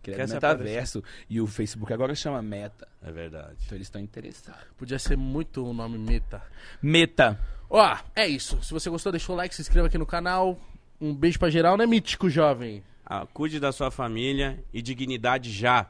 [0.00, 1.02] Que ele é metaverso.
[1.30, 2.88] E o Facebook agora chama Meta.
[3.04, 3.56] É verdade.
[3.66, 4.60] Então eles estão interessados.
[4.76, 6.42] Podia ser muito o nome meta.
[6.82, 7.38] Meta.
[7.70, 8.60] Ó, é isso.
[8.62, 10.58] Se você gostou, deixa o like, se inscreva aqui no canal.
[11.00, 12.82] Um beijo pra geral, né, mítico jovem?
[13.14, 15.86] Ah, cuide da sua família e dignidade já.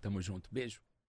[0.00, 0.48] Tamo junto.
[0.50, 0.80] Beijo.